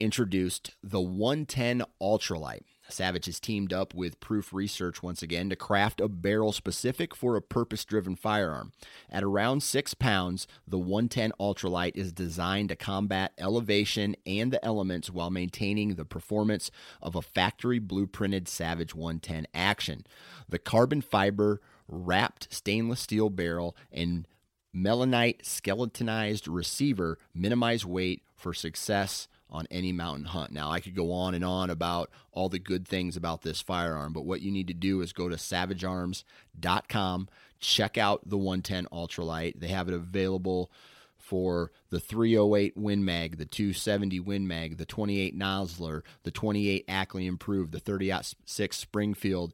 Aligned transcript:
introduced 0.00 0.74
the 0.82 1.00
110 1.00 1.84
Ultralight. 2.00 2.62
Savage 2.88 3.26
has 3.26 3.38
teamed 3.38 3.72
up 3.72 3.94
with 3.94 4.18
Proof 4.20 4.52
Research 4.52 5.02
once 5.02 5.22
again 5.22 5.48
to 5.50 5.56
craft 5.56 6.00
a 6.00 6.08
barrel 6.08 6.52
specific 6.52 7.14
for 7.14 7.36
a 7.36 7.42
purpose 7.42 7.84
driven 7.84 8.16
firearm. 8.16 8.72
At 9.08 9.22
around 9.22 9.62
six 9.62 9.94
pounds, 9.94 10.48
the 10.66 10.78
110 10.78 11.32
Ultralight 11.38 11.96
is 11.96 12.12
designed 12.12 12.70
to 12.70 12.76
combat 12.76 13.32
elevation 13.38 14.16
and 14.26 14.52
the 14.52 14.64
elements 14.64 15.10
while 15.10 15.30
maintaining 15.30 15.94
the 15.94 16.04
performance 16.04 16.70
of 17.00 17.14
a 17.14 17.22
factory 17.22 17.78
blueprinted 17.78 18.48
Savage 18.48 18.94
110 18.94 19.46
action. 19.54 20.04
The 20.48 20.58
carbon 20.58 21.00
fiber 21.00 21.60
wrapped 21.86 22.52
stainless 22.52 23.00
steel 23.00 23.30
barrel 23.30 23.76
and 23.92 24.26
Melonite 24.74 25.44
skeletonized 25.44 26.46
receiver 26.46 27.18
minimize 27.34 27.84
weight 27.84 28.22
for 28.36 28.54
success 28.54 29.26
on 29.50 29.66
any 29.70 29.92
mountain 29.92 30.26
hunt. 30.26 30.52
Now, 30.52 30.70
I 30.70 30.80
could 30.80 30.94
go 30.94 31.12
on 31.12 31.34
and 31.34 31.44
on 31.44 31.70
about 31.70 32.10
all 32.32 32.48
the 32.48 32.58
good 32.58 32.86
things 32.86 33.16
about 33.16 33.42
this 33.42 33.60
firearm, 33.60 34.12
but 34.12 34.24
what 34.24 34.40
you 34.40 34.50
need 34.50 34.68
to 34.68 34.74
do 34.74 35.00
is 35.00 35.12
go 35.12 35.28
to 35.28 35.36
savagearms.com, 35.36 37.28
check 37.58 37.98
out 37.98 38.28
the 38.28 38.38
110 38.38 38.86
Ultralight. 38.92 39.58
They 39.60 39.68
have 39.68 39.88
it 39.88 39.94
available 39.94 40.70
for 41.18 41.70
the 41.90 42.00
308 42.00 42.76
Win 42.76 43.04
Mag, 43.04 43.38
the 43.38 43.44
270 43.44 44.20
Win 44.20 44.48
Mag, 44.48 44.78
the 44.78 44.86
28 44.86 45.38
Nosler, 45.38 46.02
the 46.24 46.30
28 46.30 46.84
Ackley 46.88 47.26
Improved, 47.26 47.72
the 47.72 47.78
36 47.78 48.76
Springfield, 48.76 49.52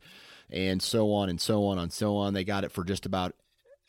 and 0.48 0.80
so 0.80 1.12
on 1.12 1.28
and 1.28 1.40
so 1.40 1.66
on 1.66 1.78
and 1.78 1.92
so 1.92 2.16
on. 2.16 2.34
They 2.34 2.44
got 2.44 2.64
it 2.64 2.72
for 2.72 2.84
just 2.84 3.04
about 3.04 3.34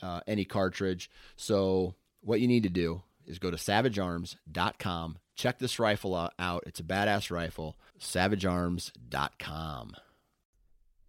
uh, 0.02 0.22
any 0.28 0.44
cartridge. 0.44 1.10
So, 1.36 1.96
what 2.22 2.42
you 2.42 2.48
need 2.48 2.64
to 2.64 2.70
do 2.70 3.04
is 3.28 3.40
go 3.40 3.52
to 3.52 3.58
savagearms.com 3.58 5.18
Check 5.38 5.60
this 5.60 5.78
rifle 5.78 6.32
out. 6.40 6.64
It's 6.66 6.80
a 6.80 6.84
badass 6.84 7.30
rifle. 7.30 7.78
SavageArms.com. 8.00 9.96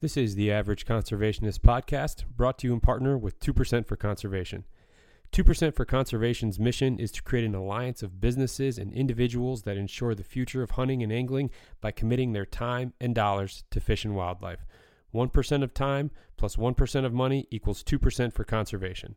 This 0.01 0.17
is 0.19 0.35
the 0.35 0.53
Average 0.53 0.85
Conservationist 0.85 1.61
podcast, 1.61 2.25
brought 2.37 2.59
to 2.59 2.67
you 2.69 2.75
in 2.75 2.81
partner 2.81 3.17
with 3.17 3.41
2% 3.41 3.87
for 3.87 3.97
Conservation. 3.97 4.65
2% 5.33 5.75
for 5.75 5.85
Conservation's 5.87 6.61
mission 6.61 6.99
is 6.99 7.11
to 7.13 7.23
create 7.23 7.47
an 7.47 7.55
alliance 7.55 8.03
of 8.03 8.21
businesses 8.21 8.79
and 8.79 8.93
individuals 8.93 9.63
that 9.63 9.79
ensure 9.79 10.15
the 10.15 10.23
future 10.23 10.63
of 10.63 10.73
hunting 10.73 11.03
and 11.03 11.11
angling 11.11 11.51
by 11.81 11.91
committing 11.91 12.33
their 12.33 12.47
time 12.47 12.93
and 13.01 13.15
dollars 13.15 13.65
to 13.71 13.81
fish 13.81 14.05
and 14.05 14.15
wildlife. 14.15 14.67
1% 15.15 15.63
of 15.63 15.73
time 15.73 16.11
plus 16.37 16.59
1 16.59 16.75
of 16.97 17.15
money 17.15 17.49
equals 17.51 17.83
2% 17.83 18.33
for 18.33 18.45
conservation. 18.45 19.17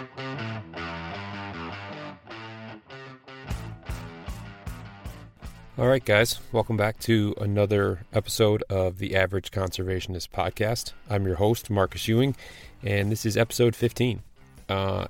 All 5.81 5.87
right, 5.87 6.05
guys, 6.05 6.39
welcome 6.51 6.77
back 6.77 6.99
to 6.99 7.33
another 7.41 8.05
episode 8.13 8.63
of 8.69 8.99
the 8.99 9.15
Average 9.15 9.49
Conservationist 9.49 10.29
Podcast. 10.29 10.93
I'm 11.09 11.25
your 11.25 11.37
host, 11.37 11.71
Marcus 11.71 12.07
Ewing, 12.07 12.35
and 12.83 13.11
this 13.11 13.25
is 13.25 13.35
episode 13.35 13.75
15. 13.75 14.21
Uh, 14.69 15.07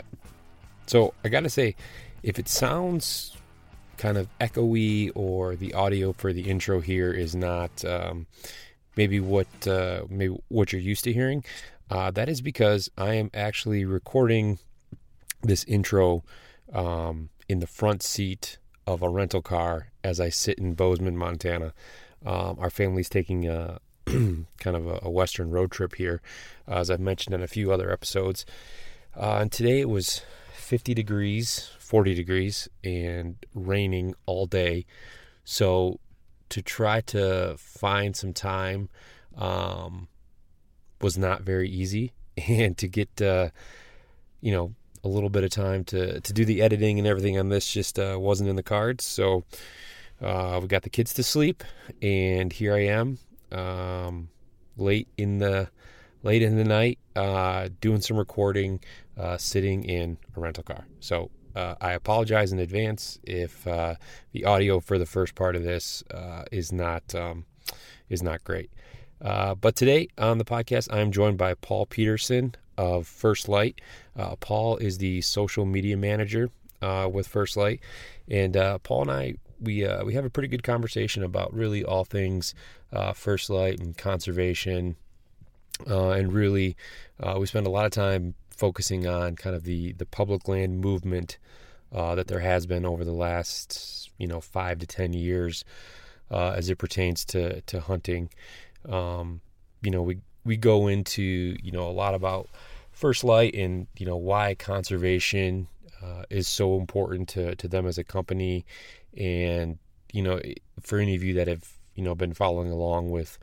so 0.88 1.14
I 1.26 1.28
got 1.28 1.42
to 1.42 1.50
say, 1.50 1.76
if 2.24 2.40
it 2.40 2.48
sounds 2.48 3.36
kind 3.98 4.18
of 4.18 4.30
echoey 4.40 5.12
or 5.14 5.58
the 5.58 5.74
audio 5.74 6.14
for 6.14 6.32
the 6.32 6.50
intro 6.50 6.80
here 6.80 7.12
is 7.12 7.36
not 7.36 7.84
um, 7.84 8.26
maybe 8.96 9.20
what 9.20 9.68
uh, 9.68 10.04
maybe 10.10 10.38
what 10.48 10.72
you're 10.72 10.82
used 10.82 11.04
to 11.04 11.12
hearing, 11.12 11.44
uh, 11.90 12.12
that 12.12 12.30
is 12.30 12.40
because 12.40 12.90
I 12.98 13.16
am 13.16 13.30
actually 13.34 13.84
recording 13.84 14.58
this 15.44 15.66
intro 15.66 16.24
um, 16.72 17.28
in 17.50 17.60
the 17.60 17.68
front 17.68 18.04
seat 18.04 18.58
of 18.88 19.02
a 19.02 19.10
rental 19.10 19.42
car 19.42 19.92
as 20.04 20.20
I 20.20 20.30
sit 20.30 20.58
in 20.58 20.74
Bozeman, 20.74 21.18
Montana. 21.18 21.74
Um, 22.26 22.58
our 22.60 22.70
family's 22.70 23.10
taking 23.10 23.48
a 23.48 23.80
kind 24.06 24.46
of 24.66 24.88
a, 24.88 25.00
a, 25.04 25.10
western 25.10 25.52
road 25.52 25.72
trip 25.72 25.96
here, 25.96 26.22
uh, 26.68 26.76
as 26.76 26.90
I've 26.90 27.00
mentioned 27.00 27.36
in 27.36 27.42
a 27.42 27.48
few 27.48 27.72
other 27.72 27.92
episodes. 27.92 28.46
Uh, 29.16 29.38
and 29.42 29.52
today 29.52 29.80
it 29.80 29.90
was 29.90 30.22
50 30.54 30.94
degrees, 30.94 31.70
40 31.80 32.14
degrees, 32.14 32.68
and 32.84 33.36
raining 33.54 34.16
all 34.26 34.46
day. 34.46 34.86
So 35.44 36.00
to 36.50 36.62
try 36.62 37.02
to 37.02 37.56
find 37.58 38.16
some 38.16 38.34
time 38.34 38.90
um, 39.36 40.08
was 41.00 41.18
not 41.18 41.42
very 41.42 41.70
easy, 41.70 42.14
and 42.48 42.78
to 42.78 42.88
get 42.88 43.22
uh, 43.22 43.50
you 44.42 44.52
know 44.52 44.74
a 45.04 45.08
little 45.08 45.30
bit 45.30 45.44
of 45.44 45.50
time 45.50 45.84
to 45.86 46.20
to 46.22 46.34
do 46.34 46.46
the 46.46 46.62
editing 46.62 47.00
and 47.00 47.08
everything 47.08 47.38
on 47.38 47.50
this 47.50 47.72
just 47.72 47.98
uh, 48.00 48.18
wasn't 48.20 48.50
in 48.50 48.56
the 48.56 48.64
cards. 48.64 49.06
So 49.06 49.44
uh, 50.22 50.60
we 50.62 50.68
got 50.68 50.84
the 50.84 50.90
kids 50.90 51.14
to 51.16 51.24
sleep, 51.24 51.64
and 52.02 52.54
here 52.54 52.76
I 52.76 52.86
am, 52.86 53.18
um, 53.52 54.30
late 54.78 55.08
in 55.18 55.40
the 55.40 55.70
late 56.24 56.42
in 56.42 56.58
the 56.58 56.64
night, 56.64 57.00
uh, 57.16 57.70
doing 57.80 58.02
some 58.02 58.18
recording, 58.18 58.80
uh, 59.18 59.38
sitting 59.38 59.84
in 59.84 60.18
a 60.36 60.40
rental 60.40 60.64
car. 60.64 60.86
So. 61.00 61.32
Uh, 61.54 61.76
I 61.82 61.92
apologize 61.92 62.54
in 62.54 62.60
advance 62.60 63.20
if 63.24 63.68
uh, 63.68 63.96
the 64.32 64.46
audio 64.46 64.80
for 64.80 64.98
the 64.98 65.06
first 65.06 65.36
part 65.36 65.58
of 65.58 65.64
this 65.64 66.02
is 66.50 66.72
not 66.72 67.14
um, 67.14 67.44
is 68.08 68.24
not 68.24 68.42
great. 68.46 68.72
but 69.20 69.76
today 69.76 70.08
on 70.18 70.38
the 70.38 70.46
podcast, 70.46 70.88
I'm 70.94 71.12
joined 71.12 71.38
by 71.38 71.56
Paul 71.56 71.88
Peterson 71.88 72.56
of 72.78 73.08
First 73.08 73.48
Lite. 73.50 73.82
Uh, 74.16 74.36
Paul 74.38 74.78
is 74.78 74.98
the 74.98 75.22
social 75.22 75.66
media 75.66 75.98
manager 75.98 76.50
uh, 76.82 77.10
with 77.12 77.28
First 77.28 77.58
Lite, 77.58 77.80
and 78.28 78.56
uh, 78.58 78.78
Paul 78.80 79.04
and 79.04 79.12
I 79.12 79.36
we 79.60 79.86
uh, 79.86 80.04
we 80.04 80.14
have 80.16 80.26
a 80.26 80.30
pretty 80.30 80.48
good 80.48 80.64
conversation 80.64 81.24
about 81.24 81.54
really 81.54 81.84
all 81.84 82.04
things 82.04 82.56
uh, 82.92 83.14
First 83.14 83.50
Lite 83.50 83.80
and 83.80 83.98
conservation, 83.98 84.96
uh, 85.90 86.10
and 86.12 86.34
really 86.34 86.76
we 87.38 87.46
spend 87.46 87.68
a 87.68 87.72
lot 87.72 87.86
of 87.86 87.92
time 87.92 88.34
focusing 88.50 89.08
on 89.08 89.36
kind 89.36 89.56
of 89.56 89.64
the 89.64 89.94
the 89.94 90.06
public 90.06 90.48
land 90.48 90.80
movement 90.80 91.38
that 91.92 92.28
there 92.28 92.40
has 92.40 92.66
been 92.66 92.86
over 92.86 93.04
the 93.04 93.12
last 93.12 94.10
you 94.18 94.28
know 94.28 94.42
five 94.42 94.80
to 94.80 94.88
ten 94.88 95.14
years 95.14 95.64
as 96.32 96.70
it 96.70 96.78
pertains 96.78 97.26
to 97.26 97.62
to 97.62 97.80
hunting. 97.80 98.30
Um, 98.90 99.42
you 99.82 99.92
know, 99.92 100.02
we 100.02 100.20
we 100.44 100.58
go 100.58 100.88
into 100.88 101.56
you 101.62 101.72
know 101.72 101.88
a 101.88 101.92
lot 101.92 102.14
about 102.14 102.50
First 102.92 103.24
Lite 103.24 103.56
and 103.56 103.88
you 103.98 104.06
know 104.06 104.18
why 104.18 104.56
conservation 104.56 105.68
uh, 106.02 106.24
is 106.30 106.48
so 106.48 106.78
important 106.78 107.30
to 107.30 107.56
to 107.56 107.68
them 107.68 107.86
as 107.86 107.98
a 107.98 108.04
company, 108.04 108.66
and 109.16 109.78
you 110.12 110.22
know 110.22 110.40
for 110.82 111.00
any 111.00 111.16
of 111.16 111.24
you 111.24 111.34
that 111.36 111.48
have 111.48 111.68
you 111.96 112.04
know 112.04 112.16
been 112.16 112.34
following 112.34 112.72
along 112.72 113.10
with 113.10 113.38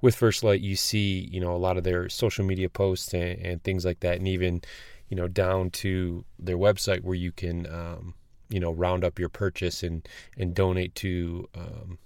with 0.00 0.14
First 0.14 0.42
Lite, 0.42 0.60
you 0.60 0.76
see 0.76 1.28
you 1.30 1.40
know 1.40 1.54
a 1.54 1.58
lot 1.58 1.76
of 1.76 1.84
their 1.84 2.08
social 2.08 2.44
media 2.44 2.68
posts 2.68 3.12
and, 3.14 3.38
and 3.40 3.62
things 3.62 3.84
like 3.84 4.00
that, 4.00 4.16
and 4.16 4.28
even 4.28 4.62
you 5.08 5.16
know 5.16 5.28
down 5.28 5.70
to 5.70 6.24
their 6.38 6.58
website 6.58 7.02
where 7.02 7.16
you 7.16 7.32
can 7.32 7.66
um, 7.66 8.14
you 8.48 8.60
know 8.60 8.72
round 8.72 9.04
up 9.04 9.18
your 9.18 9.28
purchase 9.28 9.82
and 9.82 10.08
and 10.36 10.54
donate 10.54 10.94
to 10.96 11.48
um, 11.54 11.98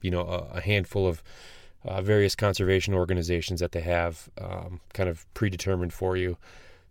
you 0.00 0.10
know 0.10 0.22
a, 0.22 0.58
a 0.58 0.60
handful 0.60 1.06
of 1.06 1.22
uh, 1.84 2.00
various 2.00 2.34
conservation 2.34 2.94
organizations 2.94 3.60
that 3.60 3.72
they 3.72 3.80
have 3.80 4.28
um, 4.40 4.80
kind 4.92 5.08
of 5.08 5.26
predetermined 5.34 5.92
for 5.92 6.16
you. 6.16 6.36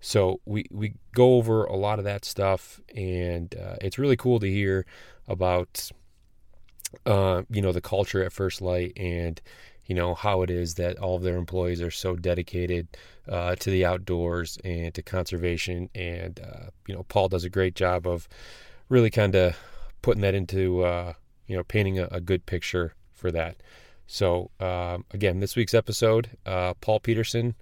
So 0.01 0.41
we 0.45 0.65
we 0.71 0.95
go 1.13 1.35
over 1.35 1.63
a 1.65 1.75
lot 1.75 1.99
of 1.99 2.05
that 2.05 2.25
stuff, 2.25 2.81
and 2.95 3.53
uh, 3.55 3.75
it's 3.81 3.99
really 3.99 4.17
cool 4.17 4.39
to 4.39 4.49
hear 4.49 4.85
about 5.27 5.91
uh, 7.05 7.43
you 7.49 7.61
know 7.61 7.71
the 7.71 7.81
culture 7.81 8.23
at 8.23 8.33
First 8.33 8.61
Lite 8.61 8.93
and 8.97 9.39
you 9.85 9.95
know 9.95 10.15
how 10.15 10.41
it 10.41 10.49
is 10.49 10.75
that 10.75 10.97
all 10.97 11.15
of 11.15 11.23
their 11.23 11.37
employees 11.37 11.81
are 11.81 11.91
so 11.91 12.15
dedicated 12.15 12.87
uh, 13.29 13.55
to 13.55 13.69
the 13.69 13.85
outdoors 13.85 14.57
and 14.63 14.93
to 14.95 15.01
conservation. 15.01 15.89
And 15.93 16.39
uh, 16.39 16.71
you 16.87 16.95
know 16.95 17.03
Paul 17.03 17.29
does 17.29 17.43
a 17.43 17.49
great 17.49 17.75
job 17.75 18.07
of 18.07 18.27
really 18.89 19.11
kind 19.11 19.35
of 19.35 19.55
putting 20.01 20.21
that 20.21 20.33
into 20.33 20.83
uh, 20.83 21.13
you 21.47 21.55
know 21.55 21.63
painting 21.63 21.99
a, 21.99 22.07
a 22.11 22.21
good 22.21 22.45
picture 22.45 22.95
for 23.13 23.31
that. 23.31 23.57
So, 24.11 24.51
um, 24.59 25.05
again, 25.11 25.39
this 25.39 25.55
week's 25.55 25.73
episode, 25.73 26.31
uh, 26.45 26.73
Paul 26.81 26.99
Peterson 26.99 27.55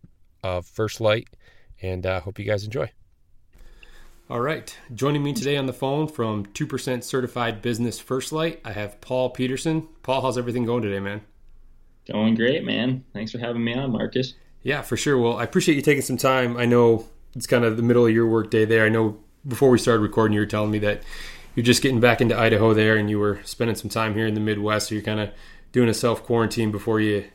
of 0.43 0.65
First 0.65 0.99
Lite, 0.99 1.27
and 1.79 2.03
I 2.07 2.15
uh, 2.15 2.21
hope 2.21 2.39
you 2.39 2.45
guys 2.45 2.63
enjoy. 2.63 2.89
All 4.31 4.39
right. 4.39 4.75
Joining 4.95 5.21
me 5.21 5.31
today 5.33 5.57
on 5.57 5.67
the 5.67 5.73
phone 5.73 6.07
from 6.07 6.47
2% 6.47 7.03
Certified 7.03 7.61
Business 7.61 7.99
First 7.99 8.31
Lite, 8.31 8.61
I 8.65 8.71
have 8.71 8.99
Paul 8.99 9.29
Peterson. 9.29 9.87
Paul, 10.01 10.23
how's 10.23 10.39
everything 10.39 10.65
going 10.65 10.81
today, 10.81 10.99
man? 10.99 11.21
Going 12.11 12.33
great, 12.33 12.65
man. 12.65 13.03
Thanks 13.13 13.31
for 13.31 13.37
having 13.37 13.63
me 13.63 13.75
on, 13.75 13.91
Marcus. 13.91 14.33
Yeah, 14.63 14.81
for 14.81 14.97
sure. 14.97 15.19
Well, 15.19 15.37
I 15.37 15.43
appreciate 15.43 15.75
you 15.75 15.83
taking 15.83 16.01
some 16.01 16.17
time. 16.17 16.57
I 16.57 16.65
know 16.65 17.05
it's 17.35 17.45
kind 17.45 17.63
of 17.63 17.77
the 17.77 17.83
middle 17.83 18.07
of 18.07 18.11
your 18.11 18.25
workday 18.25 18.65
there. 18.65 18.87
I 18.87 18.89
know 18.89 19.19
before 19.47 19.69
we 19.69 19.77
started 19.77 20.01
recording, 20.01 20.33
you 20.33 20.39
were 20.39 20.47
telling 20.47 20.71
me 20.71 20.79
that 20.79 21.03
you're 21.53 21.63
just 21.63 21.83
getting 21.83 21.99
back 21.99 22.21
into 22.21 22.35
Idaho 22.35 22.73
there 22.73 22.97
and 22.97 23.07
you 23.07 23.19
were 23.19 23.39
spending 23.43 23.75
some 23.75 23.91
time 23.91 24.15
here 24.15 24.25
in 24.25 24.33
the 24.33 24.39
Midwest. 24.39 24.87
So 24.87 24.95
you're 24.95 25.03
kind 25.03 25.19
of 25.19 25.29
doing 25.71 25.89
a 25.89 25.94
self 25.94 26.24
quarantine 26.24 26.71
before 26.71 27.00
you 27.00 27.25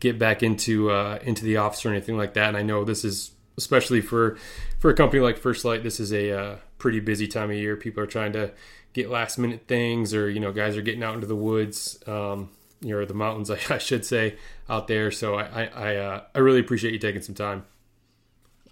get 0.00 0.18
back 0.18 0.42
into 0.42 0.90
uh, 0.90 1.18
into 1.22 1.44
the 1.44 1.56
office 1.56 1.86
or 1.86 1.90
anything 1.90 2.16
like 2.16 2.34
that. 2.34 2.48
And 2.48 2.56
I 2.56 2.62
know 2.62 2.84
this 2.84 3.04
is 3.04 3.32
especially 3.56 4.00
for 4.00 4.36
for 4.78 4.90
a 4.90 4.94
company 4.94 5.22
like 5.22 5.38
First 5.38 5.64
Lite, 5.64 5.82
this 5.82 6.00
is 6.00 6.12
a 6.12 6.36
uh, 6.36 6.56
pretty 6.78 7.00
busy 7.00 7.28
time 7.28 7.50
of 7.50 7.56
year. 7.56 7.76
People 7.76 8.02
are 8.02 8.06
trying 8.06 8.32
to 8.32 8.52
get 8.92 9.10
last 9.10 9.38
minute 9.38 9.66
things, 9.66 10.14
or 10.14 10.28
you 10.28 10.40
know, 10.40 10.52
guys 10.52 10.76
are 10.76 10.82
getting 10.82 11.02
out 11.02 11.14
into 11.14 11.26
the 11.26 11.36
woods, 11.36 11.98
um, 12.06 12.50
you 12.80 12.98
know, 12.98 13.04
the 13.04 13.14
mountains, 13.14 13.50
I, 13.70 13.78
should 13.78 14.04
say, 14.04 14.36
out 14.68 14.88
there. 14.88 15.10
So 15.10 15.36
I 15.36 15.44
I 15.44 15.64
I, 15.64 15.96
uh, 15.96 16.22
I 16.34 16.38
really 16.40 16.60
appreciate 16.60 16.92
you 16.92 16.98
taking 16.98 17.22
some 17.22 17.34
time. 17.34 17.64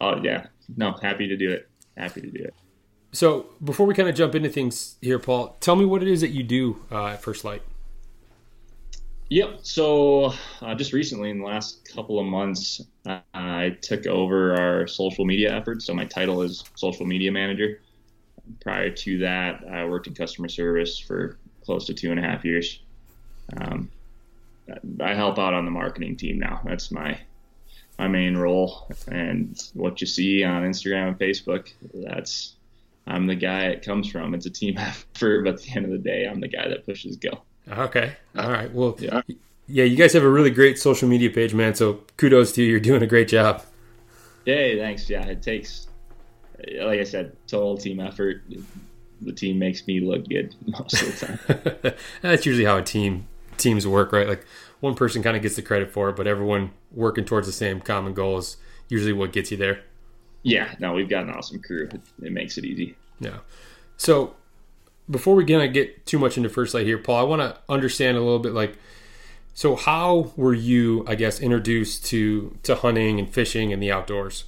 Oh 0.00 0.20
yeah, 0.22 0.46
no, 0.76 0.92
happy 1.02 1.28
to 1.28 1.36
do 1.36 1.52
it. 1.52 1.68
Happy 1.96 2.20
to 2.20 2.30
do 2.30 2.42
it. 2.42 2.54
So 3.12 3.46
before 3.62 3.86
we 3.86 3.94
kind 3.94 4.08
of 4.08 4.14
jump 4.14 4.34
into 4.34 4.48
things 4.48 4.96
here, 5.00 5.18
Paul, 5.18 5.56
tell 5.60 5.74
me 5.74 5.84
what 5.84 6.00
it 6.00 6.08
is 6.08 6.20
that 6.20 6.30
you 6.30 6.44
do 6.44 6.80
uh, 6.92 7.06
at 7.08 7.22
First 7.22 7.44
Lite. 7.44 7.62
Yep. 9.30 9.60
So 9.62 10.32
uh, 10.60 10.74
just 10.74 10.92
recently, 10.92 11.30
in 11.30 11.38
the 11.38 11.44
last 11.44 11.88
couple 11.94 12.18
of 12.18 12.26
months, 12.26 12.82
uh, 13.06 13.20
I 13.32 13.76
took 13.80 14.08
over 14.08 14.56
our 14.56 14.88
social 14.88 15.24
media 15.24 15.56
efforts. 15.56 15.84
So 15.84 15.94
my 15.94 16.04
title 16.04 16.42
is 16.42 16.64
social 16.74 17.06
media 17.06 17.30
manager. 17.30 17.80
Prior 18.60 18.90
to 18.90 19.18
that, 19.18 19.62
I 19.70 19.84
worked 19.84 20.08
in 20.08 20.14
customer 20.14 20.48
service 20.48 20.98
for 20.98 21.38
close 21.64 21.86
to 21.86 21.94
two 21.94 22.10
and 22.10 22.18
a 22.18 22.22
half 22.22 22.44
years. 22.44 22.80
Um, 23.56 23.88
I 25.00 25.14
help 25.14 25.38
out 25.38 25.54
on 25.54 25.64
the 25.64 25.70
marketing 25.70 26.16
team 26.16 26.40
now. 26.40 26.60
That's 26.64 26.90
my 26.90 27.16
my 28.00 28.08
main 28.08 28.36
role. 28.36 28.90
And 29.06 29.56
what 29.74 30.00
you 30.00 30.08
see 30.08 30.42
on 30.42 30.64
Instagram 30.64 31.08
and 31.08 31.18
Facebook, 31.18 31.72
that's 31.94 32.56
I'm 33.06 33.28
the 33.28 33.36
guy 33.36 33.66
it 33.66 33.84
comes 33.84 34.10
from. 34.10 34.34
It's 34.34 34.46
a 34.46 34.50
team 34.50 34.76
effort, 34.78 35.44
but 35.44 35.54
at 35.54 35.62
the 35.62 35.70
end 35.76 35.84
of 35.84 35.92
the 35.92 35.98
day, 35.98 36.26
I'm 36.26 36.40
the 36.40 36.48
guy 36.48 36.66
that 36.66 36.84
pushes 36.84 37.16
go. 37.16 37.42
Okay. 37.68 38.16
All 38.36 38.50
right. 38.50 38.72
Well, 38.72 38.96
yeah. 38.98 39.22
yeah, 39.66 39.84
you 39.84 39.96
guys 39.96 40.12
have 40.12 40.22
a 40.22 40.28
really 40.28 40.50
great 40.50 40.78
social 40.78 41.08
media 41.08 41.30
page, 41.30 41.54
man. 41.54 41.74
So 41.74 42.00
kudos 42.16 42.52
to 42.52 42.62
you. 42.62 42.70
You're 42.70 42.80
doing 42.80 43.02
a 43.02 43.06
great 43.06 43.28
job. 43.28 43.62
Hey, 44.44 44.78
thanks. 44.78 45.08
Yeah, 45.08 45.24
it 45.26 45.42
takes, 45.42 45.88
like 46.58 47.00
I 47.00 47.04
said, 47.04 47.36
total 47.46 47.76
team 47.76 48.00
effort. 48.00 48.42
The 49.20 49.32
team 49.32 49.58
makes 49.58 49.86
me 49.86 50.00
look 50.00 50.28
good 50.28 50.54
most 50.66 51.02
of 51.02 51.18
the 51.18 51.26
time. 51.26 51.94
That's 52.22 52.46
usually 52.46 52.64
how 52.64 52.78
a 52.78 52.82
team 52.82 53.26
teams 53.58 53.86
work, 53.86 54.12
right? 54.12 54.26
Like 54.26 54.44
one 54.80 54.94
person 54.94 55.22
kind 55.22 55.36
of 55.36 55.42
gets 55.42 55.56
the 55.56 55.62
credit 55.62 55.92
for 55.92 56.08
it, 56.08 56.16
but 56.16 56.26
everyone 56.26 56.72
working 56.90 57.24
towards 57.24 57.46
the 57.46 57.52
same 57.52 57.80
common 57.80 58.14
goal 58.14 58.38
is 58.38 58.56
usually 58.88 59.12
what 59.12 59.32
gets 59.32 59.50
you 59.50 59.56
there. 59.56 59.82
Yeah, 60.42 60.74
no, 60.78 60.94
we've 60.94 61.08
got 61.08 61.24
an 61.24 61.30
awesome 61.30 61.60
crew. 61.60 61.88
It, 61.92 62.00
it 62.22 62.32
makes 62.32 62.56
it 62.56 62.64
easy. 62.64 62.96
Yeah. 63.20 63.38
So 63.98 64.34
before 65.10 65.34
we 65.34 65.44
gonna 65.44 65.68
get 65.68 66.06
too 66.06 66.18
much 66.18 66.36
into 66.36 66.48
First 66.48 66.74
Lite 66.74 66.86
here, 66.86 66.98
Paul, 66.98 67.16
I 67.16 67.22
want 67.22 67.42
to 67.42 67.60
understand 67.68 68.16
a 68.16 68.20
little 68.20 68.38
bit 68.38 68.52
like 68.52 68.76
so 69.52 69.76
how 69.76 70.32
were 70.36 70.54
you, 70.54 71.04
I 71.06 71.16
guess, 71.16 71.40
introduced 71.40 72.06
to 72.06 72.56
to 72.62 72.76
hunting 72.76 73.18
and 73.18 73.28
fishing 73.28 73.72
and 73.72 73.82
the 73.82 73.92
outdoors? 73.92 74.44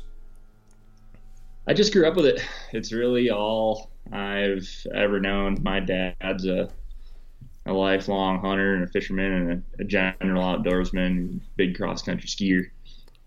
I 1.66 1.74
just 1.74 1.92
grew 1.92 2.06
up 2.06 2.16
with 2.16 2.26
it. 2.26 2.40
It's 2.72 2.92
really 2.92 3.30
all 3.30 3.90
I've 4.10 4.68
ever 4.94 5.20
known. 5.20 5.58
My 5.62 5.80
dad's 5.80 6.46
a 6.46 6.70
a 7.66 7.72
lifelong 7.72 8.40
hunter 8.40 8.74
and 8.74 8.84
a 8.84 8.88
fisherman 8.88 9.32
and 9.32 9.62
a, 9.78 9.82
a 9.82 9.84
general 9.84 10.42
outdoorsman, 10.42 11.40
big 11.56 11.76
cross 11.76 12.02
country 12.02 12.28
skier. 12.28 12.70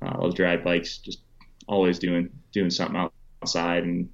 Uh, 0.01 0.21
loves 0.21 0.37
ride 0.39 0.63
bikes, 0.63 0.97
just 0.97 1.19
always 1.67 1.99
doing 1.99 2.29
doing 2.51 2.69
something 2.69 3.09
outside 3.41 3.83
and 3.83 4.09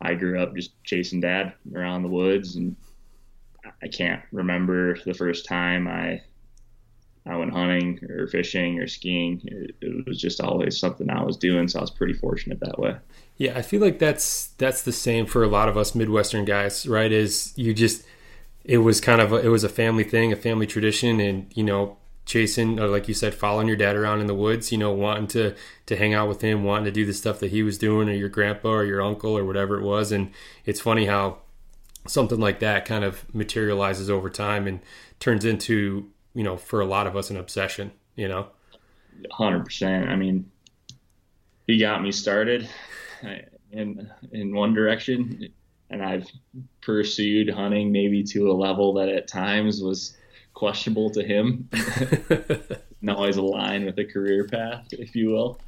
I 0.00 0.14
grew 0.14 0.40
up 0.40 0.54
just 0.54 0.72
chasing 0.84 1.20
dad 1.20 1.52
around 1.74 2.02
the 2.02 2.08
woods, 2.08 2.56
and 2.56 2.76
I 3.82 3.88
can't 3.88 4.22
remember 4.32 4.98
the 5.04 5.14
first 5.14 5.46
time 5.46 5.86
I 5.88 6.22
I 7.26 7.36
went 7.36 7.52
hunting 7.52 8.00
or 8.08 8.26
fishing 8.26 8.78
or 8.78 8.86
skiing. 8.86 9.40
It, 9.44 9.76
it, 9.80 10.06
was 10.06 10.18
just 10.18 10.40
always 10.40 10.78
something 10.78 11.10
I 11.10 11.22
was 11.22 11.36
doing, 11.36 11.68
so 11.68 11.78
I 11.78 11.82
was 11.82 11.90
pretty 11.90 12.14
fortunate 12.14 12.60
that 12.60 12.78
way. 12.78 12.96
Yeah, 13.36 13.56
I 13.56 13.62
feel 13.62 13.80
like 13.80 13.98
that's 13.98 14.48
that's 14.58 14.82
the 14.82 14.92
same 14.92 15.26
for 15.26 15.42
a 15.42 15.48
lot 15.48 15.68
of 15.68 15.76
us 15.76 15.94
Midwestern 15.94 16.44
guys, 16.44 16.86
right? 16.86 17.12
Is 17.12 17.52
you 17.56 17.74
just 17.74 18.04
it 18.64 18.78
was 18.78 19.00
kind 19.00 19.20
of 19.20 19.32
a, 19.32 19.36
it 19.36 19.48
was 19.48 19.64
a 19.64 19.68
family 19.68 20.04
thing, 20.04 20.32
a 20.32 20.36
family 20.36 20.66
tradition, 20.66 21.20
and 21.20 21.50
you 21.54 21.62
know 21.62 21.98
chasing 22.30 22.78
or 22.78 22.86
like 22.86 23.08
you 23.08 23.14
said 23.14 23.34
following 23.34 23.66
your 23.66 23.76
dad 23.76 23.96
around 23.96 24.20
in 24.20 24.28
the 24.28 24.34
woods 24.34 24.70
you 24.70 24.78
know 24.78 24.92
wanting 24.92 25.26
to 25.26 25.52
to 25.84 25.96
hang 25.96 26.14
out 26.14 26.28
with 26.28 26.40
him 26.40 26.62
wanting 26.62 26.84
to 26.84 26.92
do 26.92 27.04
the 27.04 27.12
stuff 27.12 27.40
that 27.40 27.50
he 27.50 27.60
was 27.60 27.76
doing 27.76 28.08
or 28.08 28.12
your 28.12 28.28
grandpa 28.28 28.68
or 28.68 28.84
your 28.84 29.02
uncle 29.02 29.36
or 29.36 29.44
whatever 29.44 29.76
it 29.76 29.82
was. 29.82 30.12
And 30.12 30.30
it's 30.64 30.80
funny 30.80 31.06
how 31.06 31.38
something 32.06 32.38
like 32.38 32.60
that 32.60 32.84
kind 32.84 33.02
of 33.02 33.24
materializes 33.34 34.08
over 34.08 34.30
time 34.30 34.68
and 34.68 34.78
turns 35.18 35.44
into 35.44 36.08
you 36.32 36.44
know 36.44 36.56
for 36.56 36.80
a 36.80 36.86
lot 36.86 37.08
of 37.08 37.16
us 37.16 37.30
an 37.30 37.36
obsession 37.36 37.90
you 38.14 38.28
know? 38.28 38.46
100% 39.38 40.08
i 40.08 40.16
mean 40.16 40.48
he 41.66 41.78
got 41.78 42.00
me 42.00 42.12
started 42.12 42.68
in 43.72 44.08
in 44.32 44.54
one 44.54 44.72
direction 44.72 45.48
and 45.90 46.02
i've 46.02 46.26
pursued 46.80 47.50
hunting 47.50 47.92
maybe 47.92 48.22
to 48.22 48.50
a 48.50 48.54
level 48.54 48.94
that 48.94 49.08
at 49.08 49.28
times 49.28 49.82
was 49.82 50.16
questionable 50.54 51.10
to 51.10 51.22
him. 51.22 51.68
Not 53.02 53.16
always 53.16 53.36
aligned 53.36 53.86
with 53.86 53.98
a 53.98 54.04
career 54.04 54.46
path, 54.46 54.88
if 54.92 55.14
you 55.14 55.30
will. 55.30 55.60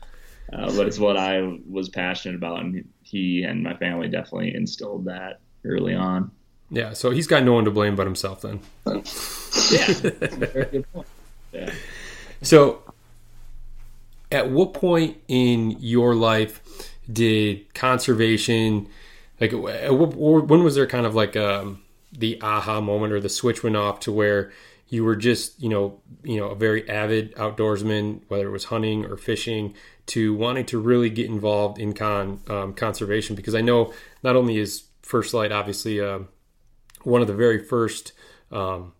Uh, 0.52 0.74
but 0.76 0.86
it's 0.86 0.98
what 0.98 1.16
I 1.16 1.58
was 1.68 1.88
passionate 1.88 2.34
about, 2.34 2.60
and 2.60 2.86
he 3.02 3.42
and 3.44 3.62
my 3.62 3.74
family 3.76 4.08
definitely 4.08 4.54
instilled 4.54 5.06
that 5.06 5.40
early 5.64 5.94
on. 5.94 6.30
Yeah, 6.70 6.92
so 6.92 7.10
he's 7.10 7.26
got 7.26 7.42
no 7.42 7.54
one 7.54 7.64
to 7.64 7.70
blame 7.70 7.96
but 7.96 8.06
himself 8.06 8.42
then. 8.42 8.60
yeah, 9.70 9.94
yeah. 11.52 11.72
So, 12.42 12.82
at 14.30 14.50
what 14.50 14.74
point 14.74 15.18
in 15.28 15.76
your 15.80 16.14
life 16.14 16.60
did 17.10 17.72
conservation, 17.74 18.88
like, 19.40 19.52
when 19.52 20.64
was 20.64 20.74
there 20.74 20.86
kind 20.86 21.06
of 21.06 21.14
like 21.14 21.36
um, 21.36 21.82
the 22.12 22.40
aha 22.42 22.80
moment 22.80 23.12
or 23.12 23.20
the 23.20 23.28
switch 23.28 23.62
went 23.62 23.76
off 23.76 24.00
to 24.00 24.12
where 24.12 24.52
you 24.92 25.02
were 25.02 25.16
just 25.16 25.60
you 25.60 25.70
know 25.70 26.00
you 26.22 26.38
know 26.38 26.48
a 26.48 26.54
very 26.54 26.88
avid 26.88 27.34
outdoorsman 27.36 28.20
whether 28.28 28.46
it 28.46 28.50
was 28.50 28.64
hunting 28.64 29.06
or 29.06 29.16
fishing 29.16 29.74
to 30.04 30.34
wanting 30.34 30.66
to 30.66 30.78
really 30.78 31.08
get 31.08 31.26
involved 31.26 31.78
in 31.78 31.94
con 31.94 32.40
um, 32.48 32.74
conservation? 32.74 33.34
Because 33.34 33.54
I 33.54 33.62
know 33.62 33.92
not 34.22 34.36
only 34.36 34.58
is 34.58 34.84
First 35.02 35.32
Lite 35.32 35.50
obviously 35.50 36.00
uh, 36.00 36.20
one 37.02 37.22
of 37.22 37.26
the 37.26 37.34
very 37.34 37.64
first 37.64 38.12
um, 38.50 38.92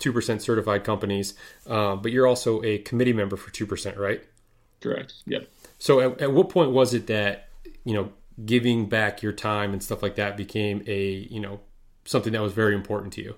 2% 0.00 0.40
certified 0.40 0.84
companies, 0.84 1.34
uh, 1.66 1.96
but 1.96 2.12
you're 2.12 2.26
also 2.26 2.62
a 2.62 2.78
committee 2.78 3.12
member 3.12 3.36
for 3.36 3.50
2%, 3.50 3.98
right? 3.98 4.22
Correct. 4.80 5.14
Yep. 5.26 5.48
So 5.78 6.00
at, 6.00 6.20
at 6.20 6.32
what 6.32 6.48
point 6.48 6.70
was 6.70 6.94
it 6.94 7.08
that, 7.08 7.48
you 7.84 7.94
know, 7.94 8.12
giving 8.44 8.88
back 8.88 9.22
your 9.22 9.32
time 9.32 9.72
and 9.72 9.82
stuff 9.82 10.00
like 10.02 10.14
that 10.14 10.36
became 10.36 10.84
a, 10.86 11.26
you 11.28 11.40
know, 11.40 11.60
something 12.04 12.32
that 12.32 12.42
was 12.42 12.52
very 12.52 12.74
important 12.74 13.12
to 13.14 13.22
you? 13.22 13.34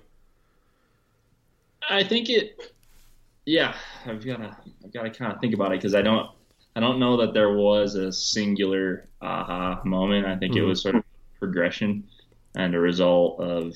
I 1.89 2.03
think 2.03 2.29
it, 2.29 2.73
yeah, 3.45 3.75
I've 4.05 4.25
got 4.25 4.37
to, 4.37 4.57
I've 4.83 4.93
got 4.93 5.03
to 5.03 5.09
kind 5.09 5.33
of 5.33 5.39
think 5.39 5.53
about 5.53 5.71
it 5.71 5.79
because 5.79 5.95
I 5.95 6.01
don't, 6.01 6.29
I 6.75 6.79
don't 6.79 6.99
know 6.99 7.17
that 7.17 7.33
there 7.33 7.53
was 7.53 7.95
a 7.95 8.11
singular 8.11 9.07
aha 9.21 9.81
moment. 9.83 10.25
I 10.25 10.37
think 10.37 10.53
mm-hmm. 10.53 10.63
it 10.63 10.67
was 10.67 10.81
sort 10.81 10.95
of 10.95 11.03
progression 11.39 12.07
and 12.55 12.75
a 12.75 12.79
result 12.79 13.39
of 13.41 13.75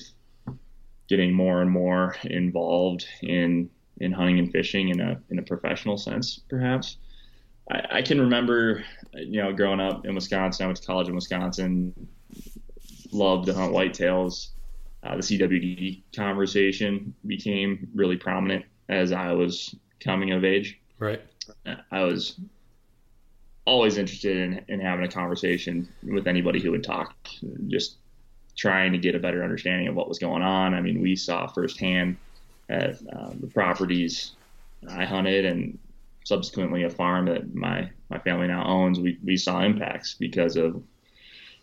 getting 1.08 1.32
more 1.32 1.62
and 1.62 1.70
more 1.70 2.16
involved 2.24 3.06
in 3.22 3.70
in 3.98 4.12
hunting 4.12 4.38
and 4.38 4.52
fishing 4.52 4.90
in 4.90 5.00
a 5.00 5.20
in 5.30 5.38
a 5.38 5.42
professional 5.42 5.96
sense, 5.96 6.40
perhaps. 6.48 6.98
I, 7.70 7.82
I 7.98 8.02
can 8.02 8.20
remember, 8.20 8.84
you 9.14 9.42
know, 9.42 9.52
growing 9.52 9.80
up 9.80 10.06
in 10.06 10.14
Wisconsin. 10.14 10.64
I 10.64 10.66
went 10.66 10.78
to 10.78 10.86
college 10.86 11.08
in 11.08 11.14
Wisconsin. 11.14 12.08
Loved 13.12 13.46
to 13.46 13.54
hunt 13.54 13.72
whitetails. 13.72 14.48
Uh, 15.06 15.16
the 15.16 15.22
CWD 15.22 16.02
conversation 16.14 17.14
became 17.26 17.88
really 17.94 18.16
prominent 18.16 18.64
as 18.88 19.12
I 19.12 19.32
was 19.32 19.74
coming 20.00 20.32
of 20.32 20.44
age. 20.44 20.78
Right. 20.98 21.22
I 21.90 22.02
was 22.02 22.40
always 23.66 23.98
interested 23.98 24.36
in, 24.36 24.64
in 24.68 24.80
having 24.80 25.04
a 25.04 25.08
conversation 25.08 25.88
with 26.02 26.26
anybody 26.26 26.60
who 26.60 26.70
would 26.72 26.84
talk. 26.84 27.14
Just 27.68 27.96
trying 28.56 28.92
to 28.92 28.98
get 28.98 29.14
a 29.14 29.18
better 29.18 29.44
understanding 29.44 29.86
of 29.88 29.94
what 29.94 30.08
was 30.08 30.18
going 30.18 30.42
on. 30.42 30.74
I 30.74 30.80
mean, 30.80 31.00
we 31.00 31.14
saw 31.14 31.46
firsthand 31.46 32.16
at 32.68 32.96
uh, 33.12 33.30
the 33.38 33.46
properties 33.52 34.32
I 34.88 35.04
hunted 35.04 35.44
and 35.44 35.78
subsequently 36.24 36.84
a 36.84 36.90
farm 36.90 37.26
that 37.26 37.54
my, 37.54 37.90
my 38.08 38.18
family 38.18 38.48
now 38.48 38.66
owns, 38.66 38.98
we, 38.98 39.18
we 39.22 39.36
saw 39.36 39.60
impacts 39.62 40.14
because 40.14 40.56
of 40.56 40.82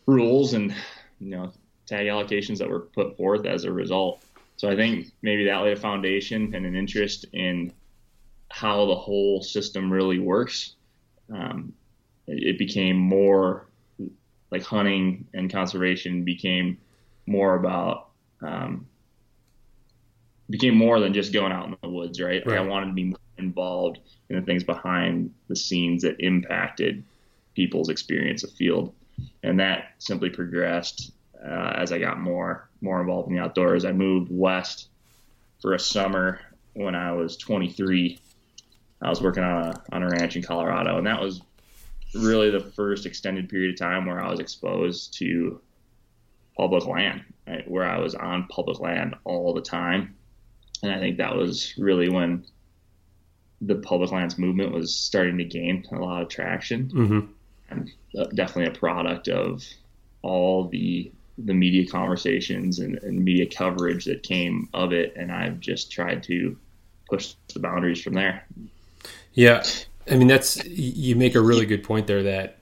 rules 0.06 0.54
and, 0.54 0.74
you 1.20 1.32
know, 1.32 1.52
tag 1.86 2.08
allocations 2.08 2.58
that 2.58 2.70
were 2.70 2.80
put 2.80 3.18
forth 3.18 3.46
as 3.46 3.64
a 3.64 3.72
result. 3.72 4.24
So 4.58 4.70
I 4.70 4.76
think 4.76 5.08
maybe 5.22 5.46
that 5.46 5.58
laid 5.58 5.78
a 5.78 5.80
foundation 5.80 6.54
and 6.56 6.66
an 6.66 6.76
interest 6.76 7.26
in 7.34 7.74
how 8.50 8.86
the 8.86 8.96
whole 8.96 9.42
system 9.42 9.92
really 9.92 10.20
works. 10.20 10.76
Um, 11.34 11.74
it 12.28 12.58
became 12.58 12.96
more 12.96 13.68
like 14.52 14.64
hunting 14.64 15.28
and 15.34 15.52
conservation 15.52 16.24
became 16.24 16.78
more 17.26 17.56
about 17.56 18.10
um, 18.42 18.88
became 20.50 20.76
more 20.76 21.00
than 21.00 21.14
just 21.14 21.34
going 21.34 21.52
out 21.52 21.66
in 21.66 21.76
the 21.82 21.90
woods, 21.90 22.22
right? 22.22 22.46
right. 22.46 22.48
Like 22.48 22.60
I 22.60 22.62
wanted 22.62 22.88
to 22.88 22.94
be 22.94 23.06
more 23.06 23.18
involved 23.38 24.00
in 24.30 24.36
the 24.36 24.42
things 24.44 24.64
behind 24.64 25.34
the 25.48 25.56
scenes 25.56 26.04
that 26.04 26.16
impacted 26.20 27.04
people's 27.56 27.90
experience 27.90 28.44
of 28.44 28.52
field, 28.52 28.94
and 29.42 29.60
that 29.60 29.94
simply 29.98 30.30
progressed 30.30 31.12
uh, 31.46 31.74
as 31.76 31.92
I 31.92 32.00
got 32.00 32.20
more 32.20 32.70
more 32.82 33.00
involved 33.00 33.30
in 33.30 33.36
the 33.36 33.42
outdoors. 33.42 33.86
I 33.86 33.92
moved 33.92 34.30
west 34.32 34.90
for 35.62 35.74
a 35.74 35.80
summer 35.80 36.40
when 36.74 36.96
I 36.96 37.14
was 37.14 37.38
23. 37.38 38.20
I 39.02 39.10
was 39.10 39.22
working 39.22 39.44
on 39.44 39.68
a 39.68 39.84
on 39.92 40.04
a 40.04 40.10
ranch 40.10 40.36
in 40.36 40.44
Colorado, 40.44 40.98
and 40.98 41.08
that 41.08 41.22
was 41.22 41.42
really 42.16 42.52
the 42.52 42.60
first 42.60 43.06
extended 43.06 43.50
period 43.50 43.74
of 43.74 43.80
time 43.80 44.06
where 44.06 44.22
I 44.22 44.30
was 44.30 44.40
exposed 44.40 45.18
to 45.18 45.60
public 46.56 46.86
land, 46.86 47.24
right, 47.48 47.70
where 47.70 47.86
I 47.86 48.00
was 48.00 48.16
on 48.16 48.48
public 48.48 48.80
land 48.80 49.16
all 49.24 49.54
the 49.54 49.62
time. 49.62 50.16
And 50.84 50.92
I 50.92 51.00
think 51.00 51.18
that 51.18 51.36
was 51.36 51.74
really 51.78 52.10
when 52.10 52.46
the 53.62 53.76
public 53.76 54.12
lands 54.12 54.38
movement 54.38 54.74
was 54.74 54.94
starting 54.94 55.38
to 55.38 55.46
gain 55.46 55.86
a 55.92 55.96
lot 55.96 56.22
of 56.22 56.30
traction. 56.30 56.90
Mm-hmm. 56.90 57.20
And 57.70 57.92
uh, 58.18 58.26
definitely 58.26 58.76
a 58.76 58.78
product 58.78 59.30
of 59.30 59.64
all 60.22 60.68
the 60.68 61.12
the 61.38 61.54
media 61.54 61.86
conversations 61.88 62.80
and, 62.80 62.98
and 63.00 63.24
media 63.24 63.46
coverage 63.46 64.06
that 64.06 64.24
came 64.24 64.70
of 64.74 64.94
it. 64.94 65.14
And 65.16 65.32
I've 65.32 65.60
just 65.60 65.92
tried 65.92 66.24
to 66.24 66.58
push 67.10 67.34
the 67.54 67.60
boundaries 67.60 68.02
from 68.02 68.14
there. 68.14 68.46
Yeah. 69.34 69.64
I 70.10 70.16
mean, 70.16 70.28
that's, 70.28 70.64
you 70.66 71.16
make 71.16 71.36
a 71.36 71.42
really 71.42 71.66
good 71.66 71.84
point 71.84 72.08
there 72.08 72.24
that 72.24 72.58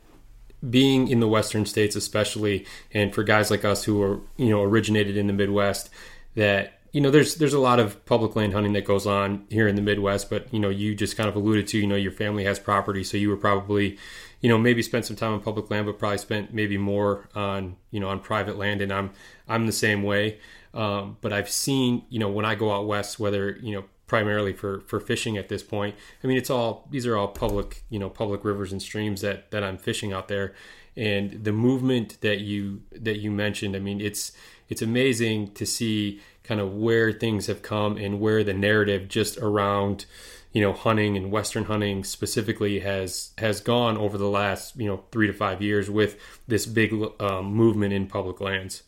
being 0.70 1.08
in 1.08 1.20
the 1.20 1.28
western 1.28 1.66
states 1.66 1.96
especially 1.96 2.66
and 2.94 3.16
for 3.16 3.24
guys 3.24 3.50
like 3.50 3.66
us 3.66 3.84
who 3.84 4.00
are 4.02 4.20
you 4.38 4.50
know 4.50 4.62
originated 4.62 5.18
in 5.18 5.26
the 5.26 5.34
midwest 5.34 5.90
that 6.36 6.81
you 6.92 7.02
know 7.02 7.12
there's 7.12 7.36
there's 7.36 7.54
a 7.54 7.60
lot 7.60 7.80
of 7.80 8.04
public 8.06 8.36
land 8.36 8.54
hunting 8.54 8.74
that 8.74 8.86
goes 8.86 9.08
on 9.08 9.46
here 9.50 9.68
in 9.68 9.76
the 9.76 9.82
midwest 9.82 10.30
but 10.30 10.52
you 10.54 10.60
know 10.60 10.70
you 10.70 10.94
just 10.94 11.16
kind 11.16 11.30
of 11.30 11.36
alluded 11.36 11.68
to 11.68 11.78
you 11.78 11.88
know 11.88 11.96
your 11.96 12.12
family 12.12 12.44
has 12.44 12.60
property 12.60 13.04
so 13.04 13.18
you 13.18 13.30
were 13.30 13.38
probably 13.38 13.98
you 14.42 14.50
know 14.50 14.58
maybe 14.58 14.82
spent 14.82 15.06
some 15.06 15.16
time 15.16 15.34
on 15.34 15.40
public 15.40 15.70
land 15.70 15.86
but 15.86 15.98
probably 15.98 16.18
spent 16.18 16.54
maybe 16.54 16.78
more 16.78 17.30
on 17.36 17.76
you 17.92 18.00
know 18.00 18.10
on 18.10 18.20
private 18.20 18.58
land 18.58 18.82
and 18.82 18.92
i'm 18.92 19.12
i'm 19.48 19.66
the 19.66 19.72
same 19.72 20.04
way 20.04 20.40
um, 20.74 21.18
but 21.22 21.32
i've 21.32 21.50
seen 21.50 22.04
you 22.10 22.20
know 22.20 22.30
when 22.30 22.46
i 22.46 22.56
go 22.56 22.72
out 22.72 22.86
west 22.86 23.20
whether 23.20 23.58
you 23.62 23.74
know 23.74 23.84
primarily 24.12 24.52
for 24.52 24.82
for 24.82 25.00
fishing 25.00 25.38
at 25.38 25.48
this 25.48 25.64
point. 25.64 25.96
I 26.22 26.28
mean, 26.28 26.36
it's 26.36 26.50
all 26.50 26.86
these 26.92 27.08
are 27.08 27.16
all 27.16 27.30
public, 27.30 27.86
you 27.90 27.98
know, 27.98 28.10
public 28.10 28.44
rivers 28.44 28.74
and 28.74 28.82
streams 28.82 29.22
that 29.22 29.52
that 29.52 29.64
I'm 29.64 29.78
fishing 29.78 30.12
out 30.12 30.28
there, 30.28 30.54
and 30.98 31.46
the 31.46 31.54
movement 31.54 32.20
that 32.20 32.42
you 32.42 32.82
that 32.92 33.20
you 33.20 33.32
mentioned. 33.32 33.74
I 33.74 33.80
mean, 33.80 34.02
it's 34.02 34.34
it's 34.68 34.82
amazing 34.82 35.54
to 35.54 35.66
see 35.66 36.20
kind 36.52 36.60
of 36.60 36.74
where 36.74 37.14
things 37.14 37.48
have 37.48 37.62
come 37.62 37.96
and 37.96 38.20
where 38.20 38.44
the 38.44 38.54
narrative 38.54 39.08
just 39.08 39.38
around 39.38 40.04
you 40.52 40.62
know 40.62 40.74
hunting 40.74 41.16
and 41.16 41.32
western 41.32 41.64
hunting 41.64 42.04
specifically 42.04 42.82
has 42.82 43.32
has 43.38 43.62
gone 43.62 43.98
over 43.98 44.18
the 44.18 44.28
last 44.28 44.76
you 44.76 44.86
know 44.86 45.02
three 45.14 45.28
to 45.28 45.32
five 45.32 45.62
years 45.62 45.90
with 45.90 46.20
this 46.50 46.66
big 46.66 46.94
um, 47.22 47.46
movement 47.46 47.94
in 47.94 48.06
public 48.06 48.42
lands 48.42 48.84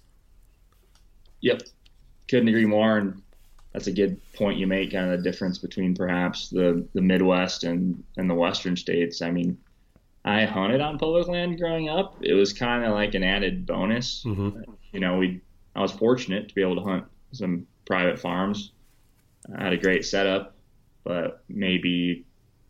yep 1.40 1.62
couldn't 2.28 2.50
agree 2.50 2.66
more 2.66 2.98
and 2.98 3.22
that's 3.72 3.88
a 3.88 3.92
good 3.92 4.22
point 4.34 4.60
you 4.60 4.68
make. 4.68 4.92
Kind 4.92 5.12
of 5.12 5.24
the 5.24 5.24
difference 5.32 5.58
between 5.58 5.96
perhaps 5.96 6.50
the 6.50 6.88
the 6.94 7.02
Midwest 7.02 7.64
and 7.64 8.04
and 8.18 8.30
the 8.30 8.36
Western 8.36 8.78
states. 8.78 9.24
I 9.24 9.32
mean, 9.32 9.58
I 10.24 10.46
hunted 10.46 10.80
on 10.80 11.00
public 11.00 11.28
land 11.28 11.58
growing 11.58 11.90
up. 11.90 12.16
It 12.22 12.34
was 12.34 12.54
kind 12.54 12.86
of 12.86 12.92
like 12.92 13.16
an 13.16 13.24
added 13.24 13.66
bonus. 13.66 14.24
Mm-hmm. 14.28 14.60
You 14.92 15.00
know, 15.00 15.18
we 15.18 15.42
I 15.76 15.82
was 15.82 15.92
fortunate 15.92 16.50
to 16.50 16.54
be 16.54 16.62
able 16.62 16.76
to 16.76 16.84
hunt 16.84 17.06
some 17.34 17.68
private 17.86 18.20
farms. 18.20 18.72
I 19.56 19.64
had 19.64 19.74
a 19.74 19.78
great 19.78 20.06
setup, 20.06 20.56
but 21.04 21.44
maybe 21.50 22.26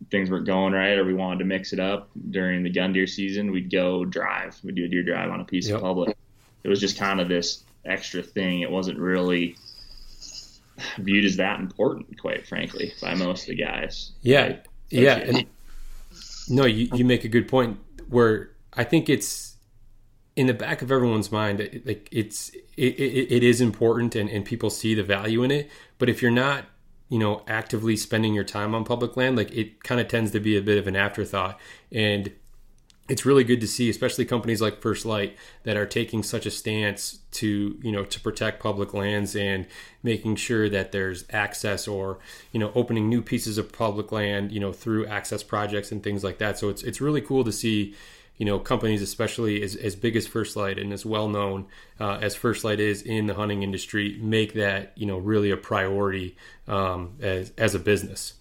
things 0.10 0.30
weren't 0.30 0.46
going 0.46 0.74
right 0.74 0.98
or 0.98 1.06
we 1.06 1.14
wanted 1.14 1.40
to 1.40 1.46
mix 1.46 1.74
it 1.74 1.80
up 1.80 2.10
during 2.30 2.64
the 2.64 2.70
gun 2.70 2.94
deer 2.94 3.08
season, 3.08 3.52
we'd 3.52 3.72
go 3.72 4.06
drive. 4.06 4.60
We'd 4.64 4.76
do 4.76 4.86
a 4.86 4.88
deer 4.88 5.04
drive 5.04 5.30
on 5.30 5.40
a 5.40 5.46
piece 5.46 5.68
yep. 5.68 5.78
of 5.78 5.82
public. 5.82 6.18
It 6.64 6.70
was 6.70 6.80
just 6.80 6.98
kind 6.98 7.20
of 7.20 7.30
this 7.30 7.64
extra 7.86 8.24
thing. 8.24 8.62
It 8.62 8.72
wasn't 8.72 9.00
really 9.00 9.56
viewed 10.98 11.26
as 11.26 11.38
that 11.38 11.60
important, 11.60 12.20
quite 12.20 12.48
frankly, 12.48 12.94
by 13.02 13.16
most 13.16 13.44
of 13.44 13.48
the 13.50 13.56
guys. 13.56 14.12
Yeah, 14.22 14.58
yeah. 14.90 15.18
And, 15.18 15.46
no, 16.50 16.66
you, 16.66 16.90
you 16.94 17.06
make 17.06 17.24
a 17.24 17.30
good 17.30 17.48
point 17.48 17.80
where 18.10 18.52
I 18.74 18.84
think 18.84 19.10
it's 19.10 19.53
in 20.36 20.48
the 20.48 20.54
back 20.54 20.82
of 20.82 20.92
everyone's 20.92 21.32
mind. 21.32 21.60
Like 21.86 22.10
it's 22.12 22.50
it, 22.78 23.00
it, 23.00 23.36
it 23.36 23.44
is 23.44 23.62
important, 23.62 24.16
and, 24.16 24.30
and 24.30 24.46
people 24.46 24.70
see 24.70 24.94
the 24.94 25.04
value 25.04 25.44
in 25.44 25.52
it. 25.52 25.70
But 25.98 26.10
if 26.10 26.22
you're 26.22 26.32
not 26.32 26.66
you 27.10 27.20
know 27.20 27.44
actively 27.48 27.96
spending 27.96 28.34
your 28.34 28.46
time 28.46 28.74
on 28.74 28.86
public 28.86 29.18
land 29.18 29.36
like 29.36 29.52
it 29.52 29.84
kind 29.84 30.00
of 30.00 30.08
tends 30.08 30.32
to 30.32 30.40
be 30.40 30.58
a 30.58 30.62
bit 30.62 30.78
of 30.78 30.88
an 30.88 30.96
afterthought 30.96 31.60
and 31.92 32.32
it's 33.10 33.26
really 33.26 33.44
good 33.44 33.60
to 33.60 33.68
see, 33.68 33.90
especially 33.90 34.24
companies 34.24 34.62
like 34.62 34.82
First 34.82 35.06
Lite 35.06 35.36
that 35.64 35.76
are 35.76 35.86
taking 35.86 36.24
such 36.24 36.46
a 36.46 36.52
stance 36.52 37.20
to, 37.32 37.78
you 37.82 37.92
know, 37.92 38.06
to 38.06 38.20
protect 38.22 38.64
public 38.64 38.94
lands 38.94 39.36
and 39.36 39.68
making 40.04 40.38
sure 40.38 40.70
that 40.70 40.94
there's 40.94 41.26
access 41.30 41.86
or, 41.86 42.20
you 42.54 42.60
know, 42.62 42.72
opening 42.76 43.10
new 43.10 43.22
pieces 43.22 43.58
of 43.58 43.74
public 43.74 44.14
land, 44.14 44.54
you 44.54 44.60
know, 44.60 44.72
through 44.72 45.06
access 45.08 45.44
projects 45.44 45.92
and 45.92 46.02
things 46.02 46.24
like 46.24 46.38
that. 46.38 46.58
So 46.58 46.70
it's 46.70 46.82
it's 46.84 47.02
really 47.02 47.22
cool 47.22 47.44
to 47.44 47.52
see, 47.52 47.94
you 48.38 48.46
know, 48.46 48.60
companies, 48.60 49.02
especially 49.02 49.62
as, 49.62 49.76
as 49.76 49.96
big 49.96 50.16
as 50.16 50.26
First 50.26 50.56
Lite 50.56 50.80
and 50.80 50.92
as 50.92 51.06
well 51.06 51.28
known 51.30 51.68
uh, 52.00 52.18
as 52.22 52.36
First 52.36 52.64
Lite 52.64 52.80
is 52.80 53.02
in 53.02 53.28
the 53.28 53.36
hunting 53.36 53.64
industry, 53.64 54.18
make 54.22 54.54
that, 54.54 54.92
you 54.96 55.06
know, 55.06 55.18
really 55.18 55.52
a 55.52 55.58
priority 55.58 56.36
um, 56.68 57.14
as 57.22 57.52
as 57.58 57.76
a 57.76 57.80
business. 57.80 58.34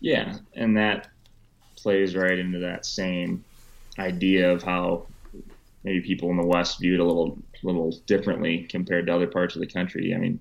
Yeah, 0.00 0.36
and 0.54 0.76
that 0.76 1.08
plays 1.76 2.14
right 2.14 2.38
into 2.38 2.58
that 2.58 2.84
same 2.84 3.44
idea 3.98 4.52
of 4.52 4.62
how 4.62 5.06
maybe 5.82 6.00
people 6.00 6.30
in 6.30 6.36
the 6.36 6.46
West 6.46 6.80
view 6.80 6.94
it 6.94 7.00
a 7.00 7.04
little 7.04 7.38
little 7.62 7.92
differently 8.06 8.64
compared 8.68 9.06
to 9.06 9.14
other 9.14 9.26
parts 9.26 9.56
of 9.56 9.60
the 9.60 9.66
country. 9.66 10.14
I 10.14 10.18
mean, 10.18 10.38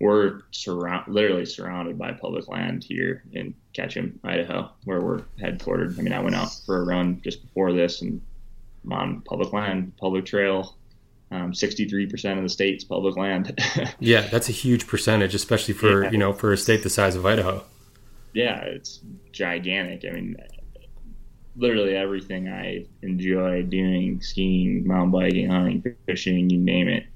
we're 0.00 0.42
surround 0.50 1.12
literally 1.12 1.46
surrounded 1.46 1.98
by 1.98 2.12
public 2.12 2.48
land 2.48 2.84
here 2.84 3.22
in 3.32 3.54
Ketchum, 3.72 4.18
Idaho, 4.24 4.70
where 4.84 5.00
we're 5.00 5.22
headquartered. 5.40 5.98
I 5.98 6.02
mean, 6.02 6.12
I 6.12 6.20
went 6.20 6.36
out 6.36 6.50
for 6.66 6.78
a 6.78 6.84
run 6.84 7.20
just 7.22 7.42
before 7.42 7.72
this, 7.72 8.02
and 8.02 8.20
I'm 8.84 8.92
on 8.92 9.20
public 9.22 9.52
land, 9.52 9.96
public 9.96 10.26
trail. 10.26 10.76
Um, 11.30 11.52
63% 11.52 12.36
of 12.36 12.42
the 12.42 12.48
state's 12.48 12.84
public 12.84 13.16
land. 13.16 13.58
yeah, 13.98 14.22
that's 14.22 14.48
a 14.48 14.52
huge 14.52 14.86
percentage, 14.86 15.34
especially 15.34 15.74
for 15.74 16.04
yeah. 16.04 16.10
you 16.10 16.18
know 16.18 16.32
for 16.32 16.52
a 16.52 16.56
state 16.56 16.82
the 16.82 16.90
size 16.90 17.16
of 17.16 17.24
Idaho. 17.26 17.64
Yeah, 18.34 18.60
it's 18.60 19.00
gigantic. 19.32 20.04
I 20.08 20.12
mean, 20.12 20.36
literally 21.56 21.96
everything 21.96 22.48
I 22.48 22.86
enjoy 23.02 23.62
doing, 23.62 24.20
skiing, 24.20 24.86
mountain 24.86 25.10
biking, 25.12 25.48
hunting, 25.48 25.96
fishing, 26.06 26.50
you 26.50 26.58
name 26.58 26.88
it, 26.88 27.06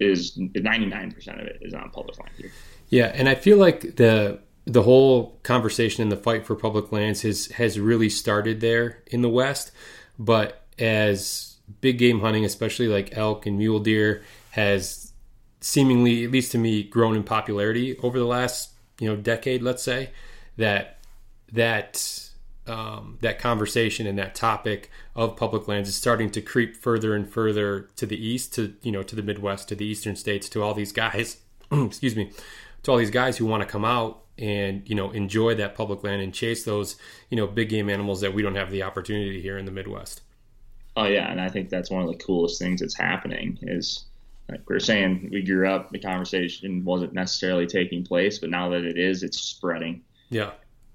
is 0.00 0.36
99% 0.36 1.40
of 1.40 1.46
it 1.46 1.58
is 1.60 1.74
on 1.74 1.90
public 1.90 2.18
land 2.18 2.30
here. 2.36 2.50
Yeah, 2.88 3.12
and 3.14 3.28
I 3.28 3.34
feel 3.34 3.58
like 3.58 3.96
the 3.96 4.40
the 4.64 4.82
whole 4.82 5.38
conversation 5.44 6.02
and 6.02 6.12
the 6.12 6.16
fight 6.16 6.46
for 6.46 6.54
public 6.54 6.92
lands 6.92 7.22
has 7.22 7.46
has 7.52 7.80
really 7.80 8.08
started 8.08 8.60
there 8.60 9.02
in 9.06 9.22
the 9.22 9.28
West, 9.28 9.72
but 10.18 10.66
as 10.78 11.56
big 11.80 11.98
game 11.98 12.20
hunting, 12.20 12.44
especially 12.44 12.88
like 12.88 13.16
elk 13.16 13.46
and 13.46 13.58
mule 13.58 13.80
deer, 13.80 14.22
has 14.50 15.12
seemingly, 15.60 16.24
at 16.24 16.30
least 16.30 16.52
to 16.52 16.58
me, 16.58 16.82
grown 16.82 17.16
in 17.16 17.24
popularity 17.24 17.96
over 17.98 18.18
the 18.18 18.24
last 18.26 18.70
you 19.00 19.08
know 19.08 19.16
decade, 19.16 19.62
let's 19.62 19.82
say, 19.82 20.10
that 20.56 20.98
that 21.52 22.27
um, 22.68 23.18
that 23.22 23.38
conversation 23.38 24.06
and 24.06 24.18
that 24.18 24.34
topic 24.34 24.90
of 25.16 25.36
public 25.36 25.66
lands 25.68 25.88
is 25.88 25.94
starting 25.94 26.30
to 26.30 26.40
creep 26.40 26.76
further 26.76 27.14
and 27.14 27.28
further 27.28 27.88
to 27.96 28.06
the 28.06 28.16
east, 28.16 28.54
to 28.54 28.74
you 28.82 28.92
know, 28.92 29.02
to 29.02 29.16
the 29.16 29.22
Midwest, 29.22 29.68
to 29.68 29.74
the 29.74 29.86
eastern 29.86 30.16
states, 30.16 30.48
to 30.50 30.62
all 30.62 30.74
these 30.74 30.92
guys. 30.92 31.38
excuse 31.72 32.16
me, 32.16 32.30
to 32.82 32.90
all 32.90 32.96
these 32.96 33.10
guys 33.10 33.36
who 33.36 33.46
want 33.46 33.62
to 33.62 33.68
come 33.68 33.84
out 33.84 34.22
and 34.38 34.88
you 34.88 34.94
know 34.94 35.10
enjoy 35.10 35.54
that 35.54 35.74
public 35.74 36.04
land 36.04 36.22
and 36.22 36.32
chase 36.32 36.64
those 36.64 36.96
you 37.28 37.36
know 37.36 37.46
big 37.46 37.68
game 37.68 37.90
animals 37.90 38.20
that 38.20 38.32
we 38.32 38.40
don't 38.40 38.54
have 38.54 38.70
the 38.70 38.82
opportunity 38.82 39.40
here 39.40 39.58
in 39.58 39.64
the 39.64 39.72
Midwest. 39.72 40.22
Oh 40.96 41.04
yeah, 41.04 41.30
and 41.30 41.40
I 41.40 41.48
think 41.48 41.70
that's 41.70 41.90
one 41.90 42.02
of 42.02 42.08
the 42.08 42.16
coolest 42.16 42.60
things 42.60 42.80
that's 42.80 42.96
happening 42.96 43.58
is 43.62 44.04
like 44.48 44.68
we 44.68 44.76
are 44.76 44.80
saying 44.80 45.30
we 45.32 45.42
grew 45.42 45.68
up 45.68 45.90
the 45.90 45.98
conversation 45.98 46.84
wasn't 46.84 47.12
necessarily 47.12 47.66
taking 47.66 48.04
place, 48.04 48.38
but 48.38 48.50
now 48.50 48.68
that 48.70 48.84
it 48.84 48.98
is, 48.98 49.22
it's 49.22 49.40
spreading. 49.40 50.02
Yeah 50.30 50.50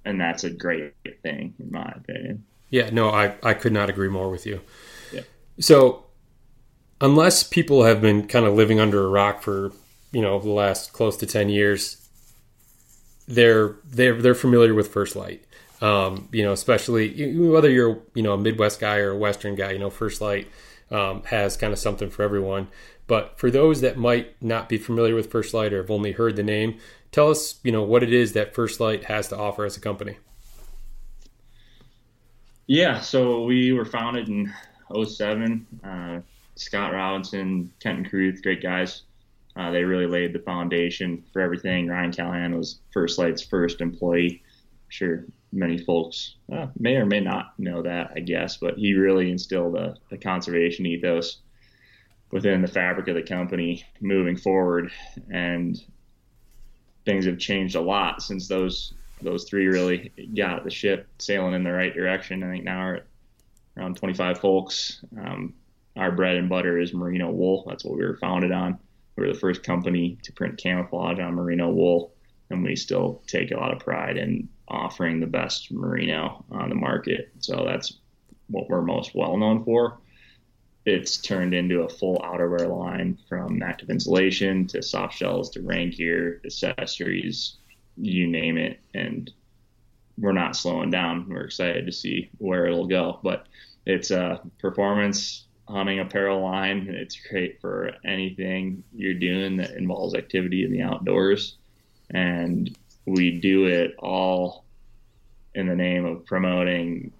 and 0.05 0.19
that's 0.19 0.43
a 0.43 0.49
great 0.49 0.93
thing 1.21 1.53
in 1.59 1.71
my 1.71 1.91
opinion. 1.95 2.43
Yeah, 2.69 2.89
no, 2.91 3.09
I 3.09 3.35
I 3.43 3.53
could 3.53 3.73
not 3.73 3.89
agree 3.89 4.09
more 4.09 4.29
with 4.29 4.45
you. 4.45 4.61
Yeah. 5.11 5.21
So, 5.59 6.05
unless 7.01 7.43
people 7.43 7.83
have 7.83 8.01
been 8.01 8.27
kind 8.27 8.45
of 8.45 8.53
living 8.53 8.79
under 8.79 9.03
a 9.03 9.07
rock 9.07 9.43
for 9.43 9.71
you 10.11 10.21
know 10.21 10.39
the 10.39 10.49
last 10.49 10.93
close 10.93 11.17
to 11.17 11.25
ten 11.25 11.49
years, 11.49 12.07
they're 13.27 13.75
they're 13.85 14.21
they're 14.21 14.35
familiar 14.35 14.73
with 14.73 14.87
First 14.87 15.15
Lite. 15.15 15.43
Um, 15.81 16.29
you 16.31 16.43
know, 16.43 16.53
especially 16.53 17.35
whether 17.35 17.69
you're 17.69 18.01
you 18.15 18.23
know 18.23 18.33
a 18.33 18.37
Midwest 18.37 18.79
guy 18.79 18.97
or 18.97 19.11
a 19.11 19.17
Western 19.17 19.55
guy, 19.55 19.71
you 19.71 19.79
know, 19.79 19.89
First 19.89 20.21
Lite 20.21 20.47
um, 20.91 21.23
has 21.25 21.57
kind 21.57 21.73
of 21.73 21.79
something 21.79 22.09
for 22.09 22.23
everyone. 22.23 22.69
But 23.05 23.37
for 23.37 23.51
those 23.51 23.81
that 23.81 23.97
might 23.97 24.41
not 24.41 24.69
be 24.69 24.77
familiar 24.77 25.13
with 25.13 25.29
First 25.29 25.53
Lite 25.53 25.73
or 25.73 25.77
have 25.81 25.91
only 25.91 26.13
heard 26.13 26.35
the 26.35 26.43
name, 26.43 26.79
tell 27.13 27.29
us, 27.29 27.59
you 27.63 27.71
know, 27.71 27.83
what 27.83 28.03
it 28.03 28.11
is 28.11 28.33
that 28.33 28.53
First 28.53 28.81
Lite 28.81 29.05
has 29.05 29.29
to 29.29 29.37
offer 29.37 29.63
as 29.63 29.77
a 29.77 29.79
company. 29.79 30.17
Yeah, 32.67 32.99
so 32.99 33.43
we 33.43 33.71
were 33.71 33.85
founded 33.85 34.27
in 34.27 34.51
07. 34.93 35.65
Uh, 35.83 36.19
Scott 36.55 36.93
Robinson, 36.93 37.71
Kenton 37.79 38.09
Carruth, 38.09 38.41
great 38.41 38.61
guys. 38.61 39.03
Uh, 39.55 39.69
they 39.71 39.83
really 39.83 40.07
laid 40.07 40.33
the 40.33 40.39
foundation 40.39 41.23
for 41.31 41.41
everything. 41.41 41.87
Ryan 41.87 42.11
Callaghan 42.11 42.57
was 42.57 42.79
First 42.91 43.19
Lite's 43.19 43.43
first 43.43 43.81
employee. 43.81 44.41
I'm 44.43 44.89
sure 44.89 45.25
many 45.51 45.77
folks 45.77 46.35
uh, 46.51 46.67
may 46.79 46.95
or 46.95 47.05
may 47.05 47.19
not 47.19 47.53
know 47.59 47.83
that, 47.83 48.11
I 48.15 48.21
guess, 48.21 48.57
but 48.57 48.77
he 48.77 48.95
really 48.95 49.29
instilled 49.29 49.75
a, 49.75 49.95
a 50.11 50.17
conservation 50.17 50.85
ethos 50.87 51.37
within 52.31 52.63
the 52.63 52.67
fabric 52.67 53.07
of 53.07 53.15
the 53.15 53.21
company 53.21 53.85
moving 54.01 54.35
forward. 54.35 54.91
And 55.31 55.79
things 57.05 57.25
have 57.25 57.37
changed 57.37 57.75
a 57.75 57.81
lot 57.81 58.21
since 58.21 58.47
those 58.47 58.93
those 59.21 59.45
three 59.45 59.67
really 59.67 60.11
got 60.35 60.63
the 60.63 60.69
ship 60.69 61.07
sailing 61.17 61.53
in 61.53 61.63
the 61.63 61.71
right 61.71 61.93
direction. 61.93 62.43
I 62.43 62.51
think 62.51 62.65
now 62.65 62.85
we're 62.85 63.01
around 63.77 63.95
25 63.95 64.39
folks. 64.39 65.03
Um, 65.17 65.53
our 65.95 66.11
bread 66.11 66.35
and 66.35 66.49
butter 66.49 66.77
is 66.77 66.93
merino 66.93 67.31
wool. 67.31 67.63
That's 67.67 67.85
what 67.85 67.95
we 67.95 68.05
were 68.05 68.17
founded 68.17 68.51
on. 68.51 68.77
We 69.15 69.25
were 69.25 69.33
the 69.33 69.39
first 69.39 69.63
company 69.63 70.17
to 70.23 70.33
print 70.33 70.57
camouflage 70.57 71.19
on 71.19 71.35
merino 71.35 71.69
wool, 71.69 72.13
and 72.49 72.63
we 72.63 72.75
still 72.75 73.21
take 73.27 73.51
a 73.51 73.57
lot 73.57 73.71
of 73.71 73.79
pride 73.79 74.17
in 74.17 74.49
offering 74.67 75.19
the 75.19 75.27
best 75.27 75.71
merino 75.71 76.43
on 76.51 76.67
the 76.67 76.75
market. 76.75 77.31
So 77.39 77.63
that's 77.65 77.99
what 78.49 78.69
we're 78.69 78.81
most 78.81 79.15
well 79.15 79.37
known 79.37 79.63
for 79.63 79.99
it's 80.85 81.17
turned 81.17 81.53
into 81.53 81.83
a 81.83 81.89
full 81.89 82.17
outerwear 82.19 82.67
line 82.67 83.17
from 83.29 83.63
active 83.63 83.89
insulation 83.89 84.67
to 84.67 84.81
soft 84.81 85.15
shells 85.15 85.49
to 85.51 85.61
rain 85.61 85.91
gear, 85.91 86.41
accessories, 86.43 87.57
you 87.97 88.27
name 88.27 88.57
it. 88.57 88.79
And 88.93 89.31
we're 90.17 90.33
not 90.33 90.55
slowing 90.55 90.91
down. 90.91 91.27
We're 91.29 91.45
excited 91.45 91.85
to 91.85 91.91
see 91.91 92.29
where 92.37 92.65
it'll 92.65 92.87
go. 92.87 93.19
But 93.23 93.47
it's 93.85 94.11
a 94.11 94.41
performance 94.59 95.45
hunting 95.67 95.99
apparel 95.99 96.41
line. 96.41 96.87
It's 96.89 97.15
great 97.15 97.61
for 97.61 97.93
anything 98.05 98.83
you're 98.93 99.13
doing 99.13 99.57
that 99.57 99.71
involves 99.71 100.15
activity 100.15 100.65
in 100.65 100.71
the 100.71 100.81
outdoors. 100.81 101.57
And 102.09 102.75
we 103.05 103.39
do 103.39 103.65
it 103.67 103.95
all 103.99 104.65
in 105.55 105.67
the 105.67 105.75
name 105.75 106.05
of 106.05 106.25
promoting 106.25 107.13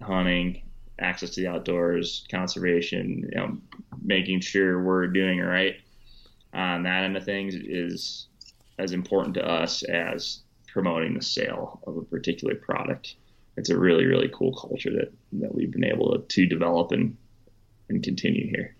hunting 0.00 0.62
access 0.98 1.30
to 1.30 1.42
the 1.42 1.48
outdoors, 1.48 2.26
conservation, 2.30 3.28
you 3.32 3.38
know, 3.38 3.58
making 4.02 4.40
sure 4.40 4.82
we're 4.82 5.06
doing 5.06 5.38
it 5.38 5.42
right 5.42 5.76
on 6.56 6.82
that 6.84 7.04
end 7.04 7.16
of 7.16 7.24
things 7.24 7.54
is 7.54 8.28
as 8.78 8.92
important 8.92 9.34
to 9.34 9.46
us 9.46 9.82
as 9.84 10.40
promoting 10.66 11.14
the 11.14 11.22
sale 11.22 11.80
of 11.86 11.96
a 11.96 12.02
particular 12.02 12.54
product. 12.54 13.14
It's 13.56 13.70
a 13.70 13.78
really, 13.78 14.04
really 14.04 14.30
cool 14.32 14.54
culture 14.54 14.90
that, 14.90 15.12
that 15.40 15.54
we've 15.54 15.70
been 15.70 15.84
able 15.84 16.12
to, 16.12 16.18
to 16.18 16.46
develop 16.46 16.92
and 16.92 17.16
and 17.88 18.02
continue 18.02 18.48
here. 18.48 18.74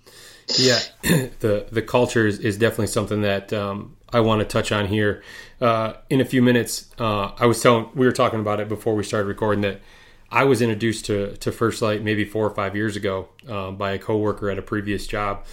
Yeah, 0.58 0.80
the 1.40 1.66
the 1.70 1.82
culture 1.82 2.26
is, 2.26 2.40
is 2.40 2.58
definitely 2.58 2.88
something 2.88 3.22
that 3.22 3.52
um, 3.52 3.96
I 4.12 4.20
want 4.20 4.40
to 4.40 4.46
touch 4.46 4.72
on 4.72 4.86
here 4.86 5.22
uh, 5.60 5.94
in 6.10 6.20
a 6.20 6.24
few 6.24 6.42
minutes. 6.42 6.90
Uh, 6.98 7.30
I 7.38 7.46
was 7.46 7.62
telling 7.62 7.88
we 7.94 8.04
were 8.04 8.12
talking 8.12 8.40
about 8.40 8.60
it 8.60 8.68
before 8.68 8.94
we 8.94 9.04
started 9.04 9.28
recording 9.28 9.62
that 9.62 9.80
I 10.30 10.44
was 10.44 10.60
introduced 10.60 11.06
to 11.06 11.36
to 11.36 11.52
First 11.52 11.82
Lite 11.82 12.02
maybe 12.02 12.24
four 12.24 12.46
or 12.46 12.54
five 12.54 12.74
years 12.74 12.96
ago 12.96 13.28
um, 13.48 13.76
by 13.76 13.92
a 13.92 13.98
coworker 13.98 14.50
at 14.50 14.58
a 14.58 14.62
previous 14.62 15.06
job, 15.06 15.44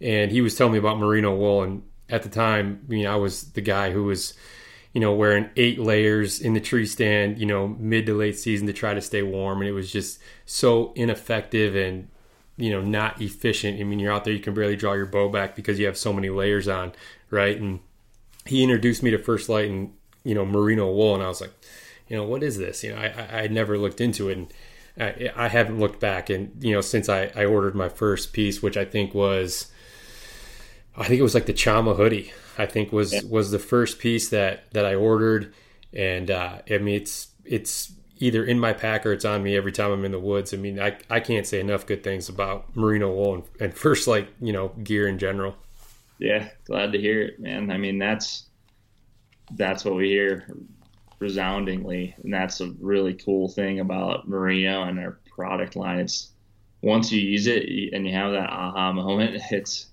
and 0.00 0.30
he 0.30 0.40
was 0.40 0.54
telling 0.54 0.72
me 0.72 0.78
about 0.78 0.98
merino 0.98 1.34
wool. 1.34 1.62
And 1.62 1.82
at 2.08 2.22
the 2.22 2.28
time, 2.28 2.84
you 2.88 3.04
know, 3.04 3.12
I 3.12 3.16
was 3.16 3.52
the 3.52 3.60
guy 3.60 3.90
who 3.90 4.04
was, 4.04 4.34
you 4.92 5.00
know, 5.00 5.12
wearing 5.12 5.50
eight 5.56 5.78
layers 5.78 6.40
in 6.40 6.54
the 6.54 6.60
tree 6.60 6.86
stand, 6.86 7.38
you 7.38 7.46
know, 7.46 7.68
mid 7.68 8.06
to 8.06 8.14
late 8.14 8.38
season 8.38 8.66
to 8.66 8.72
try 8.72 8.94
to 8.94 9.00
stay 9.00 9.22
warm, 9.22 9.60
and 9.60 9.68
it 9.68 9.72
was 9.72 9.90
just 9.90 10.20
so 10.44 10.92
ineffective 10.94 11.74
and 11.74 12.08
you 12.58 12.70
know 12.70 12.82
not 12.82 13.22
efficient. 13.22 13.80
I 13.80 13.84
mean, 13.84 13.98
you're 13.98 14.12
out 14.12 14.24
there, 14.24 14.34
you 14.34 14.40
can 14.40 14.54
barely 14.54 14.76
draw 14.76 14.92
your 14.92 15.06
bow 15.06 15.28
back 15.28 15.56
because 15.56 15.78
you 15.78 15.86
have 15.86 15.96
so 15.96 16.12
many 16.12 16.28
layers 16.28 16.68
on, 16.68 16.92
right? 17.30 17.58
And 17.58 17.80
he 18.44 18.62
introduced 18.62 19.02
me 19.02 19.10
to 19.10 19.18
First 19.18 19.48
Lite 19.48 19.70
and 19.70 19.94
you 20.22 20.34
know 20.34 20.44
merino 20.44 20.92
wool, 20.92 21.14
and 21.14 21.22
I 21.22 21.28
was 21.28 21.40
like 21.40 21.52
you 22.08 22.16
know, 22.16 22.24
what 22.24 22.42
is 22.42 22.58
this? 22.58 22.82
You 22.82 22.94
know, 22.94 23.00
I, 23.00 23.42
I 23.42 23.46
never 23.48 23.78
looked 23.78 24.00
into 24.00 24.28
it 24.28 24.38
and 24.38 24.52
I, 24.98 25.30
I 25.36 25.48
haven't 25.48 25.78
looked 25.78 26.00
back. 26.00 26.30
And, 26.30 26.52
you 26.60 26.72
know, 26.74 26.80
since 26.80 27.08
I, 27.08 27.30
I 27.36 27.44
ordered 27.44 27.74
my 27.74 27.88
first 27.88 28.32
piece, 28.32 28.62
which 28.62 28.76
I 28.76 28.84
think 28.84 29.14
was, 29.14 29.70
I 30.96 31.04
think 31.04 31.20
it 31.20 31.22
was 31.22 31.34
like 31.34 31.46
the 31.46 31.52
Chama 31.52 31.96
hoodie, 31.96 32.32
I 32.56 32.66
think 32.66 32.92
was, 32.92 33.12
yeah. 33.12 33.20
was 33.28 33.50
the 33.50 33.58
first 33.58 33.98
piece 33.98 34.30
that, 34.30 34.70
that 34.72 34.84
I 34.84 34.94
ordered. 34.94 35.54
And, 35.92 36.30
uh, 36.30 36.58
I 36.68 36.78
mean, 36.78 36.96
it's, 36.96 37.28
it's 37.44 37.92
either 38.16 38.44
in 38.44 38.58
my 38.58 38.72
pack 38.72 39.06
or 39.06 39.12
it's 39.12 39.24
on 39.24 39.42
me 39.42 39.56
every 39.56 39.72
time 39.72 39.92
I'm 39.92 40.04
in 40.04 40.12
the 40.12 40.18
woods. 40.18 40.52
I 40.52 40.56
mean, 40.56 40.80
I, 40.80 40.98
I 41.08 41.20
can't 41.20 41.46
say 41.46 41.60
enough 41.60 41.86
good 41.86 42.02
things 42.02 42.28
about 42.28 42.74
merino 42.74 43.12
wool 43.12 43.34
and, 43.34 43.44
and 43.60 43.74
First 43.76 44.08
Lite, 44.08 44.28
you 44.40 44.52
know, 44.52 44.68
gear 44.82 45.06
in 45.06 45.18
general. 45.18 45.54
Yeah. 46.18 46.48
Glad 46.64 46.92
to 46.92 47.00
hear 47.00 47.22
it, 47.22 47.38
man. 47.38 47.70
I 47.70 47.76
mean, 47.76 47.98
that's, 47.98 48.46
that's 49.54 49.84
what 49.84 49.94
we 49.94 50.08
hear 50.08 50.46
resoundingly, 51.18 52.14
and 52.22 52.32
that's 52.32 52.60
a 52.60 52.70
really 52.80 53.14
cool 53.14 53.48
thing 53.48 53.80
about 53.80 54.28
Merino 54.28 54.84
and 54.84 54.98
their 54.98 55.18
product 55.34 55.76
line. 55.76 56.00
It's 56.00 56.30
once 56.82 57.10
you 57.10 57.20
use 57.20 57.46
it 57.46 57.92
and 57.92 58.06
you 58.06 58.12
have 58.14 58.32
that 58.32 58.50
aha 58.50 58.92
moment, 58.92 59.42
it's 59.50 59.86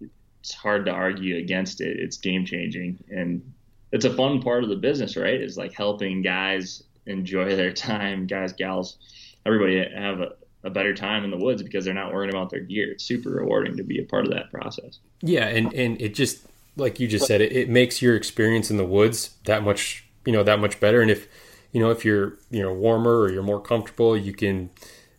it's 0.00 0.54
hard 0.54 0.86
to 0.86 0.92
argue 0.92 1.36
against 1.36 1.80
it. 1.80 1.98
It's 1.98 2.16
game 2.16 2.44
changing, 2.44 3.02
and 3.10 3.52
it's 3.92 4.04
a 4.04 4.14
fun 4.14 4.42
part 4.42 4.62
of 4.62 4.68
the 4.68 4.76
business, 4.76 5.16
right? 5.16 5.40
Is 5.40 5.56
like 5.56 5.72
helping 5.72 6.22
guys 6.22 6.82
enjoy 7.06 7.54
their 7.54 7.72
time, 7.72 8.26
guys, 8.26 8.52
gals, 8.52 8.98
everybody 9.44 9.78
have 9.94 10.20
a, 10.20 10.32
a 10.64 10.70
better 10.70 10.94
time 10.94 11.24
in 11.24 11.30
the 11.30 11.36
woods 11.36 11.62
because 11.62 11.84
they're 11.84 11.94
not 11.94 12.12
worrying 12.12 12.34
about 12.34 12.50
their 12.50 12.60
gear. 12.60 12.90
It's 12.90 13.04
super 13.04 13.30
rewarding 13.30 13.76
to 13.76 13.84
be 13.84 14.00
a 14.00 14.04
part 14.04 14.26
of 14.26 14.32
that 14.32 14.50
process. 14.50 14.98
Yeah, 15.22 15.46
and 15.46 15.72
and 15.72 16.00
it 16.00 16.14
just 16.14 16.46
like 16.76 17.00
you 17.00 17.08
just 17.08 17.26
said, 17.26 17.40
it, 17.40 17.52
it 17.52 17.68
makes 17.68 18.02
your 18.02 18.16
experience 18.16 18.70
in 18.70 18.76
the 18.76 18.84
woods 18.84 19.36
that 19.44 19.62
much, 19.62 20.05
you 20.26 20.32
know, 20.32 20.42
that 20.42 20.58
much 20.58 20.78
better. 20.80 21.00
And 21.00 21.10
if, 21.10 21.28
you 21.72 21.80
know, 21.80 21.90
if 21.90 22.04
you're, 22.04 22.38
you 22.50 22.60
know, 22.60 22.72
warmer 22.74 23.20
or 23.20 23.32
you're 23.32 23.42
more 23.42 23.60
comfortable, 23.60 24.16
you 24.16 24.34
can, 24.34 24.70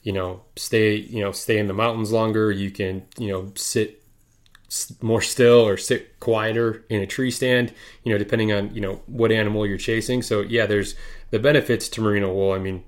you 0.04 0.12
know, 0.14 0.42
stay, 0.56 0.96
you 0.96 1.22
know, 1.22 1.32
stay 1.32 1.58
in 1.58 1.68
the 1.68 1.74
mountains 1.74 2.12
longer. 2.12 2.52
You 2.52 2.70
can, 2.70 3.06
you 3.18 3.30
know, 3.30 3.52
sit 3.56 4.04
more 5.02 5.22
still 5.22 5.66
or 5.66 5.78
sit 5.78 6.20
quieter 6.20 6.84
in 6.90 7.02
a 7.02 7.08
tree 7.08 7.32
stand, 7.32 7.74
you 8.04 8.12
know, 8.12 8.18
depending 8.18 8.52
on, 8.52 8.74
you 8.76 8.82
know, 8.82 9.02
what 9.06 9.32
animal 9.32 9.66
you're 9.66 9.78
chasing. 9.78 10.22
So 10.22 10.42
yeah, 10.42 10.66
there's 10.66 10.96
the 11.32 11.40
benefits 11.40 11.88
to 11.90 12.02
merino 12.02 12.34
wool. 12.34 12.52
I 12.52 12.60
mean, 12.60 12.84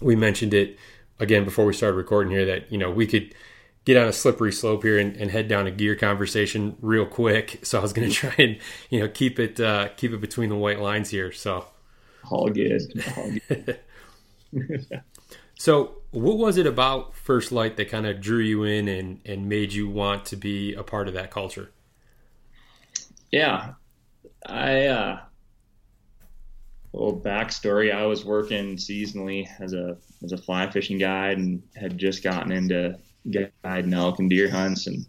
we 0.00 0.14
mentioned 0.14 0.54
it 0.54 0.78
again 1.18 1.44
before 1.44 1.66
we 1.66 1.72
started 1.72 1.96
recording 1.96 2.32
here 2.32 2.46
that, 2.46 2.70
you 2.70 2.78
know, 2.78 2.90
we 2.90 3.06
could 3.06 3.34
get 3.84 3.96
on 3.96 4.08
a 4.08 4.12
slippery 4.12 4.52
slope 4.52 4.82
here 4.82 4.98
and, 4.98 5.16
and 5.16 5.30
head 5.30 5.48
down 5.48 5.66
a 5.66 5.70
gear 5.70 5.96
conversation 5.96 6.76
real 6.80 7.06
quick. 7.06 7.60
So 7.62 7.78
I 7.78 7.82
was 7.82 7.92
going 7.92 8.08
to 8.10 8.14
try 8.14 8.34
and, 8.38 8.58
you 8.90 9.00
know, 9.00 9.08
keep 9.08 9.38
it, 9.38 9.58
uh, 9.60 9.88
keep 9.96 10.12
it 10.12 10.20
between 10.20 10.48
the 10.48 10.56
white 10.56 10.80
lines 10.80 11.10
here. 11.10 11.32
So 11.32 11.66
all 12.28 12.48
good. 12.48 12.82
All 13.16 13.32
good. 13.48 15.02
So, 15.58 15.96
what 16.10 16.38
was 16.38 16.56
it 16.56 16.66
about 16.66 17.14
First 17.14 17.52
Lite 17.52 17.76
that 17.76 17.90
kind 17.90 18.06
of 18.06 18.20
drew 18.20 18.38
you 18.38 18.64
in 18.64 18.88
and, 18.88 19.20
and 19.26 19.48
made 19.48 19.72
you 19.72 19.88
want 19.88 20.24
to 20.26 20.36
be 20.36 20.74
a 20.74 20.82
part 20.82 21.06
of 21.06 21.14
that 21.14 21.30
culture? 21.30 21.70
Yeah, 23.30 23.74
I, 24.46 24.86
uh, 24.86 25.20
little 26.92 27.20
backstory. 27.20 27.94
I 27.94 28.06
was 28.06 28.24
working 28.24 28.76
seasonally 28.76 29.48
as 29.60 29.72
a 29.72 29.96
as 30.22 30.32
a 30.32 30.38
fly 30.38 30.68
fishing 30.70 30.98
guide 30.98 31.38
and 31.38 31.62
had 31.76 31.96
just 31.96 32.22
gotten 32.22 32.52
into 32.52 32.98
guiding 33.62 33.94
elk 33.94 34.18
and 34.18 34.30
deer 34.30 34.50
hunts. 34.50 34.86
And, 34.86 35.06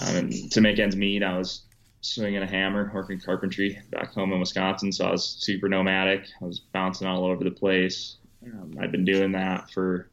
um, 0.00 0.16
and 0.16 0.52
to 0.52 0.60
make 0.60 0.78
ends 0.78 0.96
meet, 0.96 1.22
I 1.22 1.36
was 1.36 1.62
swinging 2.00 2.42
a 2.42 2.46
hammer, 2.46 2.90
working 2.94 3.20
carpentry 3.20 3.78
back 3.90 4.12
home 4.12 4.32
in 4.32 4.40
Wisconsin. 4.40 4.92
So 4.92 5.06
I 5.06 5.10
was 5.10 5.24
super 5.24 5.68
nomadic. 5.68 6.26
I 6.40 6.44
was 6.44 6.60
bouncing 6.60 7.06
all 7.06 7.24
over 7.24 7.44
the 7.44 7.50
place. 7.50 8.16
Um, 8.44 8.76
I've 8.80 8.92
been 8.92 9.04
doing 9.04 9.32
that 9.32 9.70
for 9.70 10.08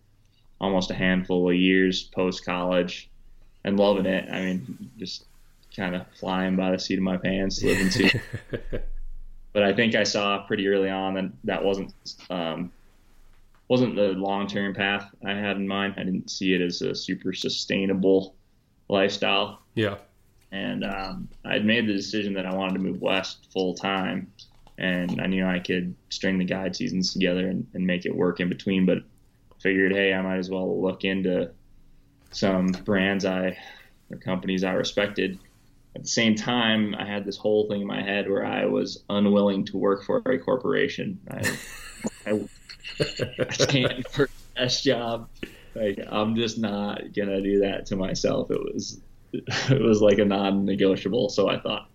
almost 0.60 0.92
a 0.92 0.96
handful 0.96 1.50
of 1.50 1.56
years 1.56 2.04
post 2.04 2.46
college 2.46 3.10
and 3.64 3.78
loving 3.78 4.06
it. 4.06 4.30
I 4.30 4.42
mean, 4.42 4.90
just 4.98 5.26
kind 5.76 5.96
of 5.96 6.06
flying 6.20 6.56
by 6.56 6.72
the 6.72 6.80
seat 6.80 6.98
of 6.98 7.04
my 7.04 7.18
pants, 7.18 7.62
living 7.62 7.90
to. 7.90 8.20
but 9.54 9.64
I 9.64 9.74
think 9.74 9.96
I 9.96 10.04
saw 10.04 10.46
pretty 10.46 10.68
early 10.68 10.90
on 10.90 11.14
that 11.16 11.32
that 11.44 11.64
wasn't 11.64 11.94
um, 12.30 12.72
wasn't 13.68 13.96
the 13.96 14.10
long 14.10 14.48
term 14.48 14.74
path 14.74 15.10
I 15.26 15.32
had 15.32 15.58
in 15.58 15.68
mind. 15.68 15.96
I 15.98 16.04
didn't 16.04 16.30
see 16.30 16.54
it 16.54 16.62
as 16.62 16.82
a 16.82 16.94
super 16.94 17.34
sustainable 17.34 18.36
lifestyle. 18.90 19.62
Yeah. 19.74 19.98
And 20.52 20.84
um, 20.84 21.30
I'd 21.44 21.66
made 21.66 21.88
the 21.88 21.94
decision 21.94 22.34
that 22.36 22.46
I 22.46 22.54
wanted 22.54 22.74
to 22.74 22.80
move 22.80 23.02
west 23.02 23.48
full 23.52 23.74
time 23.74 24.32
and 24.78 25.22
I 25.22 25.28
knew 25.28 25.46
I 25.46 25.60
could 25.60 25.96
string 26.10 26.38
the 26.38 26.46
guide 26.46 26.76
seasons 26.76 27.14
together 27.14 27.48
and, 27.48 27.66
and 27.74 27.86
make 27.86 28.06
it 28.06 28.16
work 28.16 28.40
in 28.40 28.50
between. 28.50 28.86
But 28.86 29.00
figured, 29.62 29.94
hey, 29.94 30.14
I 30.14 30.22
might 30.22 30.38
as 30.38 30.50
well 30.50 30.82
look 30.82 31.04
into 31.04 31.52
some 32.32 32.68
brands 32.68 33.26
I 33.26 33.58
or 34.12 34.18
companies 34.18 34.64
I 34.64 34.74
respected. 34.74 35.40
At 35.96 36.04
the 36.04 36.10
same 36.10 36.36
time, 36.36 36.94
I 36.96 37.06
had 37.06 37.26
this 37.26 37.38
whole 37.38 37.70
thing 37.70 37.82
in 37.82 37.88
my 37.88 38.02
head 38.02 38.30
where 38.30 38.46
I 38.46 38.66
was 38.66 39.04
unwilling 39.10 39.66
to 39.66 39.78
work 39.78 40.04
for 40.04 40.18
a 40.26 40.38
corporation. 40.38 41.20
I, 41.32 41.58
I, 42.32 42.50
I 43.40 43.66
can't 43.66 44.08
for 44.10 44.30
best 44.56 44.84
job. 44.84 45.30
Like 45.76 46.00
I'm 46.10 46.36
just 46.36 46.58
not 46.58 47.14
gonna 47.14 47.42
do 47.42 47.60
that 47.60 47.86
to 47.88 47.96
myself. 47.96 48.52
It 48.52 48.62
was 48.62 49.02
it 49.34 49.82
was 49.82 50.02
like 50.02 50.20
a 50.20 50.26
non-negotiable. 50.26 51.30
So 51.30 51.50
I 51.50 51.60
thought. 51.60 51.90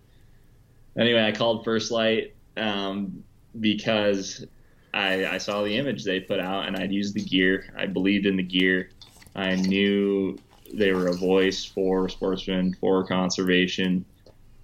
Anyway, 0.97 1.23
I 1.23 1.31
called 1.31 1.63
First 1.63 1.89
Lite 1.89 2.35
um, 2.57 3.23
because 3.59 4.45
I, 4.93 5.25
I 5.25 5.37
saw 5.37 5.63
the 5.63 5.77
image 5.77 6.03
they 6.03 6.19
put 6.19 6.39
out 6.39 6.67
and 6.67 6.75
I'd 6.75 6.91
used 6.91 7.13
the 7.13 7.23
gear. 7.23 7.73
I 7.77 7.85
believed 7.85 8.25
in 8.25 8.35
the 8.35 8.43
gear. 8.43 8.89
I 9.35 9.55
knew 9.55 10.37
they 10.73 10.91
were 10.91 11.07
a 11.07 11.13
voice 11.13 11.63
for 11.63 12.09
sportsmen, 12.09 12.75
for 12.79 13.05
conservation. 13.05 14.05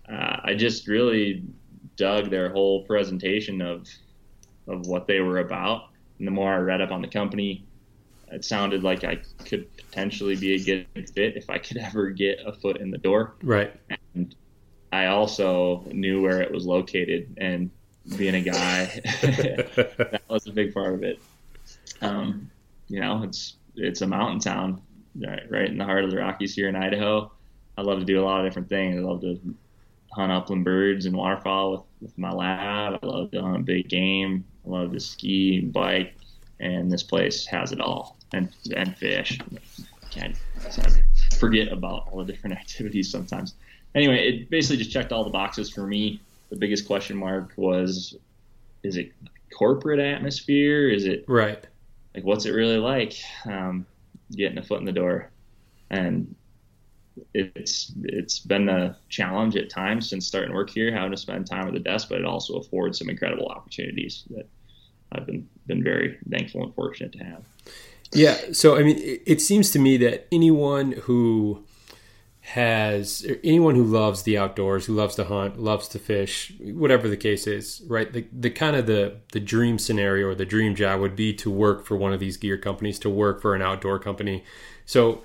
Uh, 0.10 0.38
I 0.44 0.54
just 0.56 0.88
really 0.88 1.44
dug 1.96 2.30
their 2.30 2.50
whole 2.50 2.84
presentation 2.84 3.62
of 3.62 3.88
of 4.68 4.86
what 4.86 5.08
they 5.08 5.22
were 5.22 5.40
about. 5.40 5.90
And 6.17 6.27
the 6.27 6.32
more 6.32 6.53
I 6.53 6.58
read 6.58 6.82
up 6.82 6.91
on 6.91 7.01
the 7.01 7.08
company, 7.08 7.65
it 8.32 8.43
sounded 8.43 8.84
like 8.84 9.03
I 9.03 9.19
could 9.45 9.75
potentially 9.77 10.36
be 10.36 10.56
a 10.56 10.60
good 10.60 11.10
fit 11.10 11.38
if 11.38 11.49
I 11.49 11.58
could 11.58 11.77
ever 11.82 12.10
get 12.10 12.39
a 12.45 12.53
foot 12.53 12.77
in 12.77 12.91
the 12.91 12.97
door. 12.97 13.36
Right. 13.43 13.73
And 14.15 14.36
I 14.91 15.08
also 15.08 15.84
knew 15.91 16.21
where 16.21 16.41
it 16.41 16.51
was 16.51 16.65
located, 16.65 17.36
and 17.38 17.69
being 18.17 18.36
a 18.36 18.41
guy, 18.41 18.86
that 19.21 20.21
was 20.30 20.47
a 20.47 20.51
big 20.51 20.73
part 20.73 20.93
of 20.93 21.03
it. 21.03 21.19
Um, 22.01 22.49
you 22.88 23.01
know, 23.01 23.23
it's 23.23 23.58
it's 23.75 24.01
a 24.01 24.08
mountain 24.08 24.39
town, 24.39 24.82
right, 25.15 25.43
right 25.49 25.69
in 25.69 25.77
the 25.77 25.84
heart 25.84 26.03
of 26.03 26.12
the 26.12 26.17
Rockies 26.17 26.56
here 26.56 26.69
in 26.69 26.75
Idaho. 26.75 27.32
I 27.77 27.82
love 27.82 27.99
to 27.99 28.06
do 28.06 28.19
a 28.19 28.23
lot 28.23 28.39
of 28.39 28.45
different 28.45 28.69
things. 28.69 28.97
I 28.97 29.01
love 29.01 29.21
to 29.21 29.39
hunt 30.17 30.32
upland 30.32 30.65
birds 30.65 31.06
and 31.06 31.15
waterfowl 31.15 31.71
with, 31.71 31.82
with 32.01 32.17
my 32.17 32.32
lab. 32.32 32.99
I 33.01 33.06
love 33.06 33.32
to 33.32 33.41
hunt 33.41 33.65
big 33.65 33.88
game. 33.88 34.43
I 34.65 34.69
love 34.69 34.91
to 34.91 34.99
ski 34.99 35.60
and 35.60 35.71
bike, 35.71 36.15
and 36.60 36.91
this 36.91 37.03
place 37.03 37.45
has 37.47 37.71
it 37.71 37.80
all. 37.80 38.17
And 38.34 38.49
and 38.75 38.97
fish. 38.97 39.39
Can't 40.12 40.36
forget 41.39 41.71
about 41.71 42.10
all 42.12 42.23
the 42.23 42.34
different 42.34 42.58
activities 42.60 43.10
sometimes. 43.10 43.53
Anyway, 43.95 44.27
it 44.27 44.49
basically 44.49 44.77
just 44.77 44.91
checked 44.91 45.13
all 45.13 45.23
the 45.23 45.30
boxes 45.30 45.69
for 45.69 45.88
me 45.88 46.19
the 46.49 46.56
biggest 46.56 46.88
question 46.88 47.17
mark 47.17 47.51
was 47.56 48.15
is 48.84 48.97
it 48.97 49.12
corporate 49.53 49.99
atmosphere? 49.99 50.89
Is 50.89 51.06
it 51.06 51.25
right? 51.27 51.65
Like, 52.13 52.23
what's 52.23 52.45
it 52.45 52.51
really 52.51 52.77
like 52.77 53.15
um, 53.45 53.86
getting 54.32 54.58
a 54.58 54.63
foot 54.63 54.80
in 54.80 54.86
the 54.86 54.91
door? 54.91 55.30
And 55.89 56.36
it's 57.34 57.91
it's 58.03 58.39
been 58.39 58.69
a 58.69 58.97
challenge 59.10 59.56
at 59.56 59.69
times 59.69 60.10
since 60.10 60.27
starting 60.27 60.53
work 60.53 60.69
here, 60.69 60.91
having 60.91 61.12
to 61.12 61.17
spend 61.17 61.47
time 61.47 61.67
at 61.67 61.73
the 61.73 61.80
desk, 61.80 62.10
but 62.10 62.19
it 62.19 62.25
also 62.25 62.56
affords 62.56 62.99
some 62.99 63.10
incredible 63.10 63.47
opportunities 63.47 64.23
that 64.32 64.47
I've 65.12 65.25
been 65.25 65.47
been 65.65 65.84
very 65.84 66.17
thankful 66.30 66.63
and 66.63 66.73
fortunate 66.75 67.13
to 67.13 67.23
have. 67.23 67.43
Yeah. 68.13 68.38
So 68.53 68.77
I 68.77 68.84
mean, 68.84 68.97
it, 68.97 69.23
it 69.25 69.41
seems 69.41 69.71
to 69.71 69.80
me 69.80 69.97
that 69.97 70.27
anyone 70.32 70.93
who 70.93 71.63
has 72.41 73.25
anyone 73.43 73.75
who 73.75 73.84
loves 73.84 74.23
the 74.23 74.38
outdoors, 74.38 74.86
who 74.86 74.93
loves 74.93 75.15
to 75.15 75.25
hunt, 75.25 75.60
loves 75.60 75.89
to 75.89 75.99
fish, 75.99 76.53
whatever 76.62 77.10
the 77.10 77.17
case 77.17 77.45
is, 77.45 77.82
right? 77.88 78.13
The, 78.13 78.25
the 78.32 78.49
kind 78.49 78.77
of 78.77 78.86
the 78.86 79.17
the 79.34 79.41
dream 79.41 79.77
scenario 79.77 80.30
or 80.30 80.36
the 80.36 80.45
dream 80.45 80.73
job 80.73 81.01
would 81.01 81.15
be 81.15 81.34
to 81.34 81.51
work 81.51 81.86
for 81.86 81.97
one 81.97 82.13
of 82.13 82.21
these 82.21 82.38
gear 82.38 82.58
companies, 82.58 82.99
to 82.99 83.10
work 83.10 83.41
for 83.41 83.53
an 83.53 83.62
outdoor 83.62 83.99
company. 83.99 84.45
So, 84.86 85.23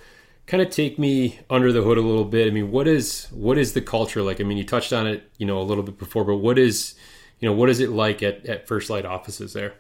kind 0.53 0.61
of 0.61 0.69
take 0.69 0.99
me 0.99 1.41
under 1.49 1.73
the 1.73 1.81
hood 1.81 1.97
a 1.97 2.03
little 2.03 2.27
bit. 2.27 2.47
I 2.47 2.51
mean, 2.51 2.71
what 2.71 2.87
is 2.87 3.27
what 3.31 3.57
is 3.57 3.73
the 3.73 3.81
culture 3.81 4.21
like? 4.21 4.38
I 4.38 4.45
mean, 4.45 4.59
you 4.59 4.65
touched 4.65 4.93
on 4.93 5.07
it, 5.07 5.31
you 5.38 5.47
know, 5.47 5.59
a 5.59 5.65
little 5.65 5.83
bit 5.83 5.97
before, 5.99 6.25
but 6.25 6.37
what 6.37 6.59
is 6.59 6.95
you 7.41 7.49
know 7.49 7.55
what 7.55 7.71
is 7.71 7.81
it 7.81 7.88
like 7.88 8.23
at 8.23 8.45
at 8.45 8.69
First 8.69 8.91
Lite 8.91 9.07
offices 9.07 9.55
there? 9.55 9.73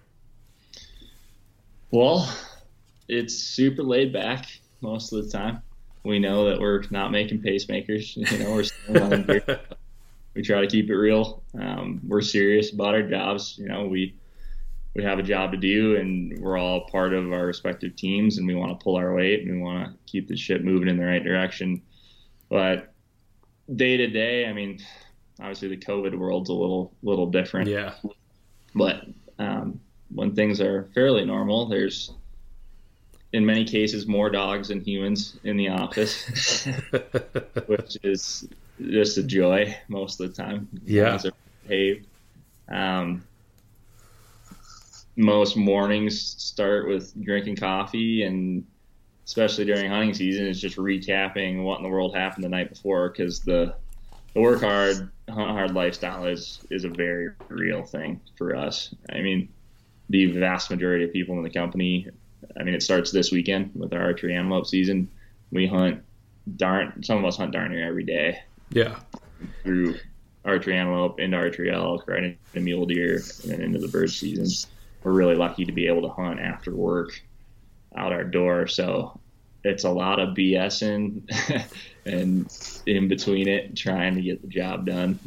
Well, 1.90 2.26
it's 3.06 3.34
super 3.34 3.82
laid 3.82 4.14
back 4.14 4.46
most 4.80 5.12
of 5.12 5.22
the 5.22 5.30
time 5.30 5.60
we 6.04 6.18
know 6.18 6.48
that 6.48 6.58
we're 6.58 6.82
not 6.90 7.12
making 7.12 7.42
pacemakers. 7.42 8.16
You 8.16 8.38
know, 8.38 8.62
we're 8.88 9.58
we 10.34 10.40
try 10.40 10.62
to 10.62 10.66
keep 10.66 10.88
it 10.88 10.96
real. 10.96 11.42
Um, 11.52 12.00
we're 12.08 12.22
serious 12.22 12.72
about 12.72 12.94
our 12.94 13.02
jobs. 13.02 13.58
You 13.58 13.68
know, 13.68 13.84
we 13.88 14.14
we 14.94 15.02
have 15.02 15.18
a 15.18 15.22
job 15.22 15.52
to 15.52 15.56
do, 15.56 15.96
and 15.96 16.38
we're 16.38 16.58
all 16.58 16.86
part 16.88 17.14
of 17.14 17.32
our 17.32 17.46
respective 17.46 17.96
teams, 17.96 18.38
and 18.38 18.46
we 18.46 18.54
want 18.54 18.78
to 18.78 18.82
pull 18.82 18.96
our 18.96 19.14
weight, 19.14 19.42
and 19.42 19.56
we 19.56 19.62
want 19.62 19.88
to 19.88 19.98
keep 20.10 20.28
the 20.28 20.36
ship 20.36 20.62
moving 20.62 20.88
in 20.88 20.96
the 20.96 21.04
right 21.04 21.24
direction. 21.24 21.82
But 22.48 22.92
day 23.74 23.96
to 23.96 24.06
day, 24.08 24.46
I 24.46 24.52
mean, 24.52 24.80
obviously 25.40 25.68
the 25.68 25.78
COVID 25.78 26.16
world's 26.18 26.50
a 26.50 26.54
little 26.54 26.92
little 27.02 27.26
different. 27.26 27.68
Yeah. 27.68 27.94
But 28.74 29.06
um, 29.38 29.80
when 30.10 30.34
things 30.34 30.60
are 30.60 30.90
fairly 30.94 31.24
normal, 31.24 31.68
there's 31.68 32.12
in 33.32 33.46
many 33.46 33.64
cases 33.64 34.06
more 34.06 34.28
dogs 34.28 34.68
than 34.68 34.80
humans 34.80 35.38
in 35.44 35.56
the 35.56 35.68
office, 35.68 36.66
which 37.66 37.96
is 38.02 38.46
just 38.78 39.16
a 39.16 39.22
joy 39.22 39.74
most 39.88 40.20
of 40.20 40.34
the 40.34 40.42
time. 40.42 40.68
Yeah. 40.84 41.18
Um, 42.68 43.24
most 45.16 45.56
mornings 45.56 46.20
start 46.42 46.88
with 46.88 47.12
drinking 47.22 47.56
coffee 47.56 48.22
and 48.22 48.64
especially 49.24 49.64
during 49.64 49.90
hunting 49.90 50.14
season 50.14 50.46
is 50.46 50.60
just 50.60 50.76
recapping 50.76 51.62
what 51.62 51.76
in 51.78 51.82
the 51.82 51.88
world 51.88 52.14
happened 52.14 52.42
the 52.42 52.48
night 52.48 52.68
before 52.70 53.10
because 53.10 53.40
the 53.40 53.74
the 54.34 54.40
work 54.40 54.60
hard 54.60 55.10
hunt 55.28 55.50
hard 55.50 55.74
lifestyle 55.74 56.24
is 56.24 56.60
is 56.70 56.84
a 56.84 56.88
very 56.88 57.28
real 57.48 57.82
thing 57.82 58.18
for 58.36 58.56
us 58.56 58.94
i 59.12 59.20
mean 59.20 59.48
the 60.08 60.26
vast 60.32 60.70
majority 60.70 61.04
of 61.04 61.12
people 61.12 61.36
in 61.36 61.42
the 61.42 61.50
company 61.50 62.08
I 62.58 62.62
mean, 62.62 62.74
it 62.74 62.82
starts 62.82 63.10
this 63.10 63.30
weekend 63.30 63.70
with 63.74 63.92
our 63.92 64.02
archery 64.02 64.34
antelope 64.34 64.66
season. 64.66 65.08
We 65.50 65.66
hunt 65.66 66.02
darn, 66.56 67.02
some 67.02 67.18
of 67.18 67.24
us 67.24 67.36
hunt 67.36 67.52
darn 67.52 67.72
near 67.72 67.86
every 67.86 68.04
day. 68.04 68.42
Yeah. 68.70 68.98
Through 69.62 69.96
archery 70.44 70.76
antelope, 70.76 71.20
into 71.20 71.36
archery 71.36 71.70
elk, 71.70 72.08
right 72.08 72.22
into 72.22 72.64
mule 72.64 72.86
deer, 72.86 73.22
and 73.42 73.52
then 73.52 73.60
into 73.60 73.78
the 73.78 73.88
bird 73.88 74.10
season. 74.10 74.46
We're 75.02 75.12
really 75.12 75.34
lucky 75.34 75.64
to 75.64 75.72
be 75.72 75.86
able 75.86 76.02
to 76.02 76.08
hunt 76.08 76.40
after 76.40 76.74
work 76.74 77.20
out 77.96 78.12
our 78.12 78.24
door. 78.24 78.66
So 78.66 79.20
it's 79.64 79.84
a 79.84 79.90
lot 79.90 80.18
of 80.18 80.30
BSing 80.30 81.22
and 82.04 82.82
in 82.86 83.08
between 83.08 83.48
it, 83.48 83.76
trying 83.76 84.14
to 84.14 84.22
get 84.22 84.42
the 84.42 84.48
job 84.48 84.86
done, 84.86 85.18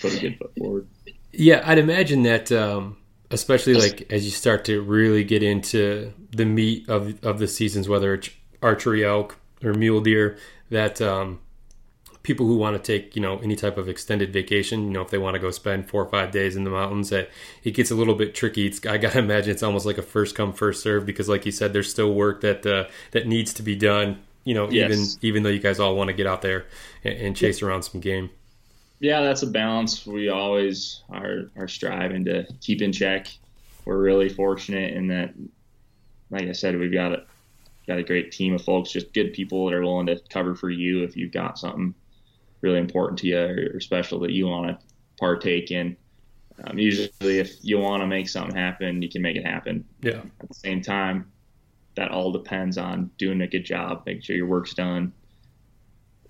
put 0.00 0.14
a 0.14 0.20
good 0.20 0.38
foot 0.38 0.52
forward. 0.58 0.86
Yeah, 1.32 1.62
I'd 1.64 1.78
imagine 1.78 2.22
that, 2.22 2.50
um, 2.52 2.96
especially 3.30 3.74
like 3.74 4.10
as 4.10 4.24
you 4.24 4.30
start 4.30 4.64
to 4.66 4.80
really 4.82 5.24
get 5.24 5.42
into 5.42 6.12
the 6.30 6.44
meat 6.44 6.88
of 6.88 7.22
of 7.24 7.38
the 7.38 7.48
seasons, 7.48 7.88
whether 7.88 8.14
it's 8.14 8.30
archery 8.62 9.04
elk 9.04 9.38
or 9.62 9.74
mule 9.74 10.00
deer, 10.00 10.38
that 10.70 11.00
um, 11.00 11.40
people 12.26 12.44
who 12.44 12.56
want 12.56 12.76
to 12.76 12.82
take 12.82 13.14
you 13.14 13.22
know 13.22 13.38
any 13.38 13.54
type 13.54 13.78
of 13.78 13.88
extended 13.88 14.32
vacation 14.32 14.82
you 14.82 14.90
know 14.90 15.00
if 15.00 15.10
they 15.10 15.16
want 15.16 15.34
to 15.34 15.38
go 15.38 15.52
spend 15.52 15.88
four 15.88 16.02
or 16.02 16.08
five 16.08 16.32
days 16.32 16.56
in 16.56 16.64
the 16.64 16.70
mountains 16.70 17.08
that 17.10 17.30
it 17.62 17.70
gets 17.70 17.92
a 17.92 17.94
little 17.94 18.16
bit 18.16 18.34
tricky. 18.34 18.66
It's, 18.66 18.84
i 18.84 18.98
gotta 18.98 19.18
imagine 19.26 19.52
it's 19.52 19.62
almost 19.62 19.86
like 19.86 19.96
a 19.96 20.02
first 20.02 20.34
come 20.34 20.52
first 20.52 20.82
serve 20.82 21.06
because 21.06 21.28
like 21.28 21.46
you 21.46 21.52
said 21.52 21.72
there's 21.72 21.88
still 21.88 22.12
work 22.12 22.40
that 22.40 22.66
uh, 22.66 22.88
that 23.12 23.28
needs 23.28 23.54
to 23.54 23.62
be 23.62 23.76
done 23.76 24.18
you 24.42 24.54
know 24.54 24.68
yes. 24.68 24.90
even 24.90 25.04
even 25.22 25.42
though 25.44 25.50
you 25.50 25.60
guys 25.60 25.78
all 25.78 25.94
want 25.94 26.08
to 26.08 26.14
get 26.14 26.26
out 26.26 26.42
there 26.42 26.66
and, 27.04 27.14
and 27.14 27.36
chase 27.36 27.62
yeah. 27.62 27.68
around 27.68 27.84
some 27.84 28.00
game. 28.00 28.28
Yeah 28.98 29.20
that's 29.20 29.42
a 29.42 29.46
balance. 29.46 30.04
We 30.04 30.28
always 30.28 31.02
are 31.08 31.48
are 31.56 31.68
striving 31.68 32.24
to 32.24 32.44
keep 32.60 32.82
in 32.82 32.90
check. 32.90 33.28
We're 33.84 33.98
really 33.98 34.28
fortunate 34.28 34.94
in 34.94 35.06
that 35.08 35.32
like 36.30 36.48
i 36.48 36.52
said 36.52 36.76
we've 36.76 36.92
got 36.92 37.12
a 37.12 37.24
got 37.86 37.98
a 37.98 38.02
great 38.02 38.32
team 38.32 38.52
of 38.52 38.62
folks 38.62 38.90
just 38.90 39.12
good 39.12 39.32
people 39.32 39.66
that 39.66 39.74
are 39.74 39.82
willing 39.82 40.06
to 40.06 40.20
cover 40.28 40.56
for 40.56 40.70
you 40.70 41.04
if 41.04 41.16
you've 41.16 41.30
got 41.30 41.56
something 41.56 41.94
really 42.60 42.78
important 42.78 43.18
to 43.20 43.26
you 43.26 43.70
or, 43.74 43.80
special 43.80 44.18
that 44.20 44.32
you 44.32 44.46
want 44.46 44.68
to 44.68 44.86
partake 45.18 45.70
in. 45.70 45.96
Um, 46.64 46.78
usually, 46.78 47.38
if 47.38 47.52
you 47.62 47.78
want 47.78 48.02
to 48.02 48.06
make 48.06 48.28
something 48.28 48.56
happen, 48.56 49.02
you 49.02 49.08
can 49.08 49.22
make 49.22 49.36
it 49.36 49.44
happen. 49.44 49.84
Yeah. 50.00 50.22
At 50.40 50.48
the 50.48 50.54
same 50.54 50.80
time, 50.80 51.30
that 51.96 52.10
all 52.10 52.32
depends 52.32 52.78
on 52.78 53.10
doing 53.18 53.40
a 53.42 53.46
good 53.46 53.64
job, 53.64 54.02
making 54.06 54.22
sure 54.22 54.36
your 54.36 54.46
work's 54.46 54.74
done. 54.74 55.12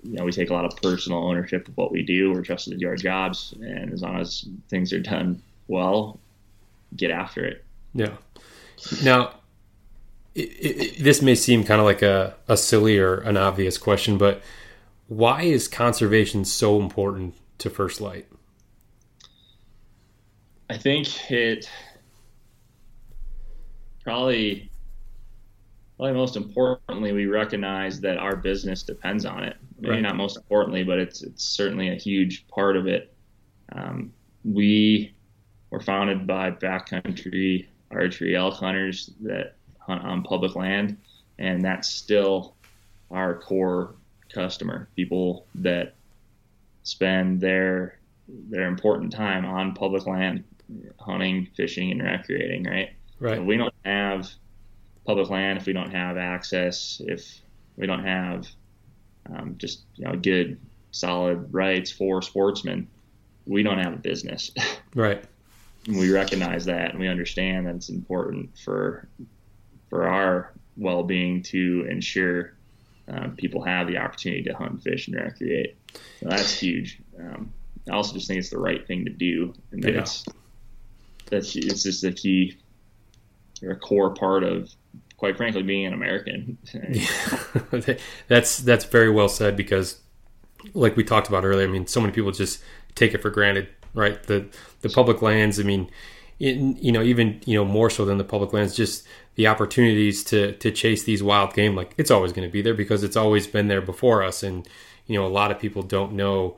You 0.03 0.15
know, 0.15 0.25
we 0.25 0.33
take 0.33 0.51
a 0.51 0.55
lot 0.55 0.65
of 0.65 0.77
personal 0.81 1.25
ownership 1.25 1.69
of 1.69 1.77
what 1.77 1.93
we 1.93 2.03
do. 2.03 2.33
We're 2.33 2.43
trusted 2.43 2.73
to 2.73 2.79
do 2.79 2.89
our 2.89 2.97
jobs, 2.97 3.55
and 3.61 3.93
as 3.93 4.03
long 4.03 4.19
as 4.19 4.47
things 4.69 4.93
are 4.93 5.01
done 5.01 5.43
well, 5.69 6.19
get 6.97 7.11
after 7.11 7.45
it. 7.45 7.65
Yeah. 7.95 8.15
Now, 9.03 9.33
it, 10.35 10.41
it, 10.41 11.03
this 11.03 11.23
may 11.23 11.35
seem 11.35 11.65
kind 11.65 11.81
of 11.81 11.87
like 11.87 12.03
a, 12.03 12.35
a 12.47 12.57
silly 12.57 12.99
or 12.99 13.17
an 13.21 13.37
obvious 13.37 13.79
question, 13.79 14.19
but 14.19 14.43
why 15.09 15.43
is 15.43 15.69
conservation 15.69 16.45
so 16.45 16.81
important 16.81 17.35
to 17.59 17.71
First 17.71 18.01
Lite? 18.01 18.27
I 20.69 20.77
think 20.77 21.31
it 21.31 21.69
probably 24.03 24.71
probably 25.97 26.15
most 26.15 26.37
importantly 26.37 27.13
we 27.13 27.27
recognize 27.27 28.01
that 28.01 28.19
our 28.19 28.37
business 28.37 28.83
depends 28.83 29.25
on 29.25 29.45
it. 29.45 29.57
Maybe 29.79 29.95
right. 29.95 30.03
not 30.03 30.17
most 30.17 30.37
importantly, 30.37 30.83
but 30.83 30.99
it's 30.99 31.23
it's 31.23 31.45
certainly 31.45 31.91
a 31.91 31.95
huge 31.95 32.47
part 32.49 32.77
of 32.77 32.87
it. 32.87 33.15
Um, 33.73 34.13
we 34.45 35.15
were 35.71 35.81
founded 35.81 36.27
by 36.27 36.51
backcountry 36.51 37.67
archery 37.91 38.35
elk 38.37 38.55
hunters 38.55 39.11
that 39.21 39.57
hunt 39.79 40.03
on 40.03 40.23
public 40.23 40.57
land, 40.57 40.97
and 41.39 41.65
that's 41.65 41.89
still 41.89 42.57
our 43.11 43.39
core 43.39 43.95
customer, 44.37 44.89
people 44.95 45.47
that 45.57 45.95
spend 46.85 47.41
their 47.41 47.99
their 48.29 48.69
important 48.69 49.13
time 49.13 49.45
on 49.45 49.75
public 49.75 50.07
land, 50.07 50.45
hunting, 51.01 51.49
fishing, 51.57 51.91
and 51.91 52.03
recreating. 52.03 52.65
Right. 52.65 52.91
Right. 53.19 53.43
we 53.43 53.57
don't 53.57 53.75
have 53.85 54.31
public 55.07 55.31
land 55.31 55.59
if 55.59 55.67
we 55.67 55.73
don't 55.73 55.91
have 55.91 56.19
access, 56.19 57.01
if 57.05 57.41
we 57.77 57.87
don't 57.87 58.05
have 58.05 58.47
um, 59.31 59.55
just 59.59 59.83
you 59.95 60.05
know 60.05 60.17
good 60.17 60.59
solid 60.91 61.53
rights 61.53 61.91
for 61.91 62.21
sportsmen, 62.23 62.87
we 63.47 63.63
don't 63.63 63.79
have 63.79 63.95
a 63.95 63.99
business. 63.99 64.51
Right. 64.95 65.23
we 65.87 66.11
recognize 66.11 66.65
that 66.65 66.93
and 66.93 66.99
we 66.99 67.07
understand 67.07 67.67
that 67.67 67.75
it's 67.75 67.91
important 67.91 68.57
for 68.59 69.07
for 69.91 70.09
our 70.09 70.55
well-being 70.79 71.43
to 71.43 71.87
ensure 71.91 72.56
um, 73.09 73.37
people 73.37 73.63
have 73.63 73.87
the 73.87 73.99
opportunity 73.99 74.43
to 74.45 74.55
hunt, 74.55 74.83
fish, 74.83 75.09
and 75.09 75.17
recreate. 75.17 75.77
So 76.21 76.29
that's 76.29 76.59
huge. 76.59 77.01
Um, 77.19 77.53
I 77.89 77.95
also 77.95 78.15
just 78.15 78.27
think 78.27 78.39
it's 78.39 78.51
the 78.51 78.59
right 78.59 78.87
thing 78.87 79.05
to 79.05 79.13
do, 79.13 79.55
and 79.71 79.83
that 79.83 79.95
yeah. 79.95 80.01
it's 80.01 80.25
that's 81.27 81.55
it's 81.55 81.83
just 81.83 82.05
a 82.05 82.13
key 82.13 82.57
or 83.63 83.71
a 83.71 83.77
core 83.77 84.11
part 84.11 84.43
of, 84.43 84.75
quite 85.17 85.37
frankly, 85.37 85.63
being 85.63 85.87
an 85.87 85.95
American. 85.95 86.59
that's 88.29 88.59
that's 88.59 88.85
very 88.85 89.11
well 89.11 89.29
said 89.29 89.57
because, 89.57 90.01
like 90.75 90.97
we 90.97 91.05
talked 91.05 91.29
about 91.29 91.45
earlier, 91.45 91.69
I 91.69 91.71
mean, 91.71 91.87
so 91.87 92.01
many 92.01 92.13
people 92.13 92.33
just 92.33 92.63
take 92.97 93.15
it 93.15 93.23
for 93.23 93.31
granted, 93.31 93.69
right? 93.95 94.21
The 94.25 94.47
the 94.81 94.89
public 94.89 95.23
lands. 95.23 95.61
I 95.61 95.63
mean, 95.63 95.89
in, 96.41 96.77
you 96.77 96.91
know, 96.91 97.03
even 97.03 97.41
you 97.47 97.57
know 97.57 97.65
more 97.65 97.89
so 97.89 98.05
than 98.05 98.19
the 98.19 98.25
public 98.25 98.53
lands, 98.53 98.75
just 98.75 99.07
the 99.37 99.47
opportunities 99.47 100.25
to 100.25 100.53
to 100.55 100.73
chase 100.73 101.05
these 101.05 101.23
wild 101.23 101.55
game. 101.55 101.77
Like 101.77 101.95
it's 101.97 102.11
always 102.11 102.33
going 102.33 102.49
to 102.49 102.53
be 102.53 102.63
there 102.63 102.75
because 102.75 103.05
it's 103.05 103.17
always 103.17 103.47
been 103.47 103.69
there 103.69 103.83
before 103.83 104.23
us, 104.23 104.43
and 104.43 104.69
you 105.07 105.19
know, 105.19 105.27
a 105.27 105.29
lot 105.29 105.51
of 105.51 105.59
people 105.59 105.83
don't 105.83 106.13
know, 106.13 106.57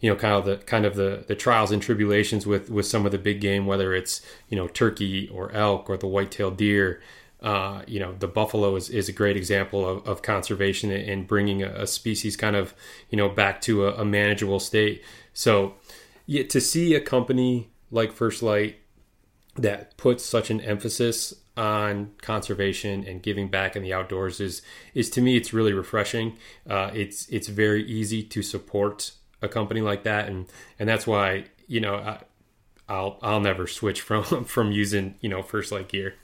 you 0.00 0.10
know, 0.10 0.16
kind 0.16 0.34
of 0.34 0.44
the 0.44 0.56
kind 0.64 0.84
of 0.84 0.96
the 0.96 1.24
the 1.28 1.36
trials 1.36 1.70
and 1.70 1.80
tribulations 1.80 2.46
with 2.46 2.70
with 2.70 2.86
some 2.86 3.06
of 3.06 3.12
the 3.12 3.18
big 3.18 3.40
game, 3.40 3.66
whether 3.66 3.94
it's 3.94 4.20
you 4.48 4.56
know 4.56 4.66
turkey 4.66 5.28
or 5.28 5.52
elk 5.52 5.88
or 5.88 5.96
the 5.96 6.08
white-tailed 6.08 6.56
deer. 6.56 7.00
Uh, 7.42 7.82
you 7.86 8.00
know, 8.00 8.14
the 8.20 8.26
buffalo 8.26 8.74
is, 8.74 8.88
is 8.88 9.06
a 9.06 9.12
great 9.12 9.36
example 9.36 9.86
of, 9.86 10.06
of 10.08 10.22
conservation 10.22 10.90
and 10.90 11.26
bringing 11.26 11.62
a, 11.62 11.68
a, 11.82 11.86
species 11.86 12.38
kind 12.38 12.56
of, 12.56 12.72
you 13.10 13.18
know, 13.18 13.28
back 13.28 13.60
to 13.60 13.84
a, 13.84 13.92
a 13.96 14.04
manageable 14.04 14.58
state. 14.58 15.04
So, 15.34 15.74
yeah, 16.24 16.44
to 16.44 16.58
see 16.58 16.94
a 16.94 17.02
company 17.02 17.68
like 17.90 18.12
First 18.12 18.42
Lite 18.42 18.78
that 19.56 19.94
puts 19.98 20.24
such 20.24 20.48
an 20.48 20.62
emphasis 20.62 21.34
on 21.56 22.10
conservation 22.20 23.04
and 23.06 23.22
giving 23.22 23.48
back 23.48 23.76
in 23.76 23.82
the 23.82 23.92
outdoors 23.92 24.40
is 24.40 24.62
is 24.92 25.08
to 25.10 25.20
me 25.20 25.36
it's 25.36 25.52
really 25.52 25.72
refreshing. 25.72 26.36
Uh, 26.68 26.90
it's 26.92 27.28
it's 27.28 27.48
very 27.48 27.84
easy 27.84 28.22
to 28.22 28.42
support 28.42 29.12
a 29.40 29.48
company 29.48 29.80
like 29.80 30.02
that, 30.02 30.28
and 30.28 30.46
and 30.78 30.88
that's 30.88 31.06
why 31.06 31.44
you 31.66 31.80
know 31.80 31.96
I, 31.96 32.20
I'll 32.88 33.18
I'll 33.22 33.40
never 33.40 33.66
switch 33.66 34.00
from 34.00 34.44
from 34.44 34.72
using 34.72 35.14
you 35.20 35.28
know 35.28 35.42
First 35.42 35.70
Lite 35.72 35.88
gear. 35.88 36.14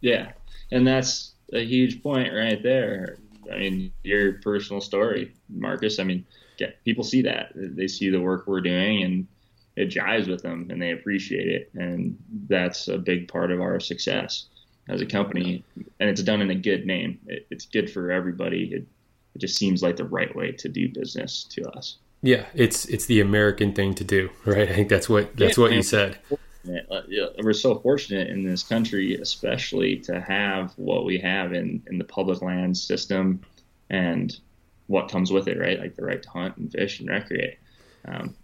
Yeah, 0.00 0.32
and 0.70 0.86
that's 0.86 1.32
a 1.52 1.64
huge 1.64 2.02
point 2.02 2.32
right 2.32 2.62
there. 2.62 3.18
I 3.52 3.58
mean, 3.58 3.92
your 4.04 4.34
personal 4.34 4.80
story, 4.80 5.34
Marcus. 5.48 5.98
I 5.98 6.04
mean, 6.04 6.24
people 6.84 7.02
see 7.02 7.22
that 7.22 7.50
they 7.54 7.88
see 7.88 8.10
the 8.10 8.20
work 8.20 8.46
we're 8.46 8.60
doing 8.60 9.02
and 9.02 9.26
it 9.76 9.90
jives 9.90 10.28
with 10.28 10.42
them 10.42 10.66
and 10.70 10.82
they 10.82 10.90
appreciate 10.90 11.48
it. 11.48 11.70
And 11.74 12.18
that's 12.48 12.88
a 12.88 12.98
big 12.98 13.28
part 13.28 13.50
of 13.50 13.60
our 13.60 13.80
success 13.80 14.48
as 14.88 15.00
a 15.00 15.06
company. 15.06 15.64
And 16.00 16.08
it's 16.08 16.22
done 16.22 16.40
in 16.40 16.50
a 16.50 16.54
good 16.54 16.86
name. 16.86 17.18
It, 17.26 17.46
it's 17.50 17.66
good 17.66 17.90
for 17.90 18.10
everybody. 18.10 18.64
It, 18.72 18.86
it 19.34 19.38
just 19.38 19.56
seems 19.56 19.82
like 19.82 19.96
the 19.96 20.04
right 20.04 20.34
way 20.34 20.52
to 20.52 20.68
do 20.68 20.88
business 20.88 21.44
to 21.50 21.68
us. 21.70 21.96
Yeah, 22.22 22.46
it's 22.54 22.84
it's 22.86 23.06
the 23.06 23.20
American 23.20 23.72
thing 23.72 23.94
to 23.94 24.04
do, 24.04 24.30
right? 24.44 24.68
I 24.68 24.74
think 24.74 24.88
that's 24.88 25.08
what 25.08 25.36
that's 25.36 25.56
yeah, 25.56 25.62
what 25.62 25.72
you 25.72 25.82
said. 25.82 26.18
Uh, 26.90 27.02
we're 27.42 27.52
so 27.52 27.78
fortunate 27.78 28.28
in 28.28 28.42
this 28.42 28.62
country, 28.62 29.14
especially 29.14 29.96
to 30.00 30.20
have 30.20 30.72
what 30.76 31.04
we 31.04 31.18
have 31.18 31.52
in 31.52 31.80
in 31.86 31.98
the 31.98 32.04
public 32.04 32.42
land 32.42 32.76
system 32.76 33.40
and 33.90 34.38
what 34.88 35.10
comes 35.10 35.30
with 35.30 35.46
it, 35.46 35.58
right? 35.58 35.78
Like 35.78 35.94
the 35.94 36.04
right 36.04 36.22
to 36.22 36.28
hunt 36.28 36.56
and 36.56 36.70
fish 36.72 36.98
and 36.98 37.08
recreate. 37.08 37.58
Um, 38.04 38.34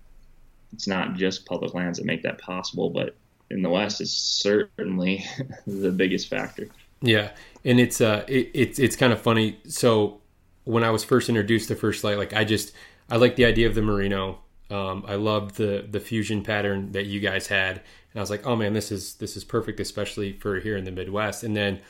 it's 0.72 0.86
not 0.86 1.14
just 1.14 1.46
public 1.46 1.74
lands 1.74 1.98
that 1.98 2.04
make 2.04 2.22
that 2.22 2.38
possible, 2.38 2.90
but 2.90 3.16
in 3.54 3.62
the 3.62 3.70
West, 3.70 4.00
is 4.00 4.12
certainly 4.12 5.24
the 5.66 5.90
biggest 5.90 6.28
factor. 6.28 6.68
Yeah, 7.00 7.30
and 7.64 7.80
it's 7.80 8.00
uh, 8.00 8.24
it, 8.28 8.50
it's 8.52 8.78
it's 8.78 8.96
kind 8.96 9.12
of 9.12 9.20
funny. 9.20 9.58
So 9.66 10.20
when 10.64 10.84
I 10.84 10.90
was 10.90 11.04
first 11.04 11.28
introduced 11.28 11.68
to 11.68 11.76
First 11.76 12.04
Lite, 12.04 12.18
like 12.18 12.34
I 12.34 12.44
just 12.44 12.72
I 13.08 13.16
like 13.16 13.36
the 13.36 13.44
idea 13.44 13.66
of 13.66 13.74
the 13.74 13.82
merino. 13.82 14.40
Um, 14.70 15.04
I 15.06 15.14
loved 15.14 15.56
the 15.56 15.86
the 15.88 16.00
fusion 16.00 16.42
pattern 16.42 16.92
that 16.92 17.06
you 17.06 17.20
guys 17.20 17.46
had, 17.46 17.76
and 17.76 18.16
I 18.16 18.20
was 18.20 18.30
like, 18.30 18.46
oh 18.46 18.56
man, 18.56 18.72
this 18.72 18.90
is 18.90 19.14
this 19.14 19.36
is 19.36 19.44
perfect, 19.44 19.80
especially 19.80 20.32
for 20.32 20.60
here 20.60 20.76
in 20.76 20.84
the 20.84 20.90
Midwest. 20.90 21.44
And 21.44 21.56
then 21.56 21.80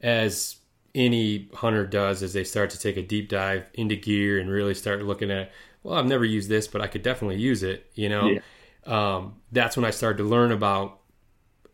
as 0.00 0.56
any 0.94 1.48
hunter 1.54 1.86
does, 1.86 2.22
as 2.22 2.32
they 2.32 2.44
start 2.44 2.70
to 2.70 2.78
take 2.78 2.96
a 2.96 3.02
deep 3.02 3.28
dive 3.28 3.70
into 3.74 3.96
gear 3.96 4.38
and 4.38 4.50
really 4.50 4.74
start 4.74 5.02
looking 5.02 5.30
at 5.30 5.50
well, 5.82 5.94
I've 5.94 6.06
never 6.06 6.24
used 6.24 6.48
this, 6.48 6.66
but 6.66 6.80
I 6.80 6.88
could 6.88 7.02
definitely 7.02 7.36
use 7.36 7.62
it. 7.62 7.88
You 7.94 8.08
know, 8.08 8.26
yeah. 8.26 8.40
um, 8.84 9.36
that's 9.52 9.76
when 9.76 9.84
I 9.84 9.90
started 9.90 10.18
to 10.18 10.24
learn 10.24 10.50
about 10.50 10.98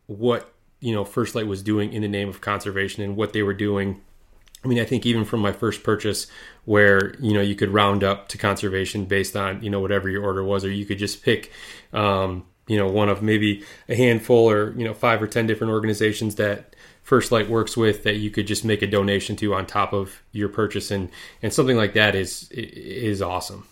what 0.07 0.53
you 0.81 0.95
know 0.95 1.05
First 1.05 1.35
Lite 1.35 1.47
was 1.47 1.63
doing 1.63 1.93
in 1.93 2.03
the 2.03 2.09
name 2.09 2.29
of 2.29 2.41
conservation 2.41 3.03
and 3.03 3.17
what 3.17 3.33
they 3.33 3.43
were 3.43 3.55
doing 3.55 4.01
I 4.65 4.69
mean, 4.69 4.79
I 4.79 4.85
think 4.85 5.07
even 5.07 5.25
from 5.25 5.41
my 5.41 5.53
first 5.53 5.83
purchase, 5.83 6.29
where 6.65 7.15
you 7.19 7.33
know 7.33 7.41
you 7.41 7.55
could 7.55 7.71
round 7.71 8.05
up 8.05 8.29
to 8.29 8.39
conservation 8.39 9.07
based 9.07 9.37
on 9.37 9.63
you 9.63 9.71
know 9.71 9.81
whatever 9.81 10.09
your 10.09 10.23
order 10.23 10.45
was, 10.45 10.65
or 10.65 10.71
you 10.71 10.85
could 10.85 10.99
just 10.99 11.23
pick, 11.23 11.51
um, 11.93 12.45
you 12.69 12.77
know, 12.77 12.89
one 12.89 13.09
of 13.09 13.23
maybe 13.23 13.65
a 13.89 13.97
handful 13.97 14.49
or 14.49 14.73
you 14.79 14.85
know 14.85 14.95
five 14.95 15.21
or 15.21 15.27
ten 15.27 15.47
different 15.47 15.73
organizations 15.73 16.37
that 16.37 16.77
First 17.03 17.33
Lite 17.33 17.49
works 17.49 17.77
with 17.77 18.05
that 18.05 18.17
you 18.17 18.31
could 18.31 18.47
just 18.47 18.65
make 18.65 18.83
a 18.83 18.87
donation 18.87 19.35
to 19.37 19.53
on 19.55 19.67
top 19.67 19.93
of 19.93 20.23
your 20.31 20.49
purchase, 20.49 20.93
and 20.93 21.11
and 21.43 21.53
something 21.53 21.77
like 21.77 21.95
that 21.95 22.15
is 22.15 22.49
is 22.53 23.21
awesome. 23.21 23.67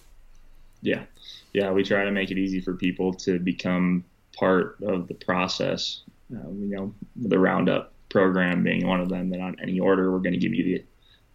Yeah, 0.83 1.05
yeah, 1.53 1.71
we 1.71 1.85
try 1.85 2.05
to 2.05 2.11
make 2.11 2.33
it 2.33 2.39
easy 2.39 2.61
for 2.61 2.75
people 2.75 3.15
to 3.15 3.39
become 3.39 4.05
part 4.37 4.77
of 4.83 5.07
the 5.07 5.15
process. 5.15 6.01
Uh, 6.33 6.49
you 6.51 6.77
know, 6.77 6.95
the 7.17 7.39
Roundup 7.39 7.93
program 8.09 8.63
being 8.63 8.87
one 8.87 9.01
of 9.01 9.09
them 9.09 9.31
that 9.31 9.41
on 9.41 9.57
any 9.63 9.79
order 9.79 10.11
we're 10.11 10.19
going 10.19 10.33
to 10.33 10.39
give 10.39 10.53
you 10.53 10.65
the 10.65 10.85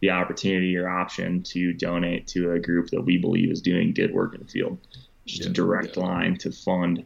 the 0.02 0.10
opportunity 0.10 0.76
or 0.78 0.90
option 0.90 1.42
to 1.42 1.74
donate 1.74 2.28
to 2.28 2.52
a 2.52 2.60
group 2.60 2.90
that 2.90 3.02
we 3.02 3.18
believe 3.18 3.50
is 3.50 3.62
doing 3.62 3.94
good 3.94 4.14
work 4.14 4.36
in 4.36 4.42
the 4.42 4.48
field. 4.48 4.78
Just 5.26 5.44
yeah, 5.44 5.50
a 5.50 5.54
direct 5.54 5.96
yeah. 5.96 6.04
line 6.04 6.38
to 6.40 6.52
fund 6.52 7.06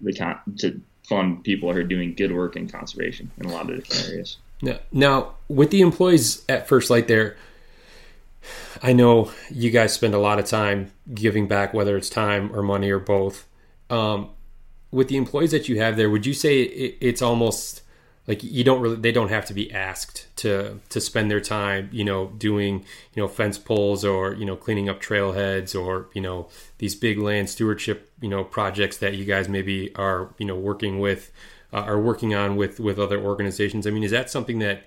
the 0.00 0.12
con- 0.12 0.40
to 0.58 0.80
fund 1.08 1.42
people 1.44 1.72
who 1.72 1.78
are 1.78 1.84
doing 1.84 2.14
good 2.14 2.32
work 2.34 2.56
in 2.56 2.68
conservation 2.68 3.30
in 3.38 3.46
a 3.46 3.52
lot 3.52 3.70
of 3.70 3.76
different 3.76 4.08
areas. 4.08 4.36
Now, 4.60 4.78
now 4.92 5.34
with 5.48 5.70
the 5.70 5.80
employees 5.80 6.44
at 6.48 6.68
First 6.68 6.90
Lite, 6.90 7.08
there, 7.08 7.36
I 8.82 8.92
know 8.92 9.30
you 9.50 9.70
guys 9.70 9.92
spend 9.92 10.14
a 10.14 10.18
lot 10.18 10.38
of 10.38 10.44
time 10.44 10.92
giving 11.14 11.48
back, 11.48 11.72
whether 11.72 11.96
it's 11.96 12.10
time 12.10 12.54
or 12.54 12.62
money 12.62 12.90
or 12.90 12.98
both. 12.98 13.46
Um, 13.88 14.30
with 14.90 15.08
the 15.08 15.16
employees 15.16 15.50
that 15.50 15.68
you 15.68 15.80
have 15.80 15.96
there, 15.96 16.10
would 16.10 16.26
you 16.26 16.34
say 16.34 16.62
it, 16.62 16.96
it's 17.00 17.22
almost 17.22 17.82
like 18.26 18.42
you 18.42 18.62
don't 18.62 18.80
really 18.80 18.96
they 18.96 19.10
don't 19.10 19.30
have 19.30 19.46
to 19.46 19.54
be 19.54 19.72
asked 19.72 20.28
to 20.36 20.78
to 20.90 21.00
spend 21.00 21.30
their 21.30 21.40
time 21.40 21.88
you 21.92 22.04
know 22.04 22.26
doing 22.36 22.84
you 23.14 23.22
know 23.22 23.26
fence 23.26 23.58
poles 23.58 24.04
or 24.04 24.34
you 24.34 24.44
know 24.44 24.54
cleaning 24.54 24.88
up 24.88 25.00
trailheads 25.00 25.74
or 25.74 26.08
you 26.12 26.20
know 26.20 26.48
these 26.76 26.94
big 26.94 27.18
land 27.18 27.48
stewardship 27.48 28.12
you 28.20 28.28
know 28.28 28.44
projects 28.44 28.98
that 28.98 29.14
you 29.14 29.24
guys 29.24 29.48
maybe 29.48 29.92
are 29.96 30.34
you 30.36 30.44
know 30.44 30.56
working 30.56 31.00
with 31.00 31.32
uh, 31.72 31.78
are 31.78 32.00
working 32.00 32.34
on 32.34 32.56
with 32.56 32.78
with 32.78 32.98
other 32.98 33.20
organizations? 33.20 33.86
I 33.86 33.90
mean 33.90 34.04
is 34.04 34.10
that 34.10 34.30
something 34.30 34.58
that 34.60 34.84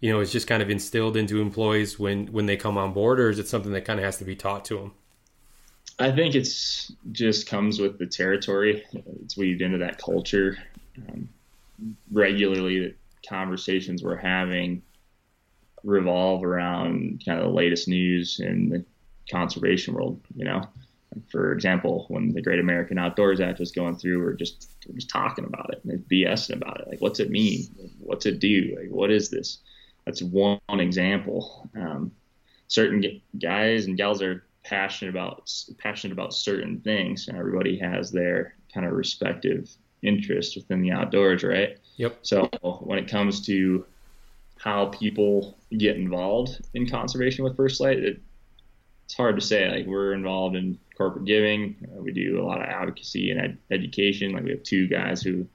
you 0.00 0.12
know 0.12 0.20
is 0.20 0.30
just 0.30 0.46
kind 0.46 0.62
of 0.62 0.70
instilled 0.70 1.16
into 1.16 1.40
employees 1.40 1.98
when 1.98 2.26
when 2.26 2.46
they 2.46 2.56
come 2.56 2.76
on 2.76 2.92
board 2.92 3.18
or 3.18 3.30
is 3.30 3.38
it 3.38 3.48
something 3.48 3.72
that 3.72 3.84
kind 3.84 3.98
of 3.98 4.04
has 4.04 4.18
to 4.18 4.24
be 4.24 4.36
taught 4.36 4.64
to 4.66 4.76
them 4.76 4.92
i 6.02 6.10
think 6.10 6.34
it's 6.34 6.92
just 7.12 7.46
comes 7.46 7.78
with 7.78 7.98
the 7.98 8.06
territory 8.06 8.84
it's 9.22 9.36
weaved 9.36 9.62
into 9.62 9.78
that 9.78 9.98
culture 9.98 10.58
um, 11.08 11.28
regularly 12.10 12.80
that 12.80 12.96
conversations 13.26 14.02
we're 14.02 14.16
having 14.16 14.82
revolve 15.84 16.44
around 16.44 17.22
kind 17.24 17.38
of 17.38 17.44
the 17.44 17.52
latest 17.52 17.88
news 17.88 18.40
in 18.40 18.68
the 18.68 18.84
conservation 19.30 19.94
world. 19.94 20.20
You 20.34 20.44
know, 20.44 20.62
for 21.30 21.52
example, 21.52 22.06
when 22.08 22.32
the 22.32 22.42
Great 22.42 22.60
American 22.60 22.98
Outdoors 22.98 23.40
Act 23.40 23.58
was 23.58 23.72
going 23.72 23.96
through, 23.96 24.22
we're 24.22 24.34
just 24.34 24.74
we're 24.86 24.94
just 24.94 25.10
talking 25.10 25.44
about 25.44 25.72
it 25.72 25.82
and 25.84 26.04
BSing 26.08 26.56
about 26.56 26.80
it. 26.80 26.88
Like, 26.88 27.00
what's 27.00 27.20
it 27.20 27.30
mean? 27.30 27.64
What's 27.98 28.26
it 28.26 28.38
do? 28.38 28.76
Like, 28.78 28.90
what 28.90 29.10
is 29.10 29.30
this? 29.30 29.58
That's 30.04 30.22
one 30.22 30.58
example. 30.70 31.70
Um, 31.76 32.12
certain 32.68 33.20
guys 33.38 33.86
and 33.86 33.96
gals 33.96 34.22
are 34.22 34.44
passionate 34.64 35.10
about 35.10 35.50
passionate 35.78 36.12
about 36.12 36.32
certain 36.34 36.80
things, 36.80 37.28
and 37.28 37.36
everybody 37.36 37.78
has 37.78 38.10
their 38.10 38.54
kind 38.72 38.86
of 38.86 38.92
respective 38.92 39.70
interest 40.02 40.56
within 40.56 40.82
the 40.82 40.90
outdoors, 40.90 41.42
right? 41.42 41.78
Yep. 41.96 42.18
So 42.22 42.48
when 42.80 42.98
it 42.98 43.08
comes 43.08 43.44
to 43.46 43.84
how 44.58 44.86
people 44.86 45.58
get 45.76 45.96
involved 45.96 46.60
in 46.74 46.88
conservation 46.88 47.44
with 47.44 47.56
First 47.56 47.80
Lite, 47.80 47.98
it, 47.98 48.20
it's 49.04 49.14
hard 49.14 49.34
to 49.36 49.44
say. 49.44 49.68
Like 49.68 49.86
we're 49.86 50.12
involved 50.12 50.56
in 50.56 50.78
corporate 50.96 51.24
giving, 51.24 51.76
uh, 51.84 52.00
we 52.00 52.12
do 52.12 52.40
a 52.40 52.44
lot 52.44 52.60
of 52.60 52.66
advocacy 52.66 53.30
and 53.30 53.40
ed- 53.40 53.58
education. 53.70 54.32
Like 54.32 54.44
we 54.44 54.50
have 54.50 54.62
two 54.62 54.86
guys 54.86 55.22
who 55.22 55.46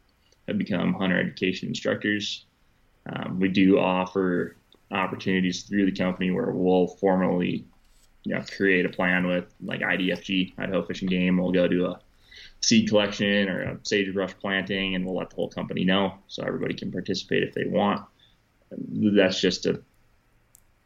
have 0.48 0.58
become 0.58 0.94
hunter 0.94 1.20
education 1.20 1.70
instructors. 1.70 2.46
Um, 3.08 3.40
we 3.40 3.48
do 3.48 3.80
offer 3.80 4.58
opportunities 4.92 5.64
through 5.64 5.86
the 5.86 5.98
company 5.98 6.32
where 6.32 6.52
we'll 6.52 6.88
formally, 6.88 7.66
you 8.28 8.36
know, 8.36 8.44
create 8.56 8.86
a 8.86 8.90
plan 8.90 9.26
with 9.26 9.46
like 9.64 9.80
IDFG, 9.80 10.54
Idaho 10.58 10.84
Fish 10.84 11.02
and 11.02 11.10
Game. 11.10 11.38
We'll 11.38 11.54
go 11.54 11.68
to 11.68 11.86
a 11.88 12.00
seed 12.60 12.90
collection 12.90 13.48
or 13.48 13.62
a 13.62 13.80
sagebrush 13.84 14.34
planting, 14.42 14.96
and 14.96 15.06
we'll 15.06 15.16
let 15.16 15.30
the 15.30 15.38
whole 15.38 15.50
company 15.50 15.86
know 15.86 16.16
so 16.28 16.44
everybody 16.44 16.74
can 16.74 16.92
participate 16.92 17.44
if 17.44 17.54
they 17.54 17.66
want. 17.66 18.06
That's 18.70 19.40
just 19.40 19.66
a 19.66 19.82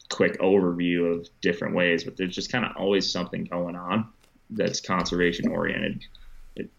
quick 0.10 0.40
overview 0.40 1.18
of 1.18 1.30
different 1.42 1.74
ways, 1.74 2.04
but 2.04 2.16
there's 2.16 2.36
just 2.36 2.52
kind 2.52 2.64
of 2.64 2.74
always 2.78 3.12
something 3.12 3.46
going 3.46 3.76
on 3.76 4.08
that's 4.52 4.80
conservation 4.80 5.50
oriented. 5.50 6.04
It, 6.56 6.70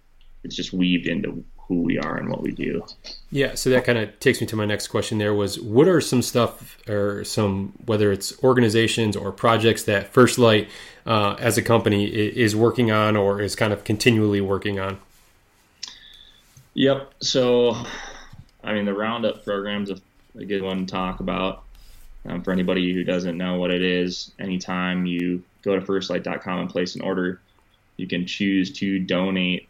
it's 0.44 0.54
just 0.54 0.72
weaved 0.72 1.08
into 1.08 1.44
who 1.68 1.82
we 1.82 1.98
are 1.98 2.16
and 2.16 2.28
what 2.28 2.42
we 2.42 2.50
do. 2.50 2.84
Yeah, 3.30 3.54
so 3.54 3.70
that 3.70 3.84
kind 3.84 3.98
of 3.98 4.18
takes 4.20 4.40
me 4.40 4.46
to 4.48 4.56
my 4.56 4.66
next 4.66 4.88
question. 4.88 5.18
There 5.18 5.34
was, 5.34 5.60
what 5.60 5.88
are 5.88 6.00
some 6.00 6.22
stuff 6.22 6.78
or 6.88 7.24
some 7.24 7.72
whether 7.86 8.12
it's 8.12 8.42
organizations 8.42 9.16
or 9.16 9.32
projects 9.32 9.84
that 9.84 10.12
First 10.12 10.38
Lite 10.38 10.68
uh, 11.06 11.36
as 11.38 11.56
a 11.58 11.62
company 11.62 12.06
is 12.06 12.54
working 12.54 12.90
on 12.90 13.16
or 13.16 13.40
is 13.40 13.56
kind 13.56 13.72
of 13.72 13.84
continually 13.84 14.40
working 14.40 14.78
on? 14.78 14.98
Yep. 16.74 17.14
So, 17.20 17.76
I 18.64 18.72
mean, 18.72 18.84
the 18.84 18.94
Roundup 18.94 19.44
program's 19.44 19.90
a, 19.90 19.98
a 20.36 20.44
good 20.44 20.62
one 20.62 20.86
to 20.86 20.92
talk 20.92 21.20
about. 21.20 21.64
Um, 22.24 22.42
for 22.42 22.52
anybody 22.52 22.92
who 22.94 23.02
doesn't 23.02 23.36
know 23.36 23.56
what 23.56 23.72
it 23.72 23.82
is, 23.82 24.30
anytime 24.38 25.06
you 25.06 25.42
go 25.62 25.74
to 25.78 25.84
firstlite.com 25.84 26.60
and 26.60 26.70
place 26.70 26.94
an 26.94 27.02
order, 27.02 27.40
you 27.96 28.06
can 28.06 28.26
choose 28.26 28.72
to 28.78 28.98
donate 29.00 29.68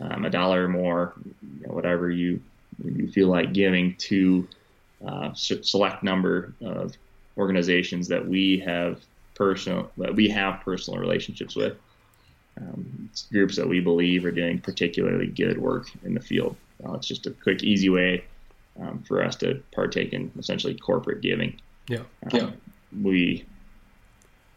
um, 0.00 0.24
a 0.24 0.30
dollar 0.30 0.64
or 0.64 0.68
more, 0.68 1.14
you 1.60 1.66
know, 1.66 1.74
whatever 1.74 2.10
you 2.10 2.40
you 2.84 3.08
feel 3.08 3.28
like 3.28 3.52
giving 3.52 3.96
to 3.96 4.46
uh, 5.06 5.32
select 5.34 6.02
number 6.02 6.54
of 6.62 6.96
organizations 7.36 8.08
that 8.08 8.26
we 8.26 8.58
have 8.58 9.00
personal 9.34 9.90
that 9.96 10.14
we 10.14 10.28
have 10.28 10.60
personal 10.60 11.00
relationships 11.00 11.56
with. 11.56 11.76
Um, 12.60 13.08
groups 13.30 13.54
that 13.54 13.68
we 13.68 13.78
believe 13.78 14.24
are 14.24 14.32
doing 14.32 14.58
particularly 14.58 15.28
good 15.28 15.58
work 15.58 15.88
in 16.04 16.14
the 16.14 16.20
field. 16.20 16.56
Uh, 16.84 16.94
it's 16.94 17.06
just 17.06 17.26
a 17.26 17.30
quick, 17.30 17.62
easy 17.62 17.88
way 17.88 18.24
um, 18.80 19.04
for 19.06 19.22
us 19.22 19.36
to 19.36 19.62
partake 19.72 20.12
in 20.12 20.32
essentially 20.36 20.74
corporate 20.74 21.20
giving. 21.20 21.60
Yeah. 21.88 22.02
Um, 22.24 22.30
yeah. 22.32 22.50
We 23.00 23.44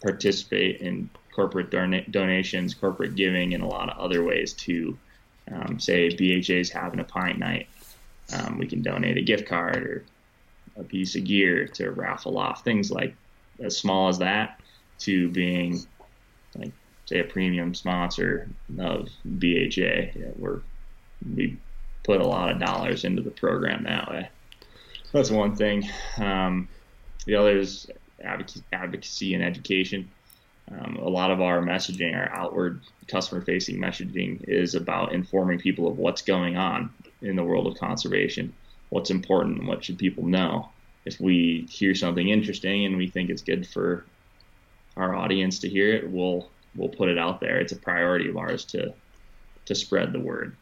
participate 0.01 0.82
in 0.82 1.12
corporate 1.34 1.69
donations, 1.69 2.73
corporate 2.73 3.15
giving, 3.15 3.54
and 3.54 3.63
a 3.63 3.67
lot 3.67 3.89
of 3.89 3.97
other 3.99 4.23
ways 4.23 4.54
too. 4.54 4.97
Um, 5.54 5.80
say 5.80 6.10
BHA 6.10 6.54
is 6.54 6.70
having 6.70 7.00
a 7.00 7.04
pint 7.04 7.38
night, 7.38 7.68
um, 8.34 8.58
we 8.58 8.68
can 8.68 8.82
donate 8.82 9.18
a 9.18 9.22
gift 9.22 9.48
card 9.48 9.78
or 9.78 10.06
a 10.78 10.84
piece 10.84 11.16
of 11.16 11.24
gear 11.26 11.68
to 11.68 11.92
raffle 11.92 12.38
off 12.38 12.64
things 12.64 12.92
like 12.92 13.14
as 13.60 13.78
small 13.78 14.08
as 14.08 14.20
that 14.20 14.60
to 15.00 15.30
being 15.30 15.80
like 16.56 16.72
say 17.06 17.20
a 17.20 17.24
premium 17.24 17.74
sponsor 17.74 18.50
of 18.80 19.10
BHA. 19.26 20.12
Yeah, 20.16 20.32
we're 20.38 20.62
we 21.36 21.58
put 22.04 22.22
a 22.22 22.28
lot 22.28 22.52
of 22.52 22.60
dollars 22.60 23.04
into 23.04 23.22
the 23.22 23.32
program 23.32 23.84
that 23.84 24.10
way. 24.10 24.30
That's 25.12 25.30
one 25.30 25.56
thing. 25.56 25.88
Um, 26.18 26.68
the 27.26 27.36
other 27.36 27.58
is 27.58 27.88
advocacy 28.24 29.34
and 29.34 29.44
education. 29.44 30.10
Um, 30.69 30.97
a 30.97 31.10
lot 31.10 31.32
of 31.32 31.41
our 31.41 31.62
messaging, 31.62 32.15
our 32.15 32.30
outward 32.30 32.82
customer 33.08 33.41
facing 33.41 33.78
messaging, 33.78 34.43
is 34.47 34.76
about 34.76 35.13
informing 35.13 35.60
people 35.60 35.88
of 35.88 35.97
what's 35.97 36.21
going 36.21 36.58
on 36.58 36.93
in 37.21 37.36
the 37.36 37.43
world 37.43 37.67
of 37.67 37.78
conservation, 37.78 38.54
what's 38.89 39.10
important, 39.10 39.60
and 39.60 39.67
what 39.67 39.84
should 39.84 39.97
people 39.97 40.26
know. 40.26 40.69
If 41.06 41.19
we 41.19 41.67
hear 41.69 41.95
something 41.95 42.30
interesting 42.30 42.86
and 42.86 42.97
we 42.97 43.10
think 43.10 43.30
it's 43.30 43.41
good 43.41 43.67
for 43.67 44.06
our 44.95 45.15
audience 45.15 45.60
to 45.60 45.69
hear 45.69 45.93
it, 45.93 46.10
we'll 46.10 46.50
we'll 46.76 46.89
put 46.89 47.10
it 47.10 47.17
out 47.17 47.41
there. 47.41 47.60
It's 47.60 47.74
a 47.74 47.78
priority 47.78 48.30
of 48.30 48.38
ours 48.38 48.65
to 48.65 48.93
to 49.65 49.76
spread 49.76 50.13
the 50.13 50.19
word. 50.19 50.56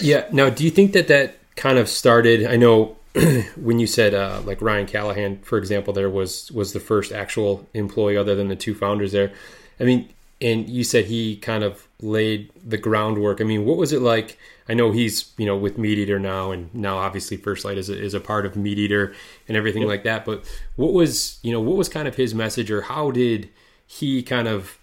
Yeah. 0.00 0.26
Now, 0.32 0.50
do 0.50 0.64
you 0.64 0.70
think 0.70 0.92
that 0.92 1.08
that 1.08 1.36
kind 1.56 1.78
of 1.78 1.88
started? 1.88 2.46
I 2.46 2.56
know 2.56 2.96
when 3.56 3.78
you 3.78 3.86
said 3.86 4.12
uh, 4.12 4.42
like 4.44 4.60
Ryan 4.60 4.86
Callaghan, 4.86 5.38
for 5.42 5.56
example, 5.56 5.92
there 5.92 6.10
was 6.10 6.50
was 6.50 6.72
the 6.72 6.80
first 6.80 7.12
actual 7.12 7.68
employee 7.72 8.16
other 8.16 8.34
than 8.34 8.48
the 8.48 8.56
two 8.56 8.74
founders 8.74 9.12
there. 9.12 9.32
I 9.78 9.84
mean, 9.84 10.08
and 10.40 10.68
you 10.68 10.82
said 10.82 11.04
he 11.06 11.36
kind 11.36 11.62
of 11.62 11.86
laid 12.00 12.50
the 12.64 12.76
groundwork. 12.76 13.40
I 13.40 13.44
mean, 13.44 13.64
what 13.64 13.76
was 13.76 13.92
it 13.92 14.02
like? 14.02 14.36
I 14.68 14.74
know 14.74 14.90
he's 14.90 15.32
you 15.36 15.46
know 15.46 15.56
with 15.56 15.78
MeatEater 15.78 16.20
now, 16.20 16.50
and 16.50 16.74
now 16.74 16.98
obviously 16.98 17.36
First 17.36 17.64
Lite 17.64 17.78
is 17.78 17.88
a, 17.88 17.96
is 17.96 18.14
a 18.14 18.20
part 18.20 18.46
of 18.46 18.54
MeatEater 18.54 19.14
and 19.46 19.56
everything 19.56 19.82
yep. 19.82 19.88
like 19.88 20.04
that. 20.04 20.24
But 20.24 20.44
what 20.74 20.92
was 20.92 21.38
you 21.42 21.52
know 21.52 21.60
what 21.60 21.76
was 21.76 21.88
kind 21.88 22.08
of 22.08 22.16
his 22.16 22.34
message, 22.34 22.70
or 22.70 22.82
how 22.82 23.12
did 23.12 23.48
he 23.86 24.24
kind 24.24 24.48
of 24.48 24.78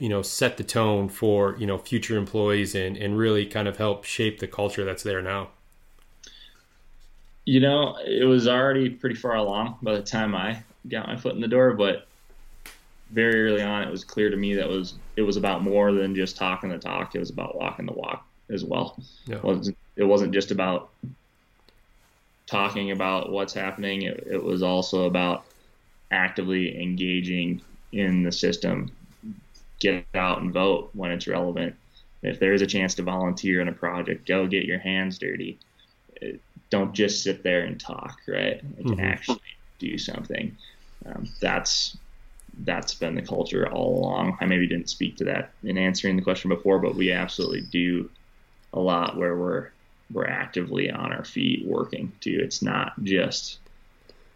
you 0.00 0.08
know 0.08 0.22
set 0.22 0.56
the 0.56 0.64
tone 0.64 1.08
for 1.08 1.56
you 1.56 1.66
know 1.66 1.78
future 1.78 2.16
employees 2.16 2.74
and 2.74 2.96
and 2.96 3.16
really 3.16 3.46
kind 3.46 3.68
of 3.68 3.76
help 3.76 4.02
shape 4.04 4.40
the 4.40 4.48
culture 4.48 4.84
that's 4.84 5.04
there 5.04 5.22
now? 5.22 5.50
You 7.46 7.60
know, 7.60 7.96
it 8.04 8.24
was 8.24 8.46
already 8.46 8.90
pretty 8.90 9.14
far 9.14 9.36
along 9.36 9.78
by 9.80 9.94
the 9.94 10.02
time 10.02 10.34
I 10.34 10.62
got 10.88 11.06
my 11.06 11.16
foot 11.16 11.34
in 11.34 11.40
the 11.40 11.48
door. 11.48 11.72
But 11.72 12.06
very 13.10 13.46
early 13.46 13.62
on, 13.62 13.82
it 13.82 13.90
was 13.90 14.04
clear 14.04 14.30
to 14.30 14.36
me 14.36 14.54
that 14.54 14.68
was 14.68 14.94
it 15.16 15.22
was 15.22 15.36
about 15.36 15.62
more 15.62 15.92
than 15.92 16.14
just 16.14 16.36
talking 16.36 16.70
the 16.70 16.78
talk. 16.78 17.14
It 17.14 17.20
was 17.20 17.30
about 17.30 17.56
walking 17.56 17.86
the 17.86 17.92
walk 17.92 18.26
as 18.50 18.64
well. 18.64 19.00
Yeah. 19.26 19.36
It 19.36 19.44
wasn't 19.44 19.78
it 19.96 20.04
wasn't 20.04 20.34
just 20.34 20.50
about 20.50 20.90
talking 22.46 22.90
about 22.90 23.30
what's 23.30 23.54
happening. 23.54 24.02
It, 24.02 24.26
it 24.30 24.42
was 24.42 24.62
also 24.62 25.06
about 25.06 25.44
actively 26.10 26.80
engaging 26.80 27.60
in 27.92 28.22
the 28.22 28.32
system. 28.32 28.90
Get 29.78 30.06
out 30.14 30.40
and 30.40 30.52
vote 30.52 30.90
when 30.94 31.10
it's 31.10 31.26
relevant. 31.26 31.74
If 32.22 32.40
there 32.40 32.54
is 32.54 32.62
a 32.62 32.66
chance 32.66 32.94
to 32.96 33.02
volunteer 33.02 33.60
in 33.60 33.68
a 33.68 33.72
project, 33.72 34.26
go 34.26 34.46
get 34.46 34.64
your 34.64 34.78
hands 34.78 35.18
dirty. 35.18 35.58
Don't 36.70 36.92
just 36.92 37.22
sit 37.22 37.42
there 37.42 37.60
and 37.60 37.78
talk, 37.78 38.18
right? 38.26 38.60
Like 38.76 38.86
mm-hmm. 38.86 39.00
actually 39.00 39.40
do 39.78 39.98
something. 39.98 40.56
Um, 41.04 41.28
that's 41.40 41.96
that's 42.60 42.94
been 42.94 43.14
the 43.14 43.22
culture 43.22 43.70
all 43.70 43.98
along. 43.98 44.38
I 44.40 44.46
maybe 44.46 44.66
didn't 44.66 44.88
speak 44.88 45.16
to 45.18 45.24
that 45.24 45.52
in 45.62 45.76
answering 45.76 46.16
the 46.16 46.22
question 46.22 46.48
before, 46.48 46.78
but 46.78 46.94
we 46.94 47.12
absolutely 47.12 47.62
do 47.62 48.10
a 48.72 48.80
lot 48.80 49.16
where 49.16 49.36
we're 49.36 49.70
we're 50.12 50.26
actively 50.26 50.90
on 50.90 51.12
our 51.12 51.24
feet 51.24 51.66
working 51.66 52.12
too. 52.20 52.38
It's 52.42 52.62
not 52.62 52.92
just 53.02 53.58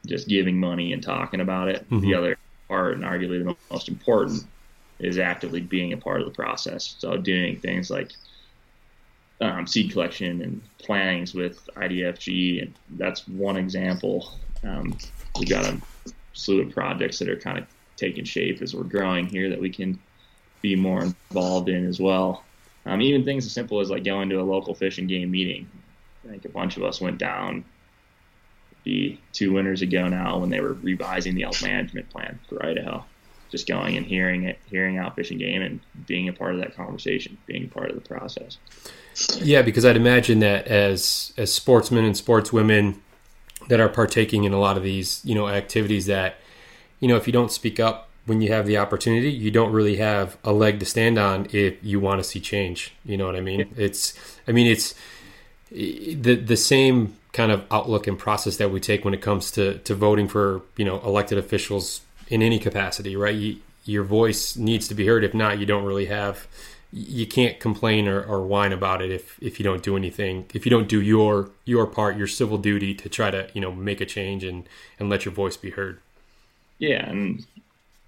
just 0.06 0.28
giving 0.28 0.58
money 0.58 0.92
and 0.92 1.02
talking 1.02 1.40
about 1.40 1.68
it. 1.68 1.84
Mm-hmm. 1.90 2.00
The 2.00 2.14
other 2.14 2.38
part, 2.68 2.94
and 2.94 3.04
arguably 3.04 3.44
the 3.44 3.56
most 3.70 3.88
important, 3.88 4.44
is 4.98 5.18
actively 5.18 5.60
being 5.60 5.92
a 5.92 5.96
part 5.96 6.20
of 6.20 6.26
the 6.26 6.34
process. 6.34 6.96
So 6.98 7.16
doing 7.16 7.58
things 7.58 7.90
like 7.90 8.12
um, 9.40 9.66
seed 9.66 9.92
collection 9.92 10.42
and 10.42 10.60
plannings 10.78 11.34
with 11.34 11.66
IDFG, 11.76 12.62
and 12.62 12.74
that's 12.90 13.26
one 13.26 13.56
example. 13.56 14.32
Um, 14.62 14.96
we 15.38 15.46
got 15.46 15.64
a 15.64 15.80
slew 16.32 16.62
of 16.62 16.72
projects 16.72 17.18
that 17.18 17.28
are 17.28 17.36
kind 17.36 17.58
of 17.58 17.66
taking 17.96 18.24
shape 18.24 18.62
as 18.62 18.74
we're 18.74 18.82
growing 18.82 19.26
here 19.26 19.48
that 19.50 19.60
we 19.60 19.70
can 19.70 19.98
be 20.62 20.76
more 20.76 21.02
involved 21.02 21.68
in 21.68 21.86
as 21.86 22.00
well. 22.00 22.44
Um, 22.86 23.00
even 23.02 23.24
things 23.24 23.46
as 23.46 23.52
simple 23.52 23.80
as 23.80 23.90
like 23.90 24.04
going 24.04 24.28
to 24.30 24.40
a 24.40 24.42
local 24.42 24.74
fish 24.74 24.98
and 24.98 25.08
game 25.08 25.30
meeting. 25.30 25.68
I 26.24 26.28
think 26.28 26.44
a 26.44 26.48
bunch 26.48 26.76
of 26.76 26.82
us 26.82 27.00
went 27.00 27.18
down 27.18 27.64
the 28.84 29.18
two 29.32 29.52
winters 29.52 29.82
ago 29.82 30.08
now 30.08 30.38
when 30.38 30.50
they 30.50 30.60
were 30.60 30.74
revising 30.74 31.34
the 31.34 31.44
elk 31.44 31.62
management 31.62 32.08
plan 32.10 32.38
for 32.48 32.64
Idaho. 32.64 33.04
Just 33.50 33.66
going 33.66 33.96
and 33.96 34.06
hearing 34.06 34.44
it, 34.44 34.58
hearing 34.66 34.98
out 34.98 35.16
fishing 35.16 35.38
game, 35.38 35.60
and 35.62 35.80
being 36.06 36.28
a 36.28 36.32
part 36.32 36.54
of 36.54 36.60
that 36.60 36.76
conversation, 36.76 37.36
being 37.46 37.68
part 37.68 37.90
of 37.90 37.96
the 37.96 38.08
process. 38.08 38.58
Yeah, 39.38 39.62
because 39.62 39.84
I'd 39.84 39.96
imagine 39.96 40.40
that 40.40 40.66
as 40.66 41.32
as 41.36 41.52
sportsmen 41.52 42.04
and 42.04 42.14
sportswomen 42.14 42.96
that 43.68 43.80
are 43.80 43.88
partaking 43.88 44.44
in 44.44 44.52
a 44.52 44.58
lot 44.58 44.76
of 44.76 44.82
these, 44.82 45.20
you 45.24 45.34
know, 45.34 45.48
activities 45.48 46.06
that, 46.06 46.36
you 46.98 47.08
know, 47.08 47.16
if 47.16 47.26
you 47.26 47.32
don't 47.32 47.52
speak 47.52 47.78
up 47.78 48.08
when 48.26 48.40
you 48.40 48.52
have 48.52 48.66
the 48.66 48.78
opportunity, 48.78 49.30
you 49.30 49.50
don't 49.50 49.72
really 49.72 49.96
have 49.96 50.36
a 50.44 50.52
leg 50.52 50.78
to 50.80 50.86
stand 50.86 51.18
on 51.18 51.46
if 51.52 51.82
you 51.82 52.00
want 52.00 52.20
to 52.20 52.24
see 52.24 52.40
change. 52.40 52.94
You 53.04 53.16
know 53.16 53.26
what 53.26 53.36
I 53.36 53.40
mean? 53.40 53.72
It's, 53.76 54.14
I 54.46 54.52
mean, 54.52 54.66
it's 54.66 54.94
the 55.70 56.34
the 56.34 56.56
same 56.56 57.16
kind 57.32 57.52
of 57.52 57.64
outlook 57.70 58.06
and 58.06 58.18
process 58.18 58.56
that 58.56 58.70
we 58.70 58.80
take 58.80 59.04
when 59.04 59.14
it 59.14 59.22
comes 59.22 59.50
to 59.52 59.78
to 59.78 59.94
voting 59.94 60.26
for 60.28 60.62
you 60.76 60.84
know 60.84 61.00
elected 61.00 61.38
officials 61.38 62.00
in 62.28 62.42
any 62.42 62.58
capacity, 62.58 63.16
right? 63.16 63.34
You, 63.34 63.56
your 63.84 64.04
voice 64.04 64.56
needs 64.56 64.88
to 64.88 64.94
be 64.94 65.06
heard. 65.06 65.24
If 65.24 65.34
not, 65.34 65.58
you 65.58 65.66
don't 65.66 65.84
really 65.84 66.06
have. 66.06 66.46
You 66.92 67.26
can't 67.26 67.60
complain 67.60 68.08
or, 68.08 68.20
or 68.20 68.42
whine 68.42 68.72
about 68.72 69.00
it 69.00 69.12
if, 69.12 69.38
if 69.40 69.60
you 69.60 69.64
don't 69.64 69.82
do 69.82 69.96
anything. 69.96 70.46
If 70.54 70.66
you 70.66 70.70
don't 70.70 70.88
do 70.88 71.00
your 71.00 71.50
your 71.64 71.86
part, 71.86 72.16
your 72.16 72.26
civil 72.26 72.58
duty 72.58 72.94
to 72.94 73.08
try 73.08 73.30
to 73.30 73.48
you 73.54 73.60
know 73.60 73.72
make 73.72 74.00
a 74.00 74.06
change 74.06 74.42
and 74.44 74.68
and 74.98 75.08
let 75.08 75.24
your 75.24 75.32
voice 75.32 75.56
be 75.56 75.70
heard. 75.70 76.00
Yeah, 76.78 77.08
and 77.08 77.46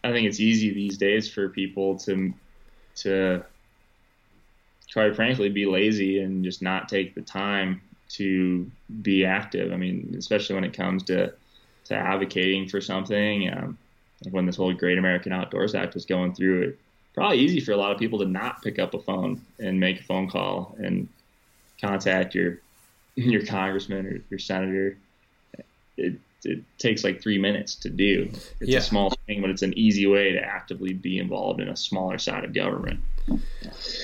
I 0.03 0.11
think 0.11 0.27
it's 0.27 0.41
easy 0.41 0.73
these 0.73 0.99
days 0.99 1.31
for 1.31 1.49
people 1.49 1.97
to 2.01 2.33
to 2.97 3.45
quite 4.93 5.15
frankly 5.17 5.49
be 5.49 5.67
lazy 5.67 6.21
and 6.21 6.45
just 6.45 6.61
not 6.61 6.89
take 6.89 7.15
the 7.15 7.23
time 7.23 7.81
to 8.11 8.71
be 9.01 9.25
active. 9.25 9.73
I 9.73 9.77
mean, 9.77 10.15
especially 10.19 10.55
when 10.55 10.65
it 10.65 10.75
comes 10.75 11.05
to 11.05 11.33
to 11.85 11.95
advocating 11.95 12.69
for 12.69 12.81
something. 12.81 13.49
Um, 13.53 13.79
when 14.31 14.47
this 14.47 14.57
whole 14.57 14.73
Great 14.73 14.99
American 14.99 15.33
Outdoors 15.33 15.75
Act 15.75 15.95
was 15.95 16.05
going 16.05 16.35
through, 16.35 16.63
it 16.63 16.79
probably 17.15 17.39
easy 17.39 17.61
for 17.61 17.73
a 17.73 17.77
lot 17.77 17.93
of 17.93 17.99
people 17.99 18.19
to 18.19 18.25
not 18.25 18.63
pick 18.63 18.79
up 18.79 18.95
a 18.95 18.99
phone 18.99 19.41
and 19.59 19.79
make 19.79 20.01
a 20.01 20.03
phone 20.03 20.29
call 20.29 20.77
and 20.79 21.09
contact 21.81 22.35
your 22.35 22.59
your 23.15 23.45
congressman 23.45 24.07
or 24.07 24.23
your 24.31 24.39
senator. 24.39 24.97
It 25.97 26.15
it 26.45 26.61
takes 26.79 27.05
like 27.05 27.23
three 27.23 27.39
minutes 27.39 27.75
to 27.77 27.89
do. 27.89 28.29
It's 28.61 28.71
yeah. 28.71 28.79
a 28.79 28.83
small 28.83 29.15
thing, 29.27 29.41
but 29.41 29.51
it's 29.51 29.63
an 29.63 29.77
easy 29.79 30.07
way 30.07 30.33
to 30.33 30.41
actively 30.41 30.93
be 30.93 31.19
involved 31.19 31.61
in 31.61 31.69
a 31.69 31.77
smaller 31.77 32.19
side 32.19 32.45
of 32.45 32.53
government. 32.53 33.01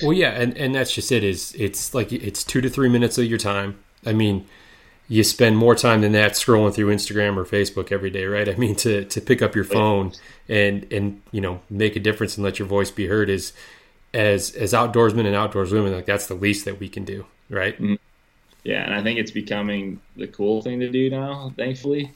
Well, 0.02 0.12
yeah, 0.12 0.30
and 0.30 0.56
and 0.56 0.74
that's 0.74 0.92
just 0.92 1.10
it. 1.10 1.24
Is 1.24 1.54
it's 1.58 1.94
like 1.94 2.12
it's 2.12 2.44
two 2.44 2.60
to 2.60 2.70
three 2.70 2.88
minutes 2.88 3.18
of 3.18 3.24
your 3.24 3.38
time. 3.38 3.78
I 4.06 4.12
mean, 4.12 4.46
you 5.08 5.24
spend 5.24 5.56
more 5.56 5.74
time 5.74 6.02
than 6.02 6.12
that 6.12 6.32
scrolling 6.32 6.74
through 6.74 6.94
Instagram 6.94 7.36
or 7.36 7.44
Facebook 7.44 7.90
every 7.90 8.10
day, 8.10 8.26
right? 8.26 8.48
I 8.48 8.54
mean, 8.56 8.74
to 8.76 9.04
to 9.04 9.20
pick 9.20 9.42
up 9.42 9.54
your 9.54 9.64
phone 9.64 10.12
and 10.48 10.90
and 10.92 11.22
you 11.32 11.40
know 11.40 11.60
make 11.70 11.96
a 11.96 12.00
difference 12.00 12.36
and 12.36 12.44
let 12.44 12.58
your 12.58 12.68
voice 12.68 12.90
be 12.90 13.06
heard 13.06 13.30
is 13.30 13.52
as 14.12 14.54
as 14.54 14.72
outdoorsmen 14.72 15.26
and 15.26 15.34
outdoors 15.34 15.72
women, 15.72 15.92
like 15.92 16.06
that's 16.06 16.26
the 16.26 16.34
least 16.34 16.64
that 16.66 16.78
we 16.78 16.88
can 16.88 17.04
do, 17.04 17.26
right? 17.48 17.74
Mm-hmm. 17.74 17.94
Yeah, 18.64 18.84
and 18.84 18.94
I 18.94 19.02
think 19.02 19.18
it's 19.18 19.30
becoming 19.30 20.00
the 20.16 20.26
cool 20.26 20.60
thing 20.60 20.80
to 20.80 20.90
do 20.90 21.08
now. 21.08 21.52
Thankfully, 21.56 22.12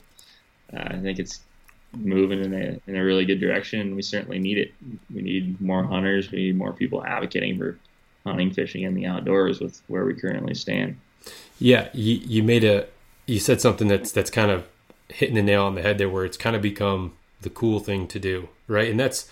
uh, 0.72 0.82
I 0.82 0.99
think 0.99 1.18
it's 1.18 1.40
moving 1.97 2.45
in 2.45 2.53
a 2.53 2.80
in 2.86 2.97
a 2.97 3.05
really 3.05 3.24
good 3.24 3.40
direction. 3.40 3.97
We 3.97 4.03
certainly 4.03 4.38
need 4.38 4.59
it. 4.59 4.74
We 5.14 5.22
need 5.22 5.61
more 5.61 5.84
hunters. 5.84 6.30
We 6.30 6.38
need 6.38 6.57
more 6.57 6.72
people 6.72 7.05
advocating 7.05 7.57
for 7.57 7.78
hunting, 8.26 8.53
fishing, 8.53 8.84
and 8.84 8.97
the 8.97 9.07
outdoors 9.07 9.61
with 9.61 9.80
where 9.88 10.05
we 10.05 10.14
currently 10.14 10.55
stand. 10.55 10.99
Yeah, 11.59 11.89
you, 11.93 12.14
you 12.25 12.43
made 12.43 12.64
a 12.64 12.87
you 13.27 13.39
said 13.39 13.61
something 13.61 13.89
that's 13.89 14.12
that's 14.12 14.31
kind 14.31 14.51
of 14.51 14.66
hitting 15.09 15.35
the 15.35 15.43
nail 15.43 15.64
on 15.64 15.75
the 15.75 15.83
head 15.83 15.99
there, 15.99 16.09
where 16.09 16.25
it's 16.25 16.37
kind 16.37 16.57
of 16.57 16.62
become 16.62 17.14
the 17.41 17.51
cool 17.51 17.81
thing 17.81 18.07
to 18.09 18.18
do, 18.18 18.49
right? 18.66 18.91
And 18.91 18.99
that's 18.99 19.31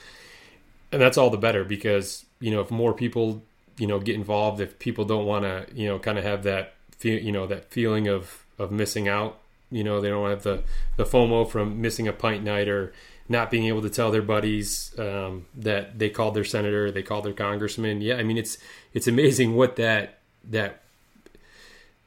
and 0.93 1.01
that's 1.01 1.19
all 1.19 1.31
the 1.31 1.39
better 1.39 1.65
because 1.65 2.25
you 2.41 2.51
know 2.51 2.61
if 2.61 2.71
more 2.71 2.93
people 2.93 3.43
you 3.79 3.87
know 3.87 3.99
get 3.99 4.15
involved, 4.15 4.61
if 4.61 4.79
people 4.79 5.05
don't 5.05 5.27
want 5.27 5.45
to 5.45 5.67
you 5.75 5.89
know 5.89 5.99
kind 5.99 6.19
of 6.19 6.25
have 6.25 6.43
that 6.45 6.75
feel 6.99 7.19
you 7.21 7.33
know 7.33 7.47
that 7.47 7.71
feeling 7.71 8.09
of 8.09 8.45
of 8.59 8.71
missing 8.71 9.09
out 9.09 9.41
you 9.71 9.85
know, 9.85 10.01
they 10.01 10.09
don't 10.09 10.29
have 10.29 10.43
the 10.43 10.63
the 10.97 11.05
FOMO 11.05 11.49
from 11.49 11.81
missing 11.81 12.09
a 12.09 12.13
pint 12.13 12.45
night 12.45 12.69
or 12.69 12.93
not 13.29 13.51
being 13.51 13.67
able 13.67 13.83
to 13.83 13.91
tell 13.91 14.11
their 14.11 14.23
buddies 14.23 14.93
um, 14.99 15.47
that 15.55 15.99
they 15.99 16.11
called 16.11 16.35
their 16.35 16.45
senator, 16.45 16.91
they 16.91 17.03
called 17.03 17.25
their 17.25 17.33
congressman. 17.33 18.01
Yeah, 18.01 18.17
I 18.17 18.23
mean 18.23 18.37
it's 18.37 18.59
it's 18.93 19.07
amazing 19.07 19.55
what 19.55 19.77
that 19.77 20.19
that 20.45 20.83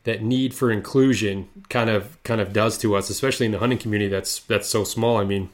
that 0.03 0.21
need 0.21 0.53
for 0.53 0.71
inclusion 0.71 1.47
kind 1.69 1.89
of 1.89 2.21
kind 2.23 2.41
of 2.41 2.53
does 2.53 2.77
to 2.79 2.95
us, 2.95 3.09
especially 3.09 3.45
in 3.45 3.51
the 3.51 3.59
hunting 3.59 3.79
community 3.79 4.09
that's 4.09 4.39
that's 4.41 4.67
so 4.67 4.83
small. 4.83 5.17
I 5.17 5.23
mean, 5.23 5.49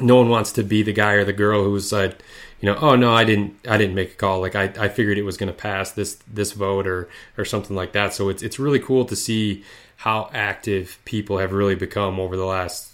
no 0.00 0.16
one 0.16 0.28
wants 0.28 0.52
to 0.52 0.62
be 0.62 0.82
the 0.82 0.92
guy 0.92 1.12
or 1.12 1.24
the 1.24 1.32
girl 1.32 1.64
who's 1.64 1.92
like, 1.92 2.18
you 2.60 2.66
know, 2.66 2.78
oh 2.80 2.96
no, 2.96 3.12
I 3.14 3.24
didn't 3.24 3.54
I 3.68 3.76
didn't 3.78 3.94
make 3.94 4.12
a 4.12 4.16
call. 4.16 4.40
Like 4.40 4.56
I, 4.56 4.72
I 4.78 4.88
figured 4.88 5.18
it 5.18 5.22
was 5.22 5.36
going 5.36 5.52
to 5.52 5.58
pass 5.58 5.92
this 5.92 6.18
this 6.26 6.52
vote 6.52 6.86
or 6.86 7.08
or 7.38 7.44
something 7.44 7.76
like 7.76 7.92
that. 7.92 8.14
So 8.14 8.28
it's 8.28 8.42
it's 8.42 8.58
really 8.58 8.80
cool 8.80 9.04
to 9.04 9.16
see 9.16 9.64
how 9.96 10.30
active 10.32 10.98
people 11.04 11.38
have 11.38 11.52
really 11.52 11.74
become 11.74 12.20
over 12.20 12.36
the 12.36 12.44
last 12.44 12.92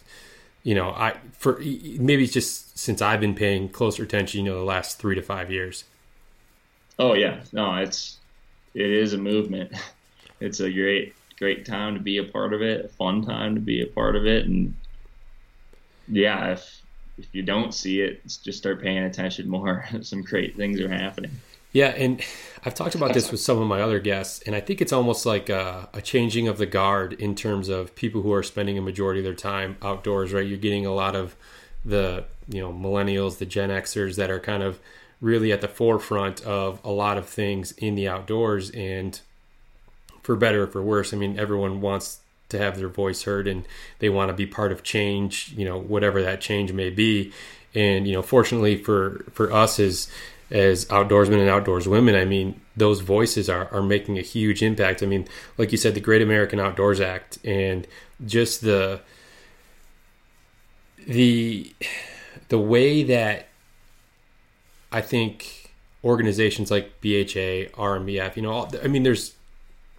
you 0.63 0.75
know 0.75 0.91
i 0.91 1.17
for 1.33 1.59
maybe 1.99 2.27
just 2.27 2.79
since 2.79 3.03
i've 3.03 3.21
been 3.21 3.35
paying 3.35 3.69
closer 3.69 4.03
attention 4.03 4.45
you 4.45 4.51
know 4.51 4.59
the 4.59 4.65
last 4.65 4.99
three 4.99 5.15
to 5.15 5.23
five 5.23 5.51
years 5.51 5.85
oh 6.99 7.15
yeah 7.15 7.41
no 7.53 7.75
it's 7.77 8.19
it 8.75 8.89
is 8.89 9.13
a 9.13 9.19
movement 9.19 9.73
it's 10.43 10.61
a 10.61 10.71
great 10.71 11.15
great 11.39 11.65
time 11.65 11.95
to 11.95 12.01
be 12.01 12.19
a 12.19 12.25
part 12.25 12.53
of 12.53 12.63
it 12.63 12.85
a 12.85 12.89
fun 12.89 13.23
time 13.23 13.55
to 13.55 13.61
be 13.61 13.83
a 13.83 13.87
part 13.87 14.17
of 14.17 14.27
it 14.27 14.47
and 14.47 14.75
yeah 16.09 16.51
if 16.53 16.83
if 17.19 17.27
you 17.33 17.43
don't 17.43 17.75
see 17.75 18.01
it 18.01 18.23
just 18.25 18.59
start 18.59 18.83
paying 18.83 18.99
attention 18.99 19.49
more 19.49 19.87
some 20.03 20.23
great 20.23 20.57
things 20.57 20.81
are 20.81 20.89
happening 20.89 21.31
yeah, 21.73 21.89
and 21.89 22.21
I've 22.65 22.75
talked 22.75 22.95
about 22.95 23.15
this 23.15 23.31
with 23.31 23.41
some 23.41 23.59
of 23.59 23.67
my 23.67 23.81
other 23.81 23.99
guests, 23.99 24.43
and 24.45 24.55
I 24.55 24.61
think 24.61 24.83
it's 24.83 24.93
almost 24.93 25.25
like 25.25 25.49
a, 25.49 25.89
a, 25.95 26.03
changing 26.03 26.47
of 26.47 26.59
the 26.59 26.67
guard 26.67 27.15
in 27.15 27.35
terms 27.35 27.71
of 27.71 27.95
people 27.95 28.21
who 28.21 28.33
are 28.35 28.43
spending 28.43 28.77
a 28.77 28.83
majority 28.83 29.21
of 29.21 29.25
their 29.25 29.35
time 29.35 29.79
outdoors. 29.81 30.35
Right, 30.35 30.47
you're 30.47 30.59
getting 30.59 30.85
a 30.85 30.93
lot 30.93 31.17
of 31.17 31.35
the 31.83 32.25
you 32.47 32.61
know 32.61 32.71
millennials, 32.71 33.39
the 33.39 33.47
Gen 33.47 33.71
Xers 33.71 34.17
that 34.17 34.31
are 34.31 34.39
kind 34.39 34.63
of 34.63 34.81
really 35.23 35.51
at 35.51 35.63
the 35.63 35.69
forefront 35.69 36.43
of 36.43 36.79
a 36.85 36.91
lot 36.91 37.17
of 37.17 37.27
things 37.27 37.73
in 37.73 37.95
the 37.95 38.07
outdoors, 38.07 38.69
and 38.73 39.21
for 40.23 40.37
better 40.37 40.65
or 40.65 40.67
for 40.67 40.83
worse, 40.83 41.13
I 41.13 41.17
mean, 41.17 41.39
everyone 41.39 41.81
wants 41.81 42.21
to 42.53 42.59
have 42.59 42.79
their 42.79 42.89
voice 42.89 43.25
heard 43.25 43.49
and 43.49 43.67
they 43.99 44.09
want 44.09 44.29
to 44.29 44.35
be 44.35 44.47
part 44.47 44.73
of 44.73 44.83
change, 44.83 45.53
you 45.57 45.65
know, 45.65 45.79
whatever 45.79 46.23
that 46.23 46.41
change 46.41 46.73
may 46.73 46.91
be. 46.91 47.33
And 47.75 48.07
you 48.07 48.13
know, 48.13 48.23
fortunately 48.23 48.77
for 48.77 49.25
for 49.33 49.53
us 49.53 49.81
as 49.81 50.09
as 50.51 50.85
outdoorsmen 50.87 51.41
and 51.41 51.49
outdoors 51.49 51.89
women, 51.89 52.15
I 52.15 52.27
mean, 52.27 52.61
those 52.77 53.01
voices 53.01 53.49
are, 53.49 53.73
are 53.73 53.83
making 53.83 54.19
a 54.19 54.23
huge 54.23 54.63
impact. 54.63 55.03
I 55.03 55.07
mean, 55.07 55.27
like 55.57 55.73
you 55.73 55.79
said, 55.79 55.95
the 55.95 56.01
Great 56.01 56.21
American 56.21 56.61
Outdoors 56.61 57.01
Act 57.01 57.39
and 57.45 57.87
just 58.25 58.61
the 58.61 59.01
the 61.07 61.75
the 62.49 62.59
way 62.59 63.03
that 63.03 63.49
I 64.93 65.01
think 65.01 65.73
organizations 66.05 66.71
like 66.71 67.01
BHA, 67.01 67.73
RMEF, 67.75 68.37
you 68.37 68.43
know, 68.43 68.53
all, 68.53 68.71
I 68.83 68.89
mean, 68.89 69.05
there's 69.05 69.35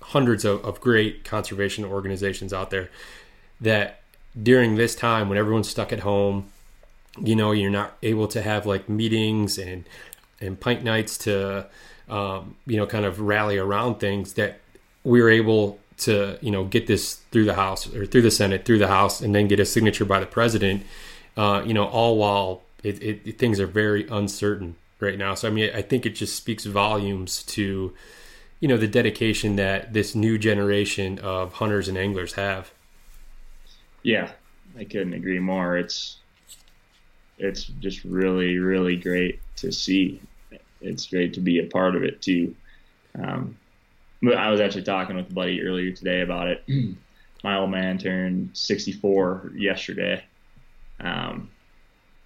hundreds 0.04 0.46
of, 0.46 0.64
of 0.64 0.82
great 0.82 1.24
conservation 1.24 1.86
organizations 1.86 2.54
out 2.54 2.70
there 2.70 2.90
that 3.62 4.02
during 4.42 4.76
this 4.76 4.96
time 4.96 5.30
when 5.30 5.38
everyone's 5.38 5.70
stuck 5.70 5.94
at 5.94 6.02
home, 6.02 6.50
you 7.22 7.36
know, 7.36 7.52
you're 7.52 7.72
not 7.72 7.96
able 8.02 8.28
to 8.28 8.42
have 8.42 8.66
like 8.66 8.90
meetings 8.90 9.58
and 9.58 9.86
and 10.42 10.60
pint 10.60 10.84
nights 10.84 11.18
to 11.20 11.66
um, 12.10 12.56
you 12.66 12.78
know 12.78 12.86
kind 12.86 13.06
of 13.06 13.20
rally 13.20 13.58
around 13.58 13.96
things 13.96 14.34
that 14.34 14.60
we 15.04 15.22
were 15.22 15.30
able 15.30 15.80
to 15.98 16.38
you 16.42 16.52
know 16.52 16.66
get 16.66 16.88
this 16.88 17.16
through 17.32 17.46
the 17.46 17.54
House 17.54 17.94
or 17.94 18.06
through 18.06 18.24
the 18.24 18.32
Senate, 18.32 18.66
through 18.66 18.80
the 18.80 18.88
House, 18.88 19.22
and 19.22 19.34
then 19.34 19.48
get 19.48 19.60
a 19.60 19.66
signature 19.66 20.06
by 20.06 20.20
the 20.20 20.26
president. 20.26 20.84
Uh, 21.38 21.64
you 21.66 21.74
know, 21.74 21.86
all 21.86 22.18
while 22.18 22.62
it, 22.84 23.02
it, 23.02 23.40
things 23.40 23.60
are 23.60 23.68
very 23.68 24.08
uncertain 24.10 24.76
right 25.00 25.18
now. 25.18 25.34
So 25.34 25.48
I 25.48 25.52
mean, 25.52 25.72
I 25.74 25.82
think 25.82 26.06
it 26.06 26.12
just 26.16 26.36
speaks 26.36 26.66
volumes 26.66 27.44
to 27.44 27.94
you 28.64 28.70
know 28.70 28.78
the 28.78 28.88
dedication 28.88 29.58
that 29.58 29.92
this 29.92 30.16
new 30.16 30.38
generation 30.38 31.20
of 31.20 31.52
hunters 31.52 31.90
and 31.90 31.98
anglers 31.98 32.32
have. 32.36 32.72
Yeah, 34.04 34.32
I 34.78 34.86
couldn't 34.86 35.14
agree 35.14 35.40
more. 35.40 35.76
It's 35.76 36.20
it's 37.38 37.66
just 37.66 38.06
really 38.06 38.60
really 38.60 38.96
great 38.96 39.42
to 39.58 39.74
see. 39.74 40.22
It's 40.80 41.08
great 41.08 41.34
to 41.34 41.42
be 41.42 41.60
a 41.60 41.66
part 41.66 41.98
of 41.98 42.04
it 42.04 42.22
too. 42.22 42.56
Um, 43.22 43.58
I 44.34 44.50
was 44.50 44.62
actually 44.62 44.84
talking 44.84 45.18
with 45.18 45.30
a 45.30 45.34
buddy 45.34 45.62
earlier 45.62 45.92
today 45.92 46.22
about 46.22 46.48
it. 46.48 46.64
My 47.44 47.58
old 47.58 47.70
man 47.70 47.98
turned 47.98 48.52
64 48.54 49.52
yesterday. 49.58 50.24
Um, 51.02 51.50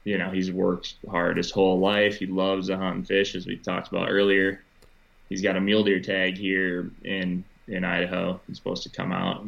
you 0.03 0.19
know, 0.19 0.29
he's 0.29 0.51
worked 0.51 0.97
hard 1.09 1.37
his 1.37 1.49
whole 1.49 1.79
life. 1.79 2.19
He 2.19 2.27
loves 2.27 2.67
to 2.67 2.77
hunt 2.77 2.95
and 2.95 3.07
fish, 3.07 3.33
as 3.33 3.47
we 3.47 3.57
talked 3.57 3.87
about 3.87 4.11
earlier. 4.11 4.61
He's 5.29 5.41
got 5.41 5.55
a 5.55 5.61
mule 5.61 5.83
deer 5.83 5.99
tag 5.99 6.37
here 6.37 6.91
in 7.03 7.43
in 7.67 7.83
Idaho. 7.83 8.39
He's 8.47 8.57
supposed 8.57 8.83
to 8.83 8.89
come 8.89 9.11
out. 9.11 9.45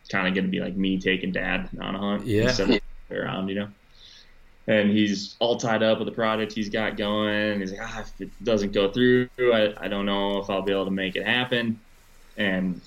It's 0.00 0.10
Kind 0.10 0.28
of 0.28 0.34
going 0.34 0.44
to 0.44 0.50
be 0.50 0.60
like 0.60 0.76
me 0.76 0.98
taking 0.98 1.32
dad 1.32 1.68
on 1.80 1.94
a 1.94 1.98
hunt. 1.98 2.26
Yeah. 2.26 2.54
Around, 3.10 3.48
you 3.48 3.54
know 3.54 3.68
and 4.68 4.90
he's 4.90 5.34
all 5.38 5.56
tied 5.56 5.82
up 5.82 5.98
with 5.98 6.06
the 6.06 6.12
project 6.12 6.52
he's 6.52 6.68
got 6.68 6.96
going. 6.96 7.60
He's 7.60 7.72
like, 7.72 7.80
ah, 7.82 8.00
if 8.02 8.20
it 8.20 8.44
doesn't 8.44 8.72
go 8.72 8.92
through, 8.92 9.30
I, 9.40 9.72
I 9.78 9.88
don't 9.88 10.04
know 10.04 10.38
if 10.38 10.50
I'll 10.50 10.62
be 10.62 10.72
able 10.72 10.84
to 10.84 10.90
make 10.90 11.16
it 11.16 11.26
happen. 11.26 11.80
And 12.36 12.80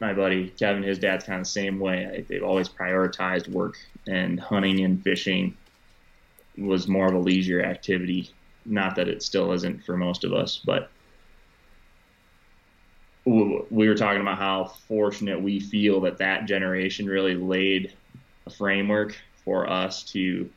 my 0.00 0.12
buddy 0.12 0.50
Kevin, 0.50 0.82
his 0.82 0.98
dad's 0.98 1.24
kind 1.24 1.40
of 1.40 1.46
the 1.46 1.50
same 1.50 1.78
way. 1.78 2.24
They've 2.28 2.42
always 2.42 2.68
prioritized 2.68 3.48
work, 3.48 3.76
and 4.08 4.40
hunting 4.40 4.84
and 4.84 5.00
fishing 5.02 5.56
was 6.58 6.88
more 6.88 7.06
of 7.06 7.14
a 7.14 7.18
leisure 7.18 7.62
activity. 7.62 8.30
Not 8.66 8.96
that 8.96 9.06
it 9.06 9.22
still 9.22 9.52
isn't 9.52 9.84
for 9.84 9.96
most 9.96 10.24
of 10.24 10.32
us, 10.32 10.60
but 10.64 10.90
we 13.24 13.88
were 13.88 13.94
talking 13.94 14.20
about 14.20 14.38
how 14.38 14.64
fortunate 14.86 15.40
we 15.40 15.58
feel 15.58 16.00
that 16.02 16.18
that 16.18 16.46
generation 16.46 17.06
really 17.06 17.34
laid 17.34 17.94
a 18.46 18.50
framework 18.50 19.16
for 19.44 19.68
us 19.68 20.02
to 20.02 20.48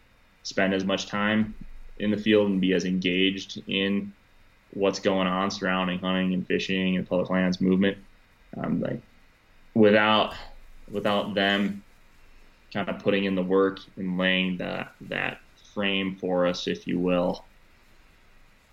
spend 0.44 0.74
as 0.74 0.84
much 0.84 1.08
time 1.08 1.56
in 2.00 2.12
the 2.12 2.18
field 2.18 2.50
and 2.50 2.60
be 2.60 2.74
as 2.74 2.86
engaged 2.86 3.62
in 3.68 4.14
what's 4.74 5.00
going 5.00 5.28
on 5.28 5.50
surrounding 5.50 6.00
hunting 6.00 6.34
and 6.34 6.46
fishing 6.46 6.98
and 6.98 7.08
public 7.08 7.30
lands 7.30 7.62
movement. 7.62 7.98
Um, 8.58 8.82
like 8.82 9.02
without 9.74 10.34
without 10.92 11.34
them 11.36 11.84
kind 12.74 12.90
of 12.90 13.00
putting 13.00 13.26
in 13.26 13.36
the 13.36 13.44
work 13.44 13.80
and 13.96 14.18
laying 14.18 14.58
that 14.58 14.92
that 15.02 15.40
frame 15.74 16.18
for 16.20 16.46
us, 16.46 16.68
if 16.68 16.86
you 16.88 17.00
will, 17.00 17.46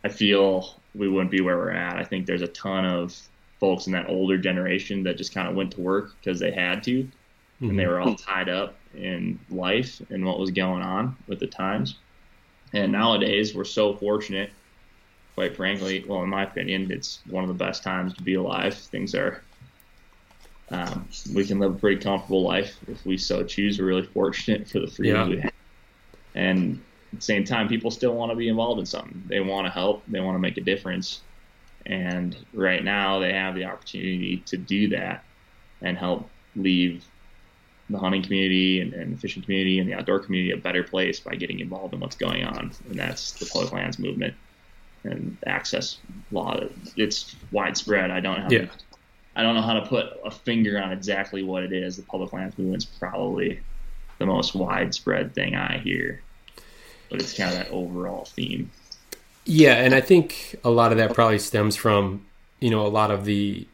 I 0.03 0.09
feel 0.09 0.81
we 0.95 1.09
wouldn't 1.09 1.31
be 1.31 1.41
where 1.41 1.57
we're 1.57 1.71
at. 1.71 1.97
I 1.97 2.05
think 2.05 2.27
there's 2.27 2.43
a 2.43 2.49
ton 2.49 2.85
of 2.85 3.17
folks 3.65 3.87
in 3.87 3.95
that 3.95 4.11
older 4.11 4.37
generation 4.37 5.03
that 5.03 5.17
just 5.17 5.33
kind 5.33 5.49
of 5.49 5.55
went 5.55 5.71
to 5.73 5.81
work 5.81 6.15
because 6.21 6.39
they 6.39 6.51
had 6.51 6.85
to, 6.85 7.03
mm-hmm. 7.03 7.71
and 7.71 7.79
they 7.79 7.87
were 7.87 7.99
all 7.99 8.15
tied 8.15 8.51
up 8.51 8.75
in 8.95 9.41
life 9.49 10.03
and 10.11 10.23
what 10.23 10.39
was 10.39 10.51
going 10.51 10.83
on 10.83 11.17
with 11.29 11.41
the 11.41 11.47
times. 11.47 11.97
And 12.75 12.93
nowadays, 12.93 13.55
we're 13.55 13.65
so 13.65 13.97
fortunate, 13.97 14.51
quite 15.35 15.57
frankly. 15.57 16.05
Well, 16.07 16.23
in 16.23 16.29
my 16.29 16.43
opinion, 16.43 16.93
it's 16.93 17.21
one 17.31 17.43
of 17.43 17.49
the 17.49 17.55
best 17.55 17.83
times 17.83 18.13
to 18.15 18.23
be 18.23 18.35
alive. 18.35 18.75
Things 18.75 19.15
are, 19.15 19.43
um, 20.69 21.09
we 21.33 21.47
can 21.47 21.59
live 21.59 21.77
a 21.77 21.79
pretty 21.79 22.03
comfortable 22.03 22.43
life 22.43 22.77
if 22.87 23.07
we 23.07 23.17
so 23.17 23.45
choose. 23.45 23.79
We're 23.79 23.87
really 23.87 24.07
fortunate 24.09 24.69
for 24.69 24.81
the 24.81 24.89
freedom 24.89 25.31
yeah. 25.31 25.37
we 25.37 25.41
have. 25.41 25.53
And 26.35 26.83
at 27.15 27.21
the 27.21 27.25
same 27.25 27.45
time, 27.45 27.67
people 27.67 27.91
still 27.91 28.13
want 28.13 28.31
to 28.31 28.37
be 28.37 28.49
involved 28.49 28.79
in 28.79 28.85
something. 28.85 29.23
They 29.27 29.41
want 29.41 29.67
to 29.67 29.71
help, 29.71 30.03
they 30.07 30.21
want 30.21 30.35
to 30.35 30.41
make 30.41 30.59
a 30.59 30.61
difference. 30.61 31.23
And 31.87 32.37
right 32.53 32.83
now, 32.83 33.19
they 33.19 33.33
have 33.33 33.55
the 33.55 33.65
opportunity 33.65 34.43
to 34.47 34.57
do 34.57 34.89
that 34.91 35.25
and 35.83 35.99
help 35.99 36.31
leave 36.57 37.05
the 37.91 37.99
hunting 37.99 38.23
community 38.23 38.81
and, 38.81 38.95
and, 38.95 39.15
the 39.15 39.21
fishing 39.21 39.43
community 39.43 39.79
and 39.79 39.89
the 39.89 39.95
outdoor 39.95 40.19
community 40.19 40.53
a 40.53 40.57
better 40.57 40.83
place 40.83 41.21
by 41.21 41.35
getting 41.35 41.61
involved 41.61 41.93
in 41.93 42.01
what's 42.01 42.17
going 42.17 42.45
on, 42.45 42.73
and 42.89 42.99
that's 42.99 43.33
the 43.33 43.47
public 43.47 43.73
lands 43.73 43.99
movement 43.99 44.35
and 45.05 45.37
access 45.47 45.99
law. 46.33 46.59
It's 46.97 47.37
widespread. 47.53 48.11
I 48.11 48.21
don't 48.21 48.41
have. 48.41 48.53
Yeah. 48.53 48.67
I 49.37 49.43
don't 49.43 49.55
know 49.55 49.63
how 49.63 49.75
to 49.75 49.87
put 49.87 50.07
a 50.25 50.31
finger 50.31 50.81
on 50.81 50.93
exactly 50.93 51.43
what 51.43 51.65
it 51.65 51.73
is. 51.73 51.97
The 51.97 52.05
public 52.05 52.33
lands 52.33 52.57
movement 52.57 52.85
is 52.85 52.89
probably 52.89 53.61
the 54.19 54.27
most 54.27 54.55
widespread 54.55 55.35
thing 55.35 55.55
I 55.55 55.79
hear, 55.79 56.23
but 57.11 57.21
it's 57.21 57.37
kind 57.37 57.51
of 57.51 57.59
that 57.59 57.71
overall 57.71 58.25
theme. 58.25 58.71
Yeah, 59.47 59.75
and 59.75 59.95
I 59.95 60.01
think 60.01 60.57
a 60.65 60.71
lot 60.71 60.93
of 60.93 60.99
that 60.99 61.13
probably 61.15 61.39
stems 61.39 61.77
from 61.77 62.25
you 62.61 62.71
know 62.71 62.87
a 62.87 62.89
lot 62.89 63.11
of 63.11 63.25
the 63.25 63.67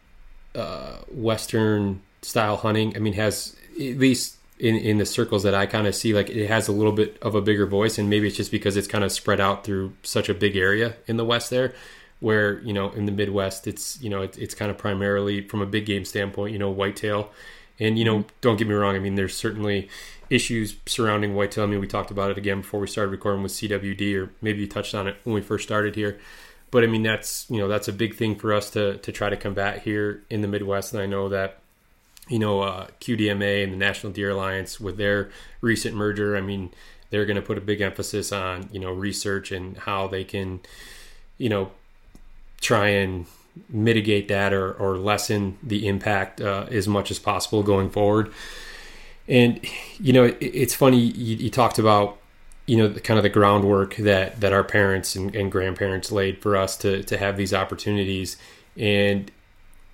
uh, 0.55 0.97
Western 1.12 2.03
style 2.23 2.57
hunting. 2.57 2.97
I 2.97 2.99
mean, 2.99 3.12
has 3.14 3.57
at 3.75 3.99
least 3.99 4.37
in 4.59 4.77
in 4.77 4.99
the 4.99 5.07
circles 5.07 5.43
that 5.45 5.55
I 5.55 5.66
kind 5.66 5.87
of 5.87 5.95
see, 5.95 6.12
like 6.12 6.29
it 6.29 6.49
has 6.49 6.68
a 6.68 6.73
little 6.73 6.93
bit 6.93 7.18
of 7.23 7.35
a 7.35 7.41
bigger 7.41 7.66
voice, 7.66 7.99
and 7.99 8.11
maybe 8.11 8.27
it's 8.27 8.37
just 8.37 8.51
because 8.51 8.77
it's 8.77 8.89
kind 8.89 9.05
of 9.05 9.12
spread 9.12 9.41
out 9.41 9.64
through 9.64 9.93
such 10.03 10.29
a 10.29 10.35
big 10.35 10.57
area 10.57 10.97
in 11.07 11.16
the 11.16 11.25
West 11.25 11.51
there, 11.51 11.75
where 12.18 12.61
you 12.61 12.73
know 12.73 12.91
in 12.91 13.07
the 13.07 13.12
Midwest 13.12 13.66
it's 13.66 14.01
you 14.03 14.11
know 14.11 14.23
it, 14.23 14.37
it's 14.39 14.55
kind 14.55 14.71
of 14.71 14.79
primarily 14.79 15.47
from 15.47 15.62
a 15.62 15.66
big 15.66 15.87
game 15.87 16.05
standpoint, 16.05 16.53
you 16.53 16.59
know 16.59 16.71
whitetail, 16.71 17.31
and 17.79 17.99
you 17.99 18.05
know 18.05 18.18
mm-hmm. 18.18 18.29
don't 18.41 18.57
get 18.57 18.66
me 18.66 18.75
wrong, 18.75 18.97
I 18.97 18.99
mean 18.99 19.14
there's 19.14 19.37
certainly 19.37 19.89
issues 20.31 20.76
surrounding 20.87 21.35
whitetail. 21.35 21.64
I 21.64 21.66
mean 21.66 21.81
we 21.81 21.87
talked 21.87 22.11
about 22.11 22.31
it 22.31 22.39
again 22.39 22.62
before 22.62 22.81
we 22.81 22.87
started 22.87 23.11
recording 23.11 23.43
with 23.43 23.53
CWD, 23.53 24.14
or 24.16 24.31
maybe 24.41 24.61
you 24.61 24.66
touched 24.66 24.95
on 24.95 25.07
it 25.07 25.16
when 25.24 25.35
we 25.35 25.43
first 25.43 25.64
started 25.64 25.97
here. 25.97 26.18
But 26.70 26.85
I 26.85 26.87
mean 26.87 27.03
that's 27.03 27.47
you 27.51 27.59
know 27.59 27.68
that's 27.68 27.89
a 27.89 27.93
big 27.93 28.14
thing 28.14 28.37
for 28.37 28.55
us 28.55 28.70
to 28.70 28.97
to 28.99 29.12
try 29.12 29.28
to 29.28 29.37
combat 29.37 29.83
here 29.83 30.22
in 30.31 30.41
the 30.41 30.49
Midwest, 30.49 30.95
and 30.95 31.03
I 31.03 31.07
know 31.07 31.28
that 31.28 31.61
you 32.31 32.39
know, 32.39 32.61
uh, 32.61 32.87
QDMA 33.01 33.64
and 33.64 33.72
the 33.72 33.76
National 33.76 34.12
Deer 34.12 34.31
Alliance 34.31 34.81
with 34.81 34.97
their 34.97 35.31
recent 35.61 35.97
merger. 35.97 36.37
I 36.37 36.41
mean, 36.41 36.70
they're 37.11 37.26
going 37.26 37.37
to 37.37 37.43
put 37.43 37.59
a 37.59 37.61
big 37.61 37.81
emphasis 37.81 38.33
on 38.33 38.70
you 38.72 38.78
know 38.78 38.93
research 38.93 39.51
and 39.51 39.76
how 39.76 40.07
they 40.07 40.22
can, 40.24 40.61
you 41.37 41.49
know, 41.49 41.72
try 42.61 42.89
and 42.89 43.26
mitigate 43.68 44.28
that 44.28 44.53
or, 44.53 44.72
or 44.72 44.97
lessen 44.97 45.59
the 45.61 45.89
impact 45.89 46.41
uh, 46.41 46.66
as 46.70 46.87
much 46.87 47.11
as 47.11 47.18
possible 47.18 47.64
going 47.64 47.91
forward. 47.91 48.33
And 49.31 49.61
you 49.99 50.12
know, 50.12 50.24
it, 50.24 50.37
it's 50.41 50.74
funny 50.74 50.99
you, 50.99 51.37
you, 51.37 51.51
talked 51.51 51.78
about 51.78 52.18
you 52.66 52.76
know 52.76 52.89
the, 52.89 53.01
kind 53.01 53.16
of 53.16 53.22
the 53.22 53.31
groundwork 53.31 53.97
that 53.97 54.41
that 54.41 54.53
our 54.53 54.64
parents 54.64 55.16
and, 55.16 55.35
and 55.35 55.51
grandparents 55.51 56.12
laid 56.12 56.43
for 56.43 56.57
us 56.57 56.76
to 56.78 57.03
to 57.05 57.16
have 57.16 57.39
these 57.39 57.55
opportunities 57.55 58.37
and 58.76 59.31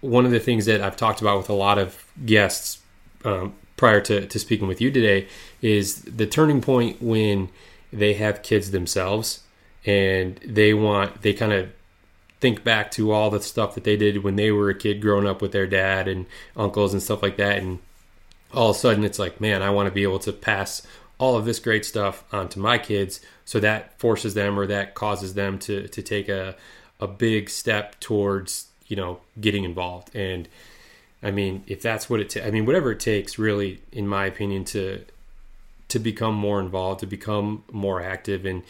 one 0.00 0.24
of 0.24 0.30
the 0.30 0.40
things 0.40 0.66
that 0.66 0.80
I've 0.80 0.96
talked 0.96 1.20
about 1.20 1.38
with 1.38 1.48
a 1.48 1.54
lot 1.54 1.78
of 1.78 2.06
guests 2.24 2.80
um, 3.24 3.54
prior 3.76 4.00
to, 4.02 4.26
to 4.26 4.38
speaking 4.38 4.68
with 4.68 4.80
you 4.80 4.90
today 4.90 5.28
is 5.60 6.02
the 6.02 6.26
turning 6.26 6.60
point 6.60 7.02
when 7.02 7.50
they 7.92 8.14
have 8.14 8.42
kids 8.42 8.70
themselves 8.70 9.42
and 9.84 10.36
they 10.44 10.74
want, 10.74 11.22
they 11.22 11.32
kind 11.32 11.52
of 11.52 11.70
think 12.40 12.62
back 12.64 12.90
to 12.92 13.12
all 13.12 13.30
the 13.30 13.40
stuff 13.40 13.74
that 13.74 13.84
they 13.84 13.96
did 13.96 14.22
when 14.22 14.36
they 14.36 14.50
were 14.50 14.70
a 14.70 14.74
kid 14.74 15.00
growing 15.00 15.26
up 15.26 15.40
with 15.40 15.52
their 15.52 15.66
dad 15.66 16.06
and 16.06 16.26
uncles 16.56 16.92
and 16.92 17.02
stuff 17.02 17.22
like 17.22 17.36
that. 17.36 17.58
And 17.58 17.78
all 18.56 18.70
of 18.70 18.76
a 18.76 18.78
sudden 18.78 19.04
it's 19.04 19.18
like, 19.18 19.40
man, 19.40 19.62
I 19.62 19.70
want 19.70 19.86
to 19.86 19.94
be 19.94 20.02
able 20.02 20.18
to 20.20 20.32
pass 20.32 20.84
all 21.18 21.36
of 21.36 21.44
this 21.44 21.60
great 21.60 21.84
stuff 21.84 22.24
on 22.32 22.48
to 22.50 22.58
my 22.58 22.78
kids. 22.78 23.20
So 23.44 23.60
that 23.60 23.98
forces 24.00 24.34
them 24.34 24.58
or 24.58 24.66
that 24.66 24.94
causes 24.94 25.34
them 25.34 25.58
to, 25.60 25.86
to 25.88 26.02
take 26.02 26.28
a, 26.28 26.56
a 26.98 27.06
big 27.06 27.48
step 27.48 28.00
towards 28.00 28.66
you 28.88 28.96
know, 28.96 29.20
getting 29.40 29.64
involved. 29.64 30.14
And 30.14 30.48
I 31.22 31.30
mean, 31.30 31.64
if 31.66 31.82
that's 31.82 32.08
what 32.08 32.20
it, 32.20 32.30
ta- 32.30 32.44
I 32.44 32.50
mean, 32.50 32.66
whatever 32.66 32.92
it 32.92 33.00
takes, 33.00 33.38
really, 33.38 33.80
in 33.92 34.06
my 34.06 34.26
opinion, 34.26 34.64
to 34.66 35.04
to 35.88 35.98
become 36.00 36.34
more 36.34 36.58
involved, 36.60 37.00
to 37.00 37.06
become 37.06 37.62
more 37.70 38.02
active, 38.02 38.44
and 38.44 38.62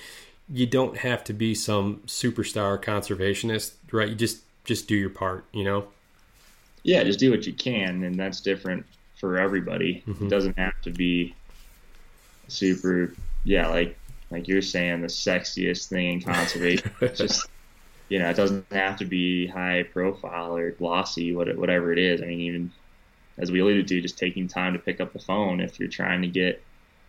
you 0.49 0.66
don't 0.66 0.99
have 0.99 1.24
to 1.24 1.32
be 1.32 1.55
some 1.55 2.03
superstar 2.07 2.82
conservationist, 2.82 3.72
right? 3.91 4.09
You 4.09 4.14
just 4.14 4.43
just 4.64 4.89
do 4.89 4.95
your 4.95 5.11
part, 5.11 5.45
you 5.53 5.64
know. 5.64 5.89
Yeah, 6.82 7.03
just 7.03 7.18
do 7.18 7.30
what 7.30 7.47
you 7.47 7.53
can, 7.53 8.05
and 8.05 8.18
that's 8.18 8.41
different 8.41 8.87
for 9.16 9.38
everybody. 9.38 10.02
Mm-hmm. 10.06 10.26
It 10.26 10.30
doesn't 10.30 10.58
have 10.58 10.80
to 10.82 10.90
be 10.90 11.34
super, 12.48 13.14
yeah, 13.44 13.68
like 13.68 13.98
like 14.30 14.48
you're 14.48 14.62
saying, 14.62 15.02
the 15.02 15.08
sexiest 15.08 15.88
thing 15.88 16.14
in 16.14 16.22
conservation. 16.22 16.90
it's 17.00 17.18
just 17.18 17.48
you 18.08 18.20
know, 18.20 18.30
it 18.30 18.36
doesn't 18.36 18.72
have 18.72 18.98
to 18.98 19.04
be 19.04 19.46
high 19.46 19.82
profile 19.82 20.56
or 20.56 20.70
glossy, 20.70 21.34
whatever 21.34 21.92
it 21.92 21.98
is. 21.98 22.22
I 22.22 22.26
mean, 22.26 22.40
even 22.40 22.72
as 23.38 23.50
we 23.50 23.60
alluded 23.60 23.88
to, 23.88 24.00
just 24.00 24.18
taking 24.18 24.46
time 24.46 24.72
to 24.74 24.78
pick 24.78 25.00
up 25.00 25.12
the 25.12 25.18
phone 25.18 25.60
if 25.60 25.80
you're 25.80 25.88
trying 25.88 26.22
to 26.22 26.28
get 26.28 26.62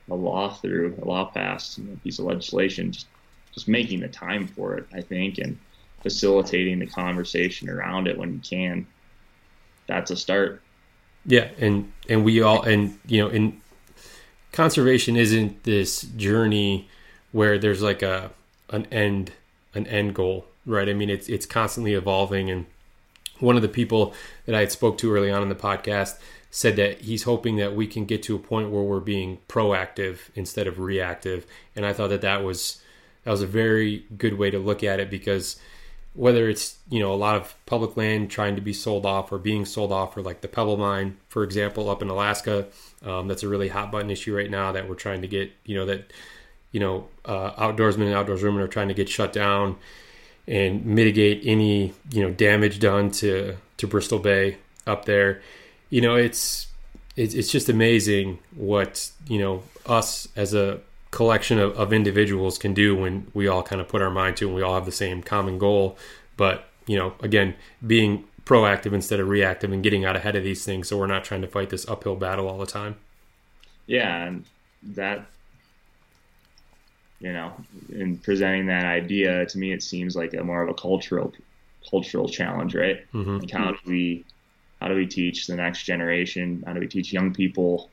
a 0.10 0.16
law 0.16 0.50
through, 0.50 0.98
a 1.02 1.06
law 1.06 1.26
passed, 1.26 1.78
a 1.78 1.82
piece 2.04 2.20
of 2.20 2.26
legislation, 2.26 2.92
just 2.92 3.08
just 3.54 3.68
making 3.68 4.00
the 4.02 4.08
time 4.08 4.48
for 4.48 4.78
it, 4.78 4.86
I 4.94 5.02
think, 5.02 5.40
and 5.40 5.58
facilitating 6.04 6.78
the 6.80 6.86
conversation 6.86 7.70
around 7.70 8.08
it 8.08 8.18
when 8.18 8.34
you 8.34 8.40
can. 8.40 8.86
That's 9.88 10.12
a 10.12 10.16
start. 10.16 10.62
Yeah, 11.28 11.50
and 11.60 11.92
and 12.10 12.24
we 12.24 12.42
all 12.42 12.64
and 12.64 12.98
you 13.06 13.22
know, 13.22 13.30
in 13.30 13.62
conservation 14.54 15.16
isn't 15.18 15.64
this 15.64 16.02
journey 16.02 16.88
where 17.34 17.60
there's 17.60 17.82
like 17.82 18.02
a 18.02 18.32
an 18.70 18.88
end 18.92 19.34
an 19.76 19.86
end 19.88 20.16
goal, 20.16 20.46
right? 20.66 20.88
I 20.90 20.94
mean, 20.94 21.10
it's 21.10 21.28
it's 21.28 21.46
constantly 21.46 21.94
evolving 21.94 22.50
and 22.50 22.66
one 23.40 23.56
of 23.56 23.62
the 23.62 23.68
people 23.68 24.14
that 24.46 24.56
I 24.56 24.62
had 24.62 24.72
spoke 24.72 24.98
to 25.00 25.14
early 25.14 25.30
on 25.30 25.44
in 25.44 25.50
the 25.50 25.56
podcast 25.56 26.18
said 26.50 26.76
that 26.78 27.02
he's 27.02 27.24
hoping 27.24 27.58
that 27.58 27.76
we 27.76 27.86
can 27.86 28.06
get 28.06 28.24
to 28.24 28.36
a 28.36 28.40
point 28.40 28.72
where 28.72 28.82
we're 28.82 29.00
being 29.00 29.38
proactive 29.48 30.30
instead 30.34 30.66
of 30.66 30.80
reactive 30.80 31.46
and 31.76 31.86
I 31.86 31.94
thought 31.94 32.10
that 32.10 32.22
that 32.22 32.44
was 32.44 32.82
that 33.26 33.32
was 33.32 33.42
a 33.42 33.48
very 33.48 34.06
good 34.18 34.40
way 34.40 34.50
to 34.50 34.58
look 34.58 34.84
at 34.84 35.00
it 35.00 35.10
because 35.10 35.58
whether 36.18 36.50
it's 36.50 36.78
you 36.90 37.00
know 37.00 37.14
a 37.14 37.16
lot 37.16 37.36
of 37.36 37.56
public 37.66 37.96
land 37.96 38.30
trying 38.30 38.56
to 38.56 38.62
be 38.62 38.74
sold 38.74 39.06
off 39.06 39.32
or 39.32 39.38
being 39.38 39.64
sold 39.64 39.92
off 39.92 40.18
or 40.18 40.22
like 40.22 40.42
the 40.42 40.48
pebble 40.48 40.76
mine 40.76 41.16
for 41.30 41.44
example 41.44 41.90
up 41.90 42.02
in 42.02 42.10
alaska 42.10 42.68
um, 43.06 43.28
that's 43.28 43.44
a 43.44 43.48
really 43.48 43.70
hot 43.70 43.92
button 43.92 44.10
issue 44.10 44.36
right 44.36 44.50
now 44.50 44.72
that 44.72 44.90
we're 44.90 44.96
trying 44.96 45.22
to 45.22 45.28
get 45.28 45.52
you 45.64 45.76
know 45.76 45.86
that 45.86 46.12
you 46.72 46.80
know 46.80 47.08
uh, 47.26 47.52
outdoorsmen 47.52 48.08
and 48.08 48.14
outdoors 48.14 48.44
women 48.44 48.62
are 48.62 48.68
trying 48.68 48.88
to 48.88 48.94
get 48.94 49.08
shut 49.08 49.32
down 49.32 49.78
and 50.48 50.86
mitigate 50.86 51.42
any 51.46 51.94
you 52.12 52.22
know 52.22 52.32
damage 52.32 52.80
done 52.80 53.12
to 53.12 53.56
to 53.78 53.88
bristol 53.88 54.20
bay 54.20 54.58
up 54.86 55.06
there. 55.06 55.42
You 55.90 56.02
know 56.02 56.16
it's 56.16 56.68
it's, 57.16 57.34
it's 57.34 57.52
just 57.52 57.70
amazing 57.70 58.40
what 58.56 59.12
you 59.28 59.40
know 59.40 59.64
us 59.86 60.28
as 60.36 60.54
a 60.54 60.80
collection 61.12 61.60
of, 61.60 61.76
of 61.78 61.94
individuals 61.94 62.58
can 62.58 62.74
do 62.74 62.96
when 62.96 63.32
we 63.34 63.48
all 63.48 63.64
kind 63.64 63.82
of 63.82 63.88
put 63.88 64.02
our 64.02 64.12
mind 64.12 64.38
to 64.38 64.48
and 64.48 64.56
we 64.56 64.62
all 64.62 64.76
have 64.76 64.86
the 64.86 64.92
same 64.92 65.22
common 65.22 65.58
goal. 65.58 65.98
But, 66.36 66.68
you 66.86 66.98
know, 66.98 67.14
again, 67.22 67.56
being 67.86 68.26
proactive 68.46 68.94
instead 68.94 69.20
of 69.20 69.28
reactive 69.28 69.72
and 69.72 69.84
getting 69.84 70.06
out 70.06 70.16
ahead 70.16 70.36
of 70.36 70.44
these 70.44 70.64
things 70.64 70.88
so 70.88 70.98
we're 70.98 71.08
not 71.08 71.24
trying 71.24 71.42
to 71.42 71.48
fight 71.48 71.70
this 71.70 71.88
uphill 71.88 72.16
battle 72.16 72.48
all 72.48 72.58
the 72.58 72.66
time. 72.66 72.96
Yeah, 73.86 74.26
and 74.26 74.46
that 74.84 75.26
you 77.20 77.34
know, 77.34 77.52
in 77.90 78.18
presenting 78.20 78.68
that 78.68 78.86
idea, 78.86 79.46
to 79.46 79.58
me 79.58 79.72
it 79.72 79.82
seems 79.82 80.16
like 80.16 80.34
a 80.34 80.44
more 80.44 80.62
of 80.62 80.70
a 80.70 80.74
cultural 80.74 81.34
cultural 81.90 82.30
challenge, 82.30 82.76
right? 82.76 83.12
Mm-hmm. 83.12 83.38
Like 83.38 83.52
how 83.52 83.72
do 83.72 83.78
we 83.86 84.26
how 84.80 84.88
do 84.88 84.96
we 84.96 85.08
teach 85.08 85.48
the 85.48 85.56
next 85.56 85.84
generation? 85.84 86.64
How 86.66 86.74
do 86.74 86.80
we 86.80 86.88
teach 86.88 87.12
young 87.12 87.34
people 87.34 87.90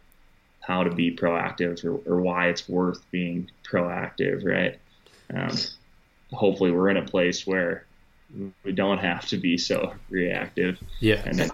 how 0.66 0.82
to 0.82 0.90
be 0.90 1.14
proactive 1.14 1.84
or, 1.84 2.00
or 2.10 2.20
why 2.20 2.48
it's 2.48 2.68
worth 2.68 3.04
being 3.10 3.50
proactive, 3.64 4.44
right? 4.44 4.78
Um, 5.34 5.56
hopefully, 6.32 6.70
we're 6.70 6.88
in 6.88 6.96
a 6.96 7.04
place 7.04 7.46
where 7.46 7.84
we 8.64 8.72
don't 8.72 8.98
have 8.98 9.26
to 9.26 9.36
be 9.36 9.58
so 9.58 9.94
reactive. 10.10 10.78
Yeah, 11.00 11.22
and 11.24 11.38
then, 11.38 11.50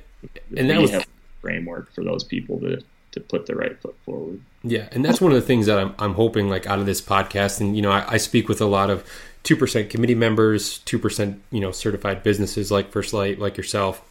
and 0.56 0.70
that 0.70 0.80
was 0.80 0.90
have 0.90 1.02
a 1.02 1.40
framework 1.40 1.92
for 1.92 2.04
those 2.04 2.24
people 2.24 2.60
to 2.60 2.82
to 3.12 3.20
put 3.20 3.46
the 3.46 3.56
right 3.56 3.80
foot 3.80 3.96
forward. 4.04 4.40
Yeah, 4.62 4.88
and 4.92 5.04
that's 5.04 5.20
one 5.20 5.32
of 5.32 5.36
the 5.36 5.46
things 5.46 5.66
that 5.66 5.78
I'm 5.78 5.94
I'm 5.98 6.14
hoping 6.14 6.48
like 6.48 6.66
out 6.66 6.78
of 6.78 6.86
this 6.86 7.00
podcast, 7.00 7.60
and 7.60 7.74
you 7.76 7.82
know, 7.82 7.90
I, 7.90 8.14
I 8.14 8.16
speak 8.16 8.48
with 8.48 8.60
a 8.60 8.66
lot 8.66 8.90
of 8.90 9.04
two 9.42 9.56
percent 9.56 9.90
committee 9.90 10.14
members, 10.14 10.78
two 10.78 10.98
percent 10.98 11.42
you 11.50 11.60
know 11.60 11.72
certified 11.72 12.22
businesses 12.22 12.70
like 12.70 12.92
First 12.92 13.12
Lite, 13.12 13.38
like 13.38 13.56
yourself, 13.56 14.02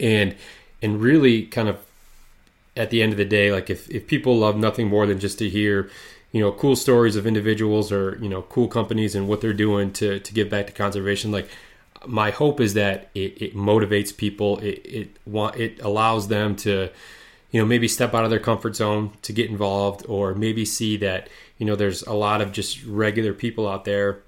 and 0.00 0.34
and 0.82 1.00
really 1.00 1.46
kind 1.46 1.68
of 1.68 1.78
at 2.76 2.90
the 2.90 3.02
end 3.02 3.12
of 3.12 3.18
the 3.18 3.24
day, 3.24 3.50
like 3.50 3.70
if, 3.70 3.90
if 3.90 4.06
people 4.06 4.36
love 4.38 4.56
nothing 4.56 4.88
more 4.88 5.06
than 5.06 5.18
just 5.18 5.38
to 5.38 5.48
hear, 5.48 5.90
you 6.32 6.40
know, 6.40 6.52
cool 6.52 6.76
stories 6.76 7.16
of 7.16 7.26
individuals 7.26 7.90
or, 7.90 8.18
you 8.20 8.28
know, 8.28 8.42
cool 8.42 8.68
companies 8.68 9.14
and 9.14 9.28
what 9.28 9.40
they're 9.40 9.52
doing 9.52 9.92
to, 9.94 10.20
to 10.20 10.34
give 10.34 10.50
back 10.50 10.66
to 10.66 10.72
conservation, 10.72 11.32
like 11.32 11.48
my 12.06 12.30
hope 12.30 12.60
is 12.60 12.74
that 12.74 13.10
it, 13.14 13.40
it 13.40 13.56
motivates 13.56 14.14
people. 14.16 14.58
It, 14.58 14.82
it 14.84 15.16
want, 15.24 15.56
it 15.56 15.80
allows 15.82 16.28
them 16.28 16.54
to, 16.56 16.90
you 17.50 17.60
know, 17.60 17.66
maybe 17.66 17.88
step 17.88 18.14
out 18.14 18.24
of 18.24 18.30
their 18.30 18.40
comfort 18.40 18.76
zone 18.76 19.12
to 19.22 19.32
get 19.32 19.48
involved 19.48 20.04
or 20.08 20.34
maybe 20.34 20.64
see 20.64 20.96
that, 20.98 21.28
you 21.58 21.64
know, 21.64 21.76
there's 21.76 22.02
a 22.02 22.12
lot 22.12 22.42
of 22.42 22.52
just 22.52 22.84
regular 22.84 23.32
people 23.32 23.66
out 23.66 23.84
there 23.84 24.20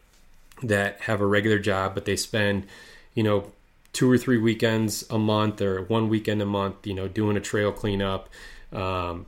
that 0.63 1.01
have 1.03 1.21
a 1.21 1.27
regular 1.27 1.59
job, 1.59 1.95
but 1.95 2.05
they 2.05 2.17
spend, 2.17 2.67
you 3.15 3.23
know, 3.23 3.53
two 3.99 4.09
or 4.09 4.17
three 4.17 4.39
weekends 4.39 5.05
a 5.11 5.19
month 5.19 5.61
or 5.61 5.83
one 5.83 6.09
weekend 6.09 6.41
a 6.41 6.47
month, 6.47 6.87
you 6.87 6.95
know, 6.95 7.09
doing 7.09 7.37
a 7.37 7.41
trail 7.41 7.73
cleanup, 7.73 8.29
um, 8.73 9.27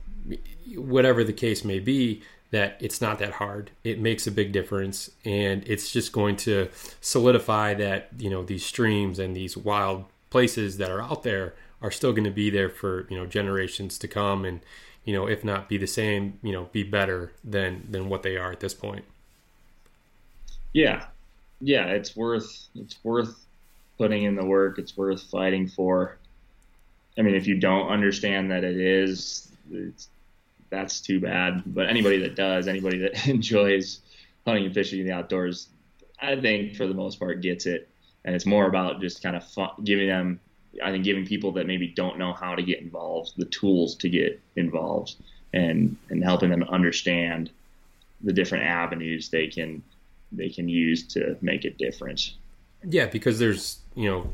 whatever 0.77 1.25
the 1.25 1.33
case 1.33 1.65
may 1.65 1.77
be, 1.77 2.21
that 2.51 2.77
it's 2.79 3.01
not 3.01 3.19
that 3.19 3.33
hard. 3.33 3.69
It 3.83 3.99
makes 3.99 4.27
a 4.27 4.31
big 4.31 4.53
difference. 4.53 5.11
And 5.25 5.61
it's 5.67 5.91
just 5.91 6.13
going 6.13 6.37
to 6.47 6.69
solidify 7.01 7.73
that, 7.73 8.11
you 8.17 8.29
know, 8.29 8.43
these 8.43 8.65
streams 8.65 9.19
and 9.19 9.35
these 9.35 9.57
wild 9.57 10.05
places 10.29 10.77
that 10.77 10.89
are 10.89 11.01
out 11.01 11.23
there 11.23 11.53
are 11.81 11.91
still 11.91 12.13
going 12.13 12.23
to 12.23 12.31
be 12.31 12.49
there 12.49 12.69
for, 12.69 13.07
you 13.09 13.17
know, 13.17 13.25
generations 13.25 13.97
to 13.97 14.07
come. 14.07 14.45
And, 14.45 14.61
you 15.03 15.13
know, 15.13 15.27
if 15.27 15.43
not 15.43 15.67
be 15.67 15.79
the 15.79 15.85
same, 15.85 16.39
you 16.41 16.53
know, 16.53 16.69
be 16.71 16.83
better 16.83 17.33
than, 17.43 17.85
than 17.91 18.07
what 18.07 18.23
they 18.23 18.37
are 18.37 18.53
at 18.53 18.61
this 18.61 18.73
point. 18.73 19.03
Yeah. 20.71 21.07
Yeah. 21.59 21.87
It's 21.87 22.15
worth, 22.15 22.69
it's 22.73 23.03
worth 23.03 23.40
putting 24.01 24.23
in 24.23 24.33
the 24.33 24.43
work. 24.43 24.79
It's 24.79 24.97
worth 24.97 25.21
fighting 25.21 25.67
for. 25.67 26.17
I 27.19 27.21
mean, 27.21 27.35
if 27.35 27.45
you 27.45 27.59
don't 27.59 27.89
understand 27.89 28.49
that 28.49 28.63
it 28.63 28.75
is, 28.75 29.51
that's 30.71 31.01
too 31.01 31.19
bad. 31.19 31.61
But 31.67 31.87
anybody 31.87 32.17
that 32.23 32.35
does, 32.35 32.67
anybody 32.67 32.97
that 32.97 33.27
enjoys 33.27 33.99
hunting 34.43 34.65
and 34.65 34.73
fishing 34.73 35.01
in 35.01 35.05
the 35.05 35.13
outdoors, 35.13 35.69
I 36.19 36.35
think 36.35 36.75
for 36.75 36.87
the 36.87 36.95
most 36.95 37.19
part 37.19 37.41
gets 37.41 37.67
it. 37.67 37.89
And 38.25 38.33
it's 38.33 38.47
more 38.47 38.65
about 38.65 39.01
just 39.01 39.21
kind 39.21 39.35
of 39.35 39.45
giving 39.83 40.07
them, 40.07 40.39
I 40.83 40.89
think, 40.89 41.03
giving 41.03 41.27
people 41.27 41.51
that 41.53 41.67
maybe 41.67 41.85
don't 41.85 42.17
know 42.17 42.33
how 42.33 42.55
to 42.55 42.63
get 42.63 42.79
involved 42.79 43.33
the 43.37 43.45
tools 43.45 43.93
to 43.97 44.09
get 44.09 44.41
involved, 44.55 45.15
and 45.53 45.95
and 46.09 46.23
helping 46.23 46.49
them 46.49 46.63
understand 46.63 47.51
the 48.21 48.33
different 48.33 48.63
avenues 48.63 49.29
they 49.29 49.47
can 49.47 49.83
they 50.31 50.49
can 50.49 50.67
use 50.69 51.03
to 51.13 51.37
make 51.41 51.65
a 51.65 51.71
difference. 51.71 52.35
Yeah, 52.83 53.05
because 53.07 53.39
there's 53.39 53.79
you 53.95 54.09
know 54.09 54.31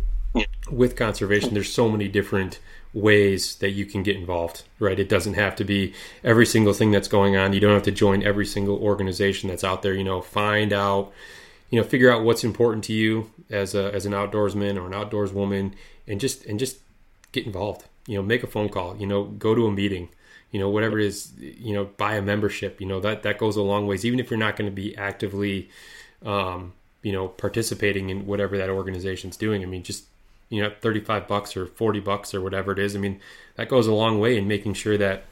with 0.70 0.96
conservation 0.96 1.54
there's 1.54 1.72
so 1.72 1.90
many 1.90 2.08
different 2.08 2.60
ways 2.94 3.56
that 3.56 3.72
you 3.72 3.86
can 3.86 4.04
get 4.04 4.16
involved 4.16 4.64
right? 4.80 5.00
It 5.00 5.10
doesn't 5.10 5.34
have 5.34 5.56
to 5.58 5.64
be 5.64 5.94
every 6.24 6.46
single 6.46 6.74
thing 6.74 6.92
that's 6.92 7.08
going 7.08 7.36
on. 7.36 7.54
You 7.54 7.60
don't 7.60 7.74
have 7.74 7.84
to 7.84 7.92
join 7.92 8.24
every 8.24 8.46
single 8.46 8.78
organization 8.78 9.50
that's 9.50 9.64
out 9.64 9.82
there 9.82 9.94
you 9.94 10.04
know 10.04 10.22
find 10.22 10.74
out 10.74 11.12
you 11.70 11.80
know 11.80 11.88
figure 11.88 12.12
out 12.12 12.24
what's 12.24 12.44
important 12.44 12.84
to 12.86 12.94
you 12.94 13.32
as 13.50 13.76
a 13.76 13.94
as 13.94 14.06
an 14.06 14.14
outdoorsman 14.14 14.78
or 14.78 14.88
an 14.88 14.94
outdoors 14.94 15.34
woman 15.34 15.76
and 16.08 16.20
just 16.20 16.46
and 16.46 16.60
just 16.60 16.78
get 17.32 17.46
involved. 17.46 17.86
You 18.08 18.16
know 18.18 18.24
make 18.24 18.44
a 18.44 18.48
phone 18.48 18.70
call 18.70 18.96
you 18.98 19.08
know 19.08 19.26
go 19.26 19.54
to 19.56 19.68
a 19.68 19.72
meeting 19.72 20.10
you 20.52 20.60
know 20.60 20.70
whatever 20.70 20.98
it 21.00 21.06
is 21.06 21.34
you 21.40 21.74
know 21.74 21.86
buy 21.98 22.16
a 22.16 22.22
membership 22.22 22.80
you 22.80 22.88
know 22.88 23.02
that 23.02 23.24
that 23.24 23.38
goes 23.38 23.56
a 23.58 23.62
long 23.62 23.88
ways. 23.88 24.06
Even 24.06 24.20
if 24.20 24.30
you're 24.30 24.40
not 24.40 24.56
going 24.56 24.70
to 24.70 24.76
be 24.76 24.96
actively 24.96 25.70
um, 26.26 26.74
you 27.02 27.12
know 27.12 27.28
participating 27.28 28.10
in 28.10 28.26
whatever 28.26 28.58
that 28.58 28.70
organization's 28.70 29.38
doing. 29.38 29.64
I 29.64 29.66
mean, 29.66 29.84
just 29.84 30.06
you 30.50 30.64
know, 30.64 30.72
35 30.82 31.28
bucks 31.28 31.58
or 31.58 31.66
40 31.66 32.00
bucks 32.00 32.34
or 32.34 32.42
whatever 32.42 32.72
it 32.72 32.80
is. 32.80 32.96
I 32.96 33.00
mean, 33.00 33.20
that 33.56 33.70
goes 33.70 33.88
a 33.88 33.94
long 33.94 34.20
way 34.20 34.38
in 34.38 34.48
making 34.48 34.76
sure 34.76 34.98
that 34.98 35.24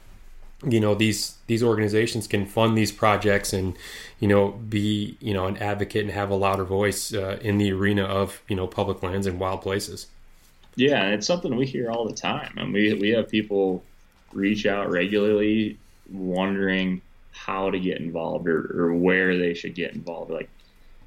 you 0.64 0.80
know 0.80 0.94
these 0.94 1.36
these 1.48 1.62
organizations 1.62 2.26
can 2.26 2.46
fund 2.46 2.78
these 2.78 2.90
projects 2.90 3.52
and 3.52 3.76
you 4.20 4.26
know 4.26 4.52
be 4.52 5.16
you 5.20 5.34
know 5.34 5.46
an 5.46 5.56
advocate 5.58 6.02
and 6.02 6.10
have 6.10 6.30
a 6.30 6.34
louder 6.34 6.64
voice 6.64 7.12
uh, 7.12 7.38
in 7.42 7.58
the 7.58 7.70
arena 7.72 8.04
of 8.04 8.40
you 8.48 8.56
know 8.56 8.66
public 8.66 9.02
lands 9.02 9.26
and 9.26 9.38
wild 9.38 9.60
places. 9.60 10.06
Yeah, 10.74 11.02
and 11.04 11.14
it's 11.14 11.26
something 11.26 11.56
we 11.56 11.66
hear 11.66 11.90
all 11.90 12.06
the 12.06 12.14
time, 12.14 12.54
and 12.56 12.72
we 12.72 12.94
we 12.94 13.10
have 13.10 13.28
people 13.28 13.84
reach 14.32 14.66
out 14.66 14.90
regularly 14.90 15.78
wondering 16.10 17.00
how 17.32 17.70
to 17.70 17.78
get 17.78 18.00
involved 18.00 18.48
or, 18.48 18.72
or 18.74 18.94
where 18.94 19.36
they 19.36 19.52
should 19.54 19.74
get 19.74 19.92
involved. 19.94 20.30
Like 20.30 20.48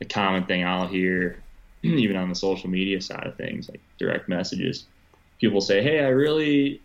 a 0.01 0.05
common 0.05 0.45
thing 0.45 0.65
I'll 0.65 0.87
hear, 0.87 1.41
even 1.83 2.15
on 2.15 2.29
the 2.29 2.35
social 2.35 2.69
media 2.69 3.01
side 3.01 3.25
of 3.25 3.35
things, 3.35 3.69
like 3.69 3.81
direct 3.97 4.29
messages. 4.29 4.85
People 5.39 5.61
say, 5.61 5.81
"Hey, 5.81 5.99
I 5.99 6.09
really, 6.09 6.81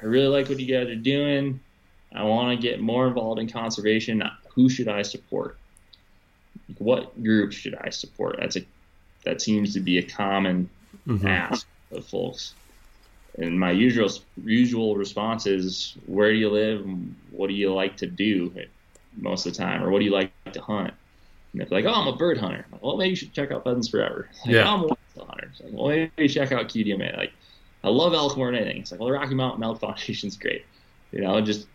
I 0.00 0.06
really 0.06 0.28
like 0.28 0.48
what 0.48 0.58
you 0.58 0.66
guys 0.66 0.88
are 0.88 0.96
doing. 0.96 1.60
I 2.14 2.24
want 2.24 2.58
to 2.58 2.62
get 2.62 2.80
more 2.80 3.06
involved 3.06 3.40
in 3.40 3.48
conservation. 3.48 4.22
Who 4.54 4.68
should 4.68 4.88
I 4.88 5.02
support? 5.02 5.58
What 6.78 7.22
group 7.22 7.52
should 7.52 7.74
I 7.74 7.90
support?" 7.90 8.36
That's 8.38 8.56
a 8.56 8.64
that 9.24 9.42
seems 9.42 9.74
to 9.74 9.80
be 9.80 9.98
a 9.98 10.02
common 10.02 10.70
mm-hmm. 11.06 11.26
ask 11.26 11.66
of 11.90 12.06
folks. 12.06 12.54
And 13.36 13.58
my 13.58 13.70
usual 13.70 14.10
usual 14.44 14.96
response 14.96 15.46
is, 15.46 15.94
"Where 16.06 16.32
do 16.32 16.38
you 16.38 16.50
live? 16.50 16.86
What 17.30 17.48
do 17.48 17.54
you 17.54 17.72
like 17.74 17.96
to 17.98 18.06
do?" 18.06 18.52
most 19.16 19.46
of 19.46 19.52
the 19.52 19.58
time, 19.58 19.82
or 19.82 19.90
what 19.90 19.98
do 19.98 20.04
you 20.04 20.12
like 20.12 20.30
to 20.52 20.60
hunt? 20.60 20.94
And 21.52 21.62
if 21.62 21.70
like, 21.70 21.84
oh, 21.86 21.92
I'm 21.92 22.08
a 22.08 22.16
bird 22.16 22.38
hunter. 22.38 22.64
Like, 22.70 22.82
well, 22.82 22.96
maybe 22.96 23.10
you 23.10 23.16
should 23.16 23.32
check 23.32 23.50
out 23.50 23.64
Pheasants 23.64 23.88
Forever. 23.88 24.28
Like, 24.44 24.54
Yeah. 24.54 24.64
oh, 24.70 24.74
I'm 24.74 24.80
a 24.80 24.86
whitetail 24.88 25.26
hunter. 25.26 25.48
It's 25.50 25.60
like, 25.60 25.72
well, 25.72 25.88
maybe 25.88 26.10
you 26.16 26.28
check 26.28 26.52
out 26.52 26.68
QDMA. 26.68 27.16
Like, 27.16 27.32
I 27.82 27.88
love 27.88 28.12
elk 28.12 28.36
more 28.36 28.46
than 28.50 28.56
anything. 28.60 28.82
It's 28.82 28.90
like, 28.92 29.00
well, 29.00 29.08
the 29.08 29.14
Rocky 29.14 29.34
Mountain 29.34 29.62
Elk 29.64 29.80
Foundation's 29.80 30.36
great. 30.36 30.64
You 31.12 31.22
know, 31.22 31.40
just 31.40 31.66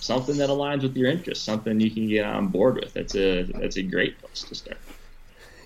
something 0.00 0.36
that 0.38 0.48
aligns 0.48 0.82
with 0.82 0.96
your 0.96 1.10
interests, 1.10 1.44
something 1.44 1.78
you 1.80 1.90
can 1.90 2.08
get 2.08 2.24
on 2.24 2.48
board 2.48 2.76
with. 2.76 2.94
That's 2.94 3.14
a 3.16 3.42
that's 3.42 3.76
a 3.76 3.82
great 3.82 4.18
place 4.18 4.42
to 4.44 4.54
start. 4.54 4.78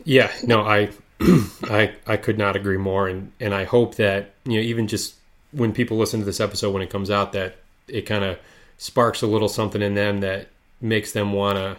Yeah, 0.05 0.31
no, 0.45 0.63
I, 0.63 0.89
I, 1.65 1.93
I 2.07 2.17
could 2.17 2.39
not 2.39 2.57
agree 2.57 2.79
more, 2.79 3.07
and 3.09 3.31
and 3.39 3.55
I 3.55 3.65
hope 3.65 3.97
that 3.97 4.31
you 4.45 4.55
know 4.55 4.61
even 4.63 4.89
just 4.89 5.15
when 5.53 5.73
people 5.73 5.99
listen 5.99 6.21
to 6.21 6.27
this 6.27 6.41
episode 6.41 6.73
when 6.73 6.83
it 6.83 6.91
comes 6.91 7.11
out, 7.11 7.33
that 7.33 7.57
it 7.87 8.03
kind 8.03 8.25
of 8.25 8.39
sparks 8.79 9.21
a 9.23 9.27
little 9.27 9.49
something 9.49 9.83
in 9.83 9.95
them 9.95 10.21
that 10.21 10.49
makes 10.81 11.13
them 11.13 11.33
want 11.33 11.59
to, 11.59 11.77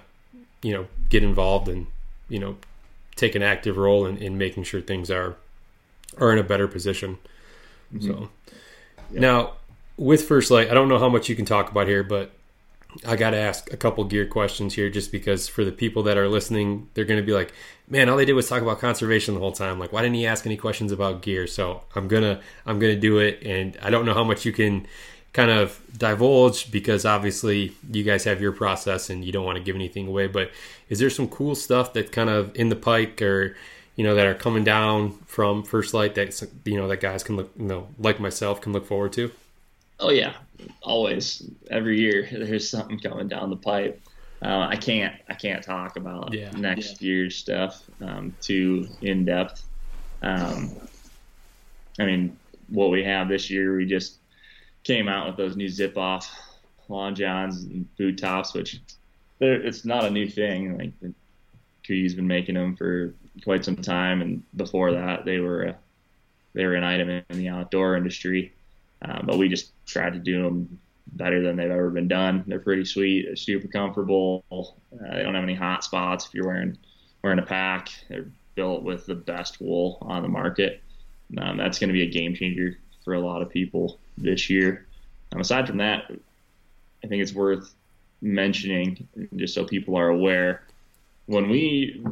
you 0.62 0.74
know, 0.74 0.88
get 1.12 1.22
involved 1.24 1.68
and 1.70 1.86
you 2.32 2.39
know, 2.39 2.55
take 3.16 3.36
an 3.36 3.43
active 3.43 3.78
role 3.78 4.05
in, 4.05 4.18
in 4.18 4.38
making 4.38 4.64
sure 4.64 4.82
things 4.82 5.12
are 5.12 5.36
are 6.18 6.32
in 6.32 6.39
a 6.39 6.43
better 6.43 6.68
position. 6.68 7.20
Mm-hmm. 7.93 8.07
So 8.07 8.30
now 9.12 9.53
with 9.97 10.28
First 10.28 10.49
Lite, 10.49 10.72
I 10.72 10.74
don't 10.74 10.88
know 10.88 10.97
how 10.97 11.09
much 11.09 11.30
you 11.30 11.36
can 11.36 11.45
talk 11.45 11.70
about 11.70 11.88
here, 11.88 12.03
but 12.03 12.32
I 13.05 13.16
got 13.16 13.32
to 13.32 13.38
ask 13.38 13.72
a 13.72 13.78
couple 13.78 14.03
gear 14.05 14.26
questions 14.26 14.74
here 14.74 14.89
just 14.89 15.12
because 15.12 15.47
for 15.47 15.64
the 15.64 15.72
people 15.72 16.03
that 16.03 16.18
are 16.18 16.28
listening, 16.28 16.89
they're 16.93 17.05
going 17.05 17.20
to 17.20 17.26
be 17.26 17.34
like, 17.34 17.53
man, 17.88 18.09
all 18.09 18.18
they 18.18 18.26
did 18.26 18.34
was 18.34 18.49
talk 18.49 18.62
about 18.62 18.80
conservation 18.80 19.34
the 19.34 19.39
whole 19.39 19.51
time. 19.51 19.80
Like, 19.80 19.93
why 19.93 20.01
didn't 20.01 20.16
he 20.16 20.26
ask 20.26 20.45
any 20.45 20.57
questions 20.57 20.91
about 20.91 21.22
gear? 21.22 21.47
So 21.47 21.84
I'm 21.95 22.07
going 22.07 22.24
to, 22.24 22.41
I'm 22.66 22.80
going 22.80 22.93
to 22.93 22.99
do 22.99 23.20
it. 23.20 23.43
And 23.45 23.78
I 23.82 23.89
don't 23.89 24.05
know 24.05 24.14
how 24.14 24.24
much 24.24 24.45
you 24.45 24.51
can 24.51 24.88
kind 25.34 25.49
of 25.51 25.79
divulge 25.97 26.71
because 26.71 27.05
obviously 27.05 27.73
you 27.91 28.03
guys 28.03 28.23
have 28.25 28.41
your 28.41 28.51
process 28.51 29.09
and 29.09 29.23
you 29.23 29.32
don't 29.32 29.45
want 29.45 29.57
to 29.57 29.63
give 29.63 29.75
anything 29.75 30.07
away, 30.07 30.27
but 30.27 30.51
is 30.89 30.99
there 30.99 31.09
some 31.09 31.27
cool 31.29 31.55
stuff 31.55 31.93
that 31.93 32.11
kind 32.11 32.29
of 32.29 32.53
in 32.55 32.69
the 32.69 32.75
pike 32.75 33.21
or, 33.21 33.55
you 33.95 34.03
know, 34.03 34.13
that 34.15 34.25
are 34.27 34.36
coming 34.36 34.63
down 34.63 35.13
from 35.27 35.63
First 35.63 35.93
Lite 35.93 36.15
that, 36.15 36.41
you 36.65 36.75
know, 36.77 36.88
that 36.89 36.99
guys 36.99 37.23
can 37.23 37.38
look, 37.38 37.51
you 37.57 37.65
know, 37.65 37.88
like 37.97 38.19
myself 38.19 38.59
can 38.61 38.73
look 38.73 38.86
forward 38.86 39.13
to? 39.13 39.32
Oh 39.99 40.09
yeah, 40.09 40.34
always. 40.82 41.43
Every 41.69 41.99
year 41.99 42.27
there's 42.32 42.69
something 42.69 42.99
coming 42.99 43.27
down 43.27 43.49
the 43.49 43.55
pipe. 43.55 44.01
Uh, 44.43 44.67
I 44.69 44.75
can't 44.75 45.13
I 45.29 45.36
can't 45.36 45.63
talk 45.63 45.95
about 45.97 46.34
Yeah. 46.34 46.49
next 46.51 47.01
year's 47.01 47.36
stuff 47.36 47.84
um, 48.01 48.36
too 48.41 48.88
in 49.01 49.25
depth. 49.25 49.63
Um, 50.23 50.71
I 51.99 52.05
mean, 52.05 52.38
what 52.69 52.89
we 52.89 53.03
have 53.03 53.27
this 53.29 53.49
year, 53.49 53.75
we 53.75 53.86
just 53.86 54.17
came 54.84 55.07
out 55.07 55.27
with 55.27 55.38
those 55.38 55.55
new 55.55 55.69
zip 55.69 55.97
off 55.97 56.29
long 56.88 57.15
johns 57.15 57.63
and 57.63 57.95
boot 57.95 58.17
tops, 58.17 58.53
which 58.53 58.79
it's 59.39 59.86
not 59.86 60.05
a 60.05 60.09
new 60.09 60.27
thing. 60.27 60.77
Like 60.77 61.13
KUIU's 61.88 62.13
been 62.13 62.27
making 62.27 62.55
them 62.55 62.75
for 62.75 63.15
quite 63.43 63.65
some 63.65 63.77
time, 63.77 64.21
and 64.21 64.43
before 64.55 64.91
that, 64.91 65.25
they 65.25 65.39
were 65.39 65.75
they 66.53 66.65
were 66.65 66.75
an 66.75 66.84
item 66.84 67.09
in 67.09 67.38
the 67.38 67.49
outdoor 67.49 67.95
industry. 67.95 68.53
Um, 69.03 69.23
but 69.25 69.38
we 69.38 69.49
just 69.49 69.71
tried 69.86 70.13
to 70.13 70.19
do 70.19 70.43
them 70.43 70.79
better 71.13 71.41
than 71.41 71.55
they've 71.55 71.71
ever 71.71 71.89
been 71.89 72.07
done. 72.07 72.43
They're 72.45 72.59
pretty 72.59 72.86
sweet. 72.86 73.25
They're 73.25 73.36
super 73.36 73.67
comfortable. 73.67 74.45
Uh, 74.51 75.15
they 75.15 75.23
don't 75.23 75.34
have 75.34 75.43
any 75.43 75.55
hot 75.55 75.84
spots 75.84 76.27
if 76.27 76.34
you're 76.36 76.45
wearing 76.45 76.77
wearing 77.23 77.39
a 77.39 77.45
pack. 77.45 77.89
They're 78.09 78.29
built 78.55 78.84
with 78.84 79.05
the 79.05 79.15
best 79.15 79.61
wool 79.61 79.97
on 80.01 80.21
the 80.21 80.29
market. 80.29 80.82
Um, 81.38 81.57
that's 81.57 81.79
going 81.79 81.88
to 81.88 81.93
be 81.93 82.03
a 82.03 82.09
game 82.09 82.36
changer 82.36 82.77
for 83.03 83.13
a 83.13 83.19
lot 83.19 83.41
of 83.41 83.49
people 83.49 83.99
this 84.22 84.49
year. 84.49 84.88
Um, 85.34 85.41
aside 85.41 85.67
from 85.67 85.78
that, 85.78 86.11
I 87.03 87.07
think 87.07 87.22
it's 87.22 87.34
worth 87.34 87.74
mentioning 88.22 89.07
just 89.36 89.53
so 89.53 89.65
people 89.65 89.95
are 89.97 90.09
aware 90.09 90.63
when 91.26 91.49
we 91.49 92.03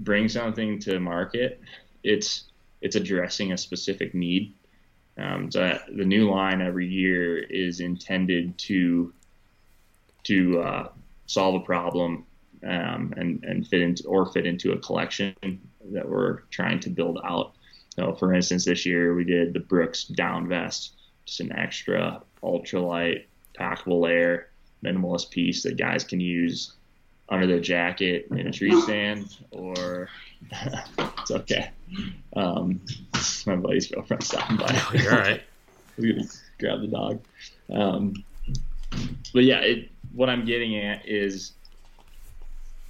bring 0.00 0.28
something 0.28 0.78
to 0.80 0.98
market, 0.98 1.60
it's 2.02 2.44
it's 2.80 2.96
addressing 2.96 3.52
a 3.52 3.58
specific 3.58 4.14
need. 4.14 4.54
Um, 5.16 5.50
so 5.50 5.78
the 5.94 6.04
new 6.04 6.30
line 6.30 6.60
every 6.60 6.86
year 6.86 7.38
is 7.38 7.80
intended 7.80 8.56
to 8.58 9.12
to 10.24 10.60
uh, 10.60 10.88
solve 11.26 11.56
a 11.56 11.64
problem 11.64 12.24
um, 12.66 13.12
and 13.16 13.44
and 13.44 13.66
fit 13.66 13.82
into 13.82 14.04
or 14.04 14.26
fit 14.26 14.46
into 14.46 14.72
a 14.72 14.78
collection 14.78 15.34
that 15.92 16.08
we're 16.08 16.40
trying 16.50 16.80
to 16.80 16.90
build 16.90 17.18
out. 17.24 17.52
So, 17.90 18.14
for 18.14 18.34
instance, 18.34 18.64
this 18.64 18.84
year 18.84 19.14
we 19.14 19.24
did 19.24 19.52
the 19.52 19.60
Brooks 19.60 20.04
down 20.04 20.48
vest, 20.48 20.94
just 21.26 21.40
an 21.40 21.52
extra 21.52 22.22
ultralight 22.42 23.24
packable 23.58 24.00
layer 24.00 24.48
minimalist 24.84 25.30
piece 25.30 25.62
that 25.62 25.76
guys 25.76 26.04
can 26.04 26.20
use 26.20 26.72
under 27.30 27.46
their 27.46 27.60
jacket 27.60 28.26
in 28.30 28.46
a 28.46 28.52
tree 28.52 28.78
stand 28.82 29.36
or 29.50 30.08
it's 31.20 31.30
okay. 31.30 31.70
Um, 32.36 32.80
my 33.46 33.56
buddy's 33.56 33.86
girlfriend 33.90 34.22
stopping 34.22 34.56
by. 34.58 34.78
You're 34.92 35.12
all 35.12 35.18
right. 35.20 35.42
I 35.98 36.00
was 36.00 36.06
gonna 36.12 36.24
grab 36.60 36.80
the 36.82 36.86
dog. 36.88 37.20
Um, 37.72 38.24
but 39.32 39.44
yeah, 39.44 39.60
it, 39.60 39.90
what 40.12 40.28
I'm 40.28 40.44
getting 40.44 40.76
at 40.76 41.08
is 41.08 41.52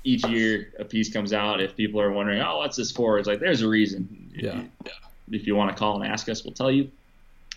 each 0.03 0.25
year 0.27 0.73
a 0.79 0.85
piece 0.85 1.13
comes 1.13 1.33
out. 1.33 1.61
If 1.61 1.77
people 1.77 2.01
are 2.01 2.11
wondering, 2.11 2.41
oh, 2.43 2.59
what's 2.59 2.77
this 2.77 2.91
for? 2.91 3.19
It's 3.19 3.29
like 3.29 3.41
there's 3.41 3.63
a 3.63 3.69
reason. 3.69 4.31
If 4.35 4.43
Yeah. 4.43 4.57
you- 4.63 4.71
If 5.31 5.47
you 5.47 5.55
want 5.57 5.71
to 5.71 5.77
call 5.77 6.03
and 6.03 6.11
ask 6.13 6.29
us, 6.29 6.45
we'll 6.45 6.53
tell 6.53 6.71
you. 6.71 6.91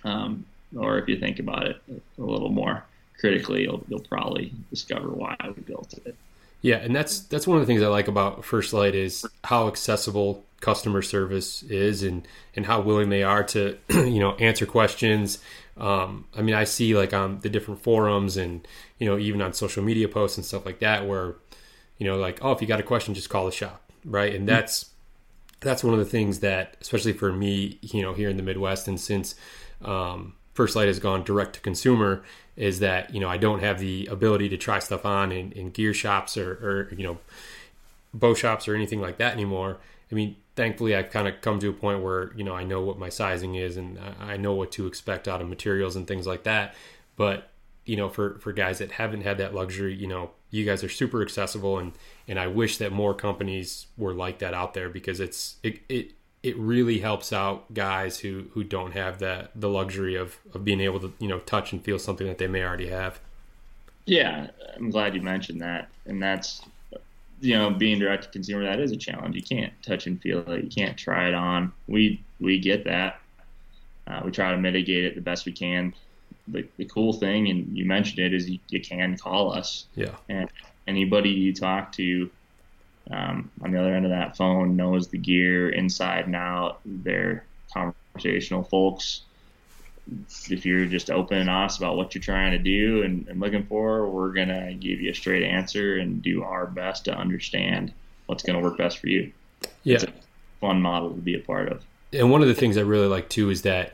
Um, 0.06 0.46
or 0.76 0.98
if 1.00 1.08
you 1.08 1.18
think 1.18 1.40
about 1.40 1.68
it 1.68 1.82
a 1.90 2.22
little 2.22 2.50
more 2.50 2.84
critically, 3.20 3.64
you'll, 3.64 3.84
you'll 3.88 4.00
probably 4.02 4.52
discover 4.70 5.10
why 5.10 5.36
we 5.44 5.62
built 5.64 5.94
it. 6.06 6.16
Yeah, 6.62 6.78
and 6.78 6.96
that's 6.96 7.20
that's 7.20 7.48
one 7.48 7.58
of 7.58 7.62
the 7.62 7.68
things 7.68 7.84
I 7.84 7.88
like 7.88 8.08
about 8.08 8.44
First 8.44 8.74
Lite 8.74 8.96
is 8.96 9.26
how 9.44 9.68
accessible 9.68 10.44
customer 10.60 11.04
service 11.04 11.62
is 11.64 12.02
and 12.02 12.28
and 12.56 12.66
how 12.66 12.82
willing 12.82 13.10
they 13.10 13.22
are 13.22 13.44
to 13.44 13.78
you 13.90 14.20
know 14.20 14.34
answer 14.36 14.66
questions. 14.66 15.40
Um, 15.78 16.26
I 16.36 16.42
mean, 16.42 16.56
I 16.56 16.64
see 16.64 16.96
like 16.96 17.14
on 17.14 17.40
the 17.42 17.50
different 17.50 17.82
forums 17.82 18.38
and 18.38 18.68
you 18.98 19.08
know 19.08 19.20
even 19.20 19.42
on 19.42 19.54
social 19.54 19.84
media 19.84 20.08
posts 20.08 20.38
and 20.38 20.46
stuff 20.46 20.66
like 20.66 20.80
that 20.80 21.08
where 21.08 21.36
you 22.00 22.08
know 22.08 22.18
like 22.18 22.44
oh 22.44 22.52
if 22.52 22.62
you 22.62 22.68
got 22.68 22.80
a 22.80 22.84
question 22.84 23.14
just 23.14 23.30
call 23.30 23.46
the 23.46 23.52
shop 23.52 23.92
right 24.04 24.34
and 24.34 24.48
that's 24.48 24.90
that's 25.60 25.84
one 25.84 25.94
of 25.94 26.00
the 26.00 26.06
things 26.06 26.40
that 26.40 26.78
especially 26.82 27.14
for 27.14 27.32
me 27.32 27.78
you 27.82 28.02
know 28.02 28.14
here 28.14 28.30
in 28.30 28.38
the 28.38 28.44
Midwest 28.44 28.88
and 28.88 29.00
since 29.00 29.36
um, 29.84 30.34
First 30.58 30.76
Lite 30.76 30.88
has 30.88 30.98
gone 30.98 31.24
direct 31.24 31.54
to 31.54 31.60
consumer 31.60 32.24
is 32.56 32.80
that 32.80 33.14
you 33.14 33.20
know 33.20 33.30
I 33.30 33.38
don't 33.38 33.60
have 33.60 33.78
the 33.78 34.08
ability 34.08 34.50
to 34.50 34.58
try 34.58 34.80
stuff 34.80 35.06
on 35.06 35.32
in, 35.32 35.52
in 35.52 35.70
gear 35.70 35.94
shops 35.94 36.36
or, 36.36 36.54
or 36.54 36.96
you 36.96 37.04
know 37.04 37.20
bow 38.12 38.34
shops 38.34 38.68
or 38.68 38.74
anything 38.74 39.00
like 39.00 39.20
that 39.20 39.34
anymore. 39.34 39.78
I 40.12 40.16
mean, 40.16 40.36
thankfully, 40.56 40.96
I've 40.96 41.12
kind 41.12 41.28
of 41.28 41.42
come 41.42 41.60
to 41.60 41.70
a 41.70 41.74
point 41.74 42.02
where 42.02 42.34
you 42.34 42.44
know 42.44 42.56
I 42.56 42.64
know 42.64 42.82
what 42.82 42.98
my 42.98 43.10
sizing 43.10 43.54
is 43.54 43.78
and 43.78 44.00
I 44.20 44.36
know 44.36 44.56
what 44.56 44.72
to 44.72 44.88
expect 44.88 45.28
out 45.28 45.44
of 45.44 45.48
materials 45.48 45.96
and 45.96 46.08
things 46.08 46.26
like 46.26 46.42
that. 46.46 46.74
But 47.18 47.52
you 47.86 47.96
know, 47.96 48.10
for 48.10 48.40
for 48.40 48.52
guys 48.52 48.80
that 48.80 48.94
haven't 48.94 49.22
had 49.22 49.38
that 49.38 49.54
luxury, 49.54 49.94
you 49.94 50.08
know, 50.08 50.32
you 50.50 50.66
guys 50.66 50.84
are 50.84 50.90
super 50.90 51.22
accessible, 51.22 51.78
and 51.78 51.92
and 52.28 52.40
I 52.40 52.48
wish 52.48 52.80
that 52.80 52.92
more 52.92 53.14
companies 53.14 53.86
were 53.96 54.16
like 54.16 54.40
that 54.40 54.56
out 54.56 54.74
there 54.74 54.90
because 54.90 55.20
it's 55.20 55.58
it 55.62 55.82
it 55.88 56.14
it 56.44 56.58
really 56.58 57.00
helps 57.00 57.34
out 57.34 57.74
guys 57.74 58.20
who 58.20 58.46
who 58.54 58.64
don't 58.64 58.92
have 58.94 59.20
that 59.20 59.52
the 59.56 59.70
luxury 59.70 60.16
of 60.16 60.38
of 60.54 60.64
being 60.64 60.80
able 60.82 61.00
to 61.00 61.14
you 61.20 61.28
know 61.28 61.40
touch 61.40 61.72
and 61.72 61.84
feel 61.84 62.00
something 62.00 62.28
that 62.28 62.38
they 62.38 62.48
may 62.48 62.64
already 62.64 62.90
have. 62.90 63.20
Yeah, 64.06 64.48
I'm 64.76 64.90
glad 64.90 65.16
you 65.16 65.22
mentioned 65.22 65.62
that, 65.62 65.90
and 66.06 66.22
that's 66.22 66.62
you 67.42 67.56
know 67.56 67.72
being 67.72 68.00
direct 68.00 68.24
to 68.24 68.30
consumer 68.30 68.64
that 68.64 68.80
is 68.80 68.92
a 68.92 68.98
challenge. 68.98 69.36
You 69.36 69.44
can't 69.44 69.74
touch 69.84 70.08
and 70.08 70.22
feel 70.22 70.40
it. 70.52 70.64
You 70.64 70.70
can't 70.70 70.98
try 70.98 71.28
it 71.28 71.34
on. 71.34 71.74
We 71.88 72.24
we 72.40 72.60
get 72.60 72.86
that. 72.86 73.20
Uh, 74.06 74.22
we 74.24 74.32
try 74.32 74.52
to 74.52 74.58
mitigate 74.58 75.04
it 75.04 75.16
the 75.16 75.22
best 75.22 75.46
we 75.46 75.52
can. 75.52 75.94
The, 76.48 76.66
the 76.78 76.86
cool 76.86 77.12
thing, 77.12 77.50
and 77.50 77.78
you 77.78 77.84
mentioned 77.84 78.20
it, 78.20 78.34
is 78.34 78.50
you, 78.50 78.60
you 78.70 78.80
can 78.80 79.18
call 79.18 79.52
us, 79.52 79.88
Yeah, 79.96 80.16
and 80.30 80.50
anybody 80.88 81.30
you 81.30 81.54
talk 81.54 81.92
to 81.94 82.30
um, 83.12 83.50
on 83.62 83.72
the 83.72 83.80
other 83.80 83.94
end 83.94 84.06
of 84.06 84.12
that 84.12 84.36
phone 84.36 84.76
knows 84.76 85.08
the 85.08 85.18
gear 85.18 85.70
inside 85.70 86.26
and 86.26 86.36
out. 86.36 86.80
They're 86.86 87.46
conversational 87.74 88.64
folks. 88.64 89.22
If 90.50 90.66
you're 90.66 90.86
just 90.86 91.10
open 91.10 91.38
and 91.38 91.50
honest 91.50 91.80
about 91.80 91.98
what 91.98 92.16
you're 92.16 92.22
trying 92.22 92.52
to 92.52 92.58
do 92.58 93.04
and, 93.04 93.28
and 93.28 93.40
looking 93.40 93.66
for, 93.66 94.08
we're 94.08 94.32
gonna 94.32 94.74
give 94.74 95.02
you 95.02 95.12
a 95.12 95.14
straight 95.14 95.44
answer 95.44 95.98
and 95.98 96.22
do 96.22 96.44
our 96.44 96.66
best 96.66 97.06
to 97.06 97.14
understand 97.14 97.92
what's 98.26 98.44
gonna 98.44 98.62
work 98.62 98.78
best 98.78 99.00
for 99.00 99.08
you. 99.08 99.32
yeah. 99.84 99.96
It's 99.96 100.04
a 100.06 100.14
fun 100.62 100.82
model 100.82 101.10
to 101.10 101.22
be 101.22 101.36
a 101.36 101.40
part 101.40 101.70
of. 101.70 101.84
and 102.14 102.32
one 102.32 102.42
of 102.42 102.48
the 102.48 102.56
things 102.56 102.78
I 102.78 102.82
really 102.82 103.08
like 103.08 103.30
too 103.30 103.50
is 103.50 103.64
that 103.64 103.94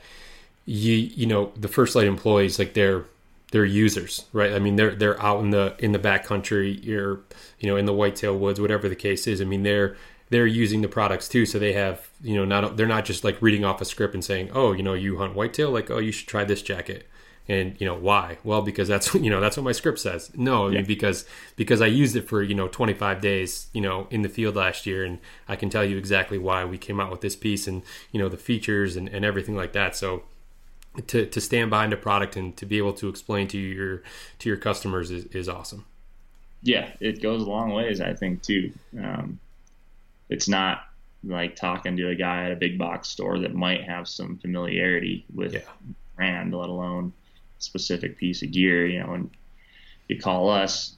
you 0.66 0.94
you 0.94 1.26
know 1.26 1.52
the 1.58 1.68
First 1.68 1.96
Lite 1.96 2.08
employees 2.08 2.58
like 2.58 2.74
they're 2.74 3.06
they're 3.54 3.64
users 3.64 4.26
right 4.34 4.52
I 4.52 4.58
mean 4.58 4.78
they're 4.78 4.96
they're 4.96 5.22
out 5.22 5.40
in 5.42 5.52
the 5.52 5.76
in 5.78 5.92
the 5.92 6.00
back 6.00 6.26
country 6.26 6.80
you're 6.82 7.20
you 7.60 7.70
know 7.70 7.78
in 7.78 7.86
the 7.86 7.94
whitetail 7.94 8.36
woods 8.36 8.60
whatever 8.60 8.90
the 8.90 8.96
case 8.96 9.28
is 9.28 9.42
I 9.42 9.46
mean 9.46 9.62
they're 9.62 9.96
they're 10.32 10.48
using 10.48 10.82
the 10.82 10.88
products 10.88 11.30
too 11.30 11.46
so 11.46 11.60
they 11.60 11.74
have 11.74 12.10
you 12.24 12.36
know 12.36 12.46
not 12.46 12.78
they're 12.78 12.88
not 12.88 13.06
just 13.06 13.24
like 13.24 13.40
reading 13.44 13.64
off 13.64 13.80
a 13.80 13.86
script 13.86 14.16
and 14.16 14.26
saying 14.26 14.50
oh 14.56 14.72
you 14.72 14.82
know 14.82 14.96
you 14.96 15.20
hunt 15.20 15.36
whitetail 15.36 15.70
like 15.70 15.92
oh 15.92 16.00
you 16.00 16.12
should 16.12 16.28
try 16.28 16.44
this 16.44 16.64
jacket 16.64 17.08
And 17.48 17.76
you 17.80 17.86
know 17.86 17.96
why? 17.96 18.38
Well, 18.44 18.62
because 18.62 18.88
that's 18.88 19.14
you 19.26 19.30
know 19.30 19.42
that's 19.42 19.58
what 19.58 19.64
my 19.64 19.74
script 19.74 20.00
says. 20.00 20.32
No, 20.34 20.68
I 20.68 20.72
mean 20.72 20.86
because 20.86 21.26
because 21.56 21.82
I 21.82 21.88
used 21.88 22.16
it 22.16 22.28
for 22.28 22.42
you 22.42 22.56
know 22.56 22.68
25 22.68 23.22
days 23.22 23.68
you 23.74 23.82
know 23.82 24.08
in 24.10 24.22
the 24.22 24.30
field 24.30 24.56
last 24.56 24.86
year, 24.86 25.04
and 25.04 25.20
I 25.48 25.56
can 25.58 25.70
tell 25.70 25.84
you 25.84 25.98
exactly 25.98 26.38
why 26.38 26.64
we 26.66 26.78
came 26.78 27.00
out 27.02 27.12
with 27.12 27.22
this 27.22 27.36
piece 27.36 27.68
and 27.68 27.84
you 28.12 28.20
know 28.20 28.30
the 28.30 28.38
features 28.38 28.96
and, 28.96 29.10
and 29.10 29.26
everything 29.26 29.56
like 29.56 29.74
that. 29.74 29.96
So 29.96 30.24
to, 31.08 31.26
to 31.26 31.42
stand 31.42 31.70
behind 31.70 31.94
a 31.94 31.98
product 31.98 32.36
and 32.36 32.56
to 32.58 32.66
be 32.66 32.78
able 32.78 32.94
to 32.94 33.10
explain 33.10 33.48
to 33.50 33.58
your 33.58 34.04
to 34.40 34.50
your 34.50 34.58
customers 34.58 35.12
is, 35.12 35.26
is 35.26 35.50
awesome. 35.50 35.86
Yeah, 36.62 36.92
it 37.00 37.22
goes 37.22 37.42
a 37.42 37.46
long 37.46 37.74
ways, 37.74 38.00
I 38.00 38.14
think 38.14 38.42
too. 38.42 38.72
Um, 38.98 39.40
it's 40.30 40.48
not 40.48 40.84
like 41.24 41.56
talking 41.56 41.98
to 41.98 42.10
a 42.10 42.16
guy 42.16 42.46
at 42.46 42.52
a 42.52 42.56
big 42.56 42.78
box 42.78 43.10
store 43.10 43.40
that 43.40 43.54
might 43.54 43.84
have 43.84 44.08
some 44.08 44.38
familiarity 44.38 45.26
with 45.34 45.54
yeah. 45.54 45.62
brand, 46.16 46.54
let 46.54 46.70
alone 46.70 47.14
specific 47.60 48.18
piece 48.18 48.42
of 48.44 48.52
gear. 48.52 48.86
You 48.86 49.00
know, 49.02 49.12
when 49.12 49.32
you 50.08 50.20
call 50.20 50.50
us, 50.50 50.96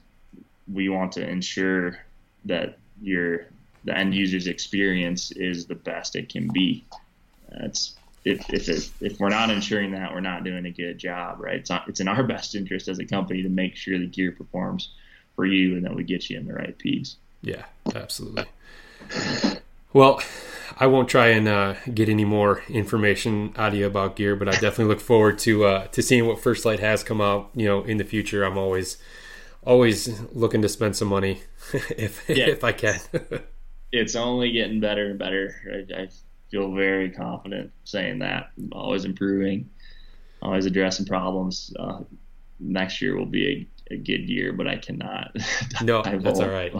we 0.72 0.88
want 0.88 1.12
to 1.12 1.28
ensure 1.28 1.98
that 2.44 2.78
your 3.00 3.46
the 3.84 3.96
end 3.96 4.14
user's 4.14 4.46
experience 4.48 5.30
is 5.32 5.66
the 5.66 5.74
best 5.74 6.16
it 6.16 6.28
can 6.28 6.48
be. 6.52 6.84
That's 7.50 7.96
if 8.26 8.52
if 8.52 8.68
it, 8.68 8.90
if 9.00 9.20
we're 9.20 9.28
not 9.28 9.50
ensuring 9.50 9.92
that, 9.92 10.12
we're 10.12 10.20
not 10.20 10.42
doing 10.42 10.66
a 10.66 10.70
good 10.70 10.98
job, 10.98 11.40
right? 11.40 11.54
It's 11.54 11.70
not, 11.70 11.88
it's 11.88 12.00
in 12.00 12.08
our 12.08 12.22
best 12.34 12.54
interest 12.54 12.88
as 12.88 12.98
a 12.98 13.06
company 13.06 13.42
to 13.42 13.48
make 13.48 13.76
sure 13.76 13.98
the 13.98 14.06
gear 14.06 14.32
performs 14.32 14.90
for 15.36 15.46
you 15.46 15.76
and 15.76 15.84
that 15.84 15.94
we 15.94 16.02
get 16.02 16.28
you 16.28 16.36
in 16.36 16.46
the 16.46 16.54
right 16.54 16.76
piece. 16.76 17.16
Yeah, 17.40 17.64
absolutely. 17.94 18.46
Well, 19.92 20.20
I 20.78 20.88
won't 20.88 21.08
try 21.08 21.28
and 21.28 21.46
uh, 21.46 21.74
get 21.94 22.08
any 22.08 22.24
more 22.24 22.62
information 22.68 23.54
out 23.56 23.72
of 23.72 23.78
you 23.78 23.86
about 23.86 24.16
gear, 24.16 24.34
but 24.34 24.48
I 24.48 24.52
definitely 24.52 24.86
look 24.86 25.00
forward 25.00 25.38
to 25.40 25.64
uh, 25.64 25.86
to 25.88 26.02
seeing 26.02 26.26
what 26.26 26.40
First 26.40 26.64
Lite 26.64 26.80
has 26.80 27.04
come 27.04 27.20
out. 27.20 27.50
You 27.54 27.66
know, 27.66 27.84
in 27.84 27.98
the 27.98 28.04
future, 28.04 28.42
I'm 28.42 28.58
always 28.58 28.98
always 29.64 30.20
looking 30.32 30.62
to 30.62 30.68
spend 30.68 30.96
some 30.96 31.08
money 31.08 31.42
if 31.96 32.28
yeah. 32.28 32.48
if 32.48 32.64
I 32.64 32.72
can. 32.72 32.98
it's 33.92 34.16
only 34.16 34.50
getting 34.50 34.80
better 34.80 35.10
and 35.10 35.18
better. 35.18 35.54
I, 35.72 36.02
I, 36.02 36.08
feel 36.56 36.72
very 36.72 37.10
confident 37.10 37.70
saying 37.84 38.20
that. 38.20 38.50
I'm 38.56 38.72
always 38.72 39.04
improving, 39.04 39.68
always 40.40 40.64
addressing 40.64 41.04
problems. 41.04 41.72
Uh, 41.78 42.00
next 42.58 43.02
year 43.02 43.16
will 43.16 43.26
be 43.26 43.68
a, 43.90 43.94
a, 43.94 43.96
good 43.98 44.28
year, 44.28 44.52
but 44.52 44.66
I 44.66 44.76
cannot. 44.76 45.36
No, 45.82 46.02
that's 46.02 46.40
all 46.40 46.48
right. 46.48 46.72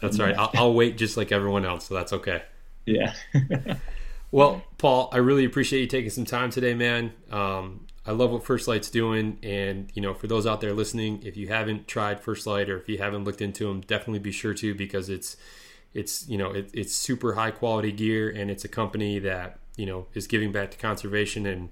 That's 0.00 0.20
all 0.20 0.26
right. 0.26 0.38
I'll, 0.38 0.50
I'll 0.54 0.74
wait 0.74 0.96
just 0.96 1.16
like 1.16 1.32
everyone 1.32 1.64
else, 1.64 1.86
so 1.86 1.94
that's 1.94 2.12
okay. 2.12 2.42
Yeah. 2.86 3.14
well, 4.30 4.62
Paul, 4.78 5.08
I 5.12 5.16
really 5.16 5.44
appreciate 5.44 5.80
you 5.80 5.86
taking 5.88 6.10
some 6.10 6.24
time 6.24 6.50
today, 6.50 6.74
man. 6.74 7.12
Um, 7.32 7.86
I 8.06 8.12
love 8.12 8.30
what 8.30 8.44
First 8.44 8.68
Lite's 8.68 8.88
doing, 8.88 9.38
and 9.42 9.90
you 9.94 10.00
know, 10.00 10.14
for 10.14 10.28
those 10.28 10.46
out 10.46 10.60
there 10.60 10.72
listening, 10.72 11.20
if 11.24 11.36
you 11.36 11.48
haven't 11.48 11.88
tried 11.88 12.20
First 12.20 12.46
Lite 12.46 12.70
or 12.70 12.78
if 12.78 12.88
you 12.88 12.98
haven't 12.98 13.24
looked 13.24 13.42
into 13.42 13.66
them, 13.66 13.80
definitely 13.80 14.20
be 14.20 14.32
sure 14.32 14.54
to 14.54 14.74
because 14.76 15.08
it's 15.08 15.36
it's 15.94 16.28
you 16.28 16.38
know 16.38 16.50
it, 16.52 16.70
it's 16.72 16.94
super 16.94 17.34
high 17.34 17.50
quality 17.50 17.92
gear, 17.92 18.30
and 18.30 18.50
it's 18.50 18.64
a 18.64 18.68
company 18.68 19.18
that 19.20 19.58
you 19.76 19.86
know 19.86 20.06
is 20.14 20.26
giving 20.26 20.52
back 20.52 20.70
to 20.72 20.78
conservation 20.78 21.46
and 21.46 21.70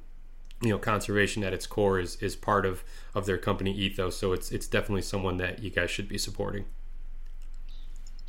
you 0.62 0.70
know 0.70 0.78
conservation 0.78 1.44
at 1.44 1.52
its 1.52 1.66
core 1.66 1.98
is 2.00 2.16
is 2.16 2.36
part 2.36 2.64
of 2.66 2.82
of 3.14 3.26
their 3.26 3.38
company 3.38 3.72
ethos. 3.72 4.16
So 4.16 4.32
it's 4.32 4.50
it's 4.52 4.66
definitely 4.66 5.02
someone 5.02 5.36
that 5.38 5.60
you 5.60 5.70
guys 5.70 5.90
should 5.90 6.08
be 6.08 6.18
supporting 6.18 6.64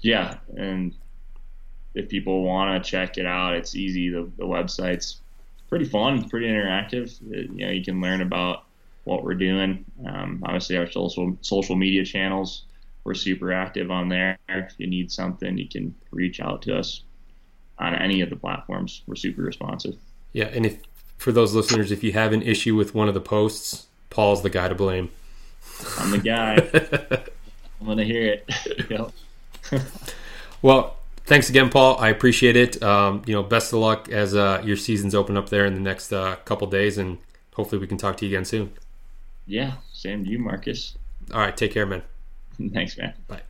yeah, 0.02 0.38
and 0.56 0.94
if 1.96 2.10
people 2.10 2.44
want 2.44 2.84
to 2.84 2.90
check 2.90 3.18
it 3.18 3.26
out, 3.26 3.56
it's 3.56 3.76
easy. 3.76 4.10
The, 4.10 4.30
the 4.38 4.46
website's 4.46 5.22
pretty 5.70 5.86
fun, 5.86 6.30
pretty 6.30 6.48
interactive. 6.48 7.20
It, 7.32 7.50
you 7.52 7.66
know, 7.66 7.72
you 7.72 7.84
can 7.84 8.00
learn 8.00 8.22
about 8.22 8.66
what 9.06 9.24
we're 9.24 9.36
doing. 9.36 9.86
Um, 10.06 10.44
obviously, 10.46 10.78
our 10.78 10.90
social 10.90 11.38
social 11.42 11.76
media 11.76 12.06
channels, 12.06 12.64
we're 13.08 13.14
super 13.14 13.54
active 13.54 13.90
on 13.90 14.10
there. 14.10 14.38
If 14.50 14.74
you 14.78 14.86
need 14.86 15.10
something, 15.10 15.58
you 15.58 15.70
can 15.70 15.96
reach 16.12 16.42
out 16.42 16.62
to 16.64 16.78
us 16.78 17.04
on 17.80 17.96
any 17.96 18.20
of 18.20 18.30
the 18.30 18.36
platforms. 18.36 19.02
We're 19.08 19.16
super 19.16 19.44
responsive. 19.44 19.96
Yeah, 20.34 20.48
and 20.48 20.66
if 20.66 20.80
for 21.18 21.32
those 21.32 21.56
listeners, 21.56 21.90
if 21.90 22.04
you 22.04 22.12
have 22.12 22.34
an 22.34 22.42
issue 22.42 22.76
with 22.76 22.94
one 22.94 23.08
of 23.08 23.14
the 23.14 23.22
posts, 23.22 23.88
Paul's 24.10 24.44
the 24.44 24.50
guy 24.50 24.68
to 24.68 24.76
blame. 24.76 25.10
I'm 25.98 26.12
the 26.12 26.18
guy. 26.18 26.58
I'm 27.80 27.88
gonna 27.88 28.04
hear 28.04 28.42
it. 28.44 29.14
well, 30.62 30.98
thanks 31.26 31.50
again, 31.50 31.70
Paul. 31.70 31.98
I 32.00 32.10
appreciate 32.10 32.58
it. 32.58 32.84
Um, 32.84 33.22
you 33.26 33.34
know, 33.34 33.42
best 33.42 33.72
of 33.72 33.80
luck 33.80 34.10
as 34.10 34.36
uh, 34.36 34.62
your 34.66 34.76
seasons 34.76 35.16
open 35.16 35.38
up 35.38 35.48
there 35.48 35.66
in 35.66 35.76
the 35.76 35.80
next 35.80 36.12
uh, 36.12 36.36
couple 36.44 36.68
days, 36.68 36.98
and 36.98 37.20
hopefully 37.54 37.80
we 37.80 37.88
can 37.88 37.98
talk 37.98 38.18
to 38.18 38.26
you 38.26 38.36
again 38.36 38.44
soon. 38.44 38.74
Yeah, 39.46 39.76
same 39.94 40.26
to 40.26 40.30
you, 40.30 40.40
Marcus. 40.40 40.98
All 41.34 41.40
right, 41.40 41.56
take 41.56 41.72
care, 41.72 41.86
man. 41.86 42.04
Thanks, 42.74 42.98
man. 42.98 43.14
Bye. 43.28 43.42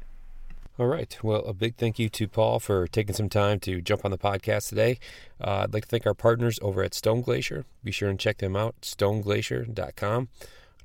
All 0.79 0.85
right. 0.87 1.17
Well, 1.23 1.43
a 1.45 1.53
big 1.53 1.75
thank 1.75 1.97
you 1.97 2.07
to 2.09 2.27
Paul 2.27 2.59
for 2.59 2.87
taking 2.87 3.15
some 3.15 3.29
time 3.29 3.59
to 3.61 3.81
jump 3.81 4.05
on 4.05 4.11
the 4.11 4.17
podcast 4.17 4.69
today. 4.69 4.99
Uh, 5.41 5.61
I'd 5.63 5.73
like 5.73 5.85
to 5.85 5.89
thank 5.89 6.05
our 6.05 6.13
partners 6.13 6.59
over 6.61 6.83
at 6.83 6.93
Stone 6.93 7.21
Glacier. 7.21 7.65
Be 7.83 7.91
sure 7.91 8.09
and 8.09 8.19
check 8.19 8.37
them 8.37 8.55
out, 8.55 8.75
stoneglacier.com. 8.81 10.29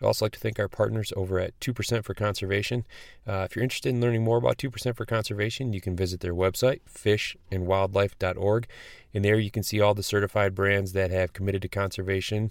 I'd 0.03 0.07
also 0.07 0.25
like 0.25 0.33
to 0.33 0.41
thank 0.41 0.59
our 0.59 0.69
partners 0.69 1.13
over 1.15 1.39
at 1.39 1.59
2% 1.61 2.05
for 2.05 2.15
Conservation. 2.15 2.87
Uh, 3.29 3.47
if 3.49 3.55
you're 3.55 3.63
interested 3.63 3.91
in 3.91 4.01
learning 4.01 4.25
more 4.25 4.39
about 4.39 4.57
2% 4.57 4.97
for 4.97 5.05
Conservation, 5.05 5.75
you 5.75 5.83
can 5.83 5.95
visit 5.95 6.21
their 6.21 6.35
website, 6.35 6.81
fishandwildlife.org. 6.91 8.67
And 9.13 9.25
there 9.25 9.39
you 9.39 9.51
can 9.51 9.63
see 9.63 9.81
all 9.81 9.95
the 9.95 10.03
certified 10.03 10.55
brands 10.55 10.93
that 10.95 11.11
have 11.11 11.35
committed 11.35 11.61
to 11.63 11.69
conservation, 11.69 12.51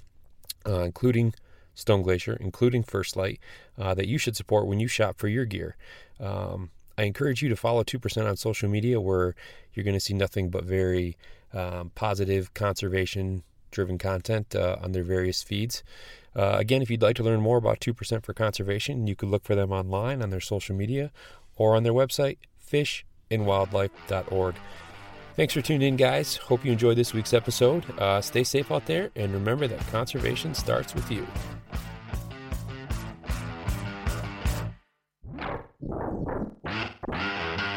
uh, 0.65 0.81
including 0.81 1.33
Stone 1.73 2.01
Glacier, 2.01 2.37
including 2.39 2.83
First 2.83 3.15
Lite, 3.15 3.39
uh, 3.77 3.93
that 3.93 4.07
you 4.07 4.17
should 4.17 4.35
support 4.35 4.67
when 4.67 4.79
you 4.79 4.87
shop 4.87 5.17
for 5.17 5.27
your 5.27 5.45
gear. 5.45 5.75
Um, 6.19 6.71
I 6.97 7.03
encourage 7.03 7.41
you 7.41 7.49
to 7.49 7.55
follow 7.55 7.83
2% 7.83 8.29
on 8.29 8.37
social 8.37 8.69
media 8.69 8.99
where 8.99 9.35
you're 9.73 9.83
going 9.83 9.95
to 9.95 9.99
see 9.99 10.13
nothing 10.13 10.49
but 10.49 10.63
very 10.63 11.17
um, 11.53 11.91
positive 11.95 12.53
conservation 12.53 13.43
driven 13.71 13.97
content 13.97 14.55
uh, 14.55 14.75
on 14.81 14.91
their 14.91 15.03
various 15.03 15.41
feeds. 15.41 15.83
Uh, 16.35 16.55
again, 16.59 16.81
if 16.81 16.89
you'd 16.89 17.01
like 17.01 17.15
to 17.15 17.23
learn 17.23 17.41
more 17.41 17.57
about 17.57 17.79
2% 17.79 18.23
for 18.23 18.33
Conservation, 18.33 19.07
you 19.07 19.15
could 19.15 19.29
look 19.29 19.43
for 19.43 19.55
them 19.55 19.71
online 19.71 20.21
on 20.21 20.29
their 20.29 20.39
social 20.39 20.75
media 20.75 21.11
or 21.55 21.75
on 21.75 21.83
their 21.83 21.93
website, 21.93 22.37
fishandwildlife.org. 22.69 24.55
Thanks 25.35 25.53
for 25.53 25.61
tuning 25.61 25.87
in, 25.87 25.95
guys. 25.95 26.35
Hope 26.35 26.65
you 26.65 26.71
enjoyed 26.71 26.97
this 26.97 27.13
week's 27.13 27.33
episode. 27.33 27.85
Uh, 27.99 28.21
stay 28.21 28.43
safe 28.43 28.71
out 28.71 28.85
there, 28.85 29.11
and 29.15 29.33
remember 29.33 29.67
that 29.67 29.79
conservation 29.87 30.53
starts 30.53 30.93
with 30.93 31.09
you. 31.11 31.25
you 37.11 37.70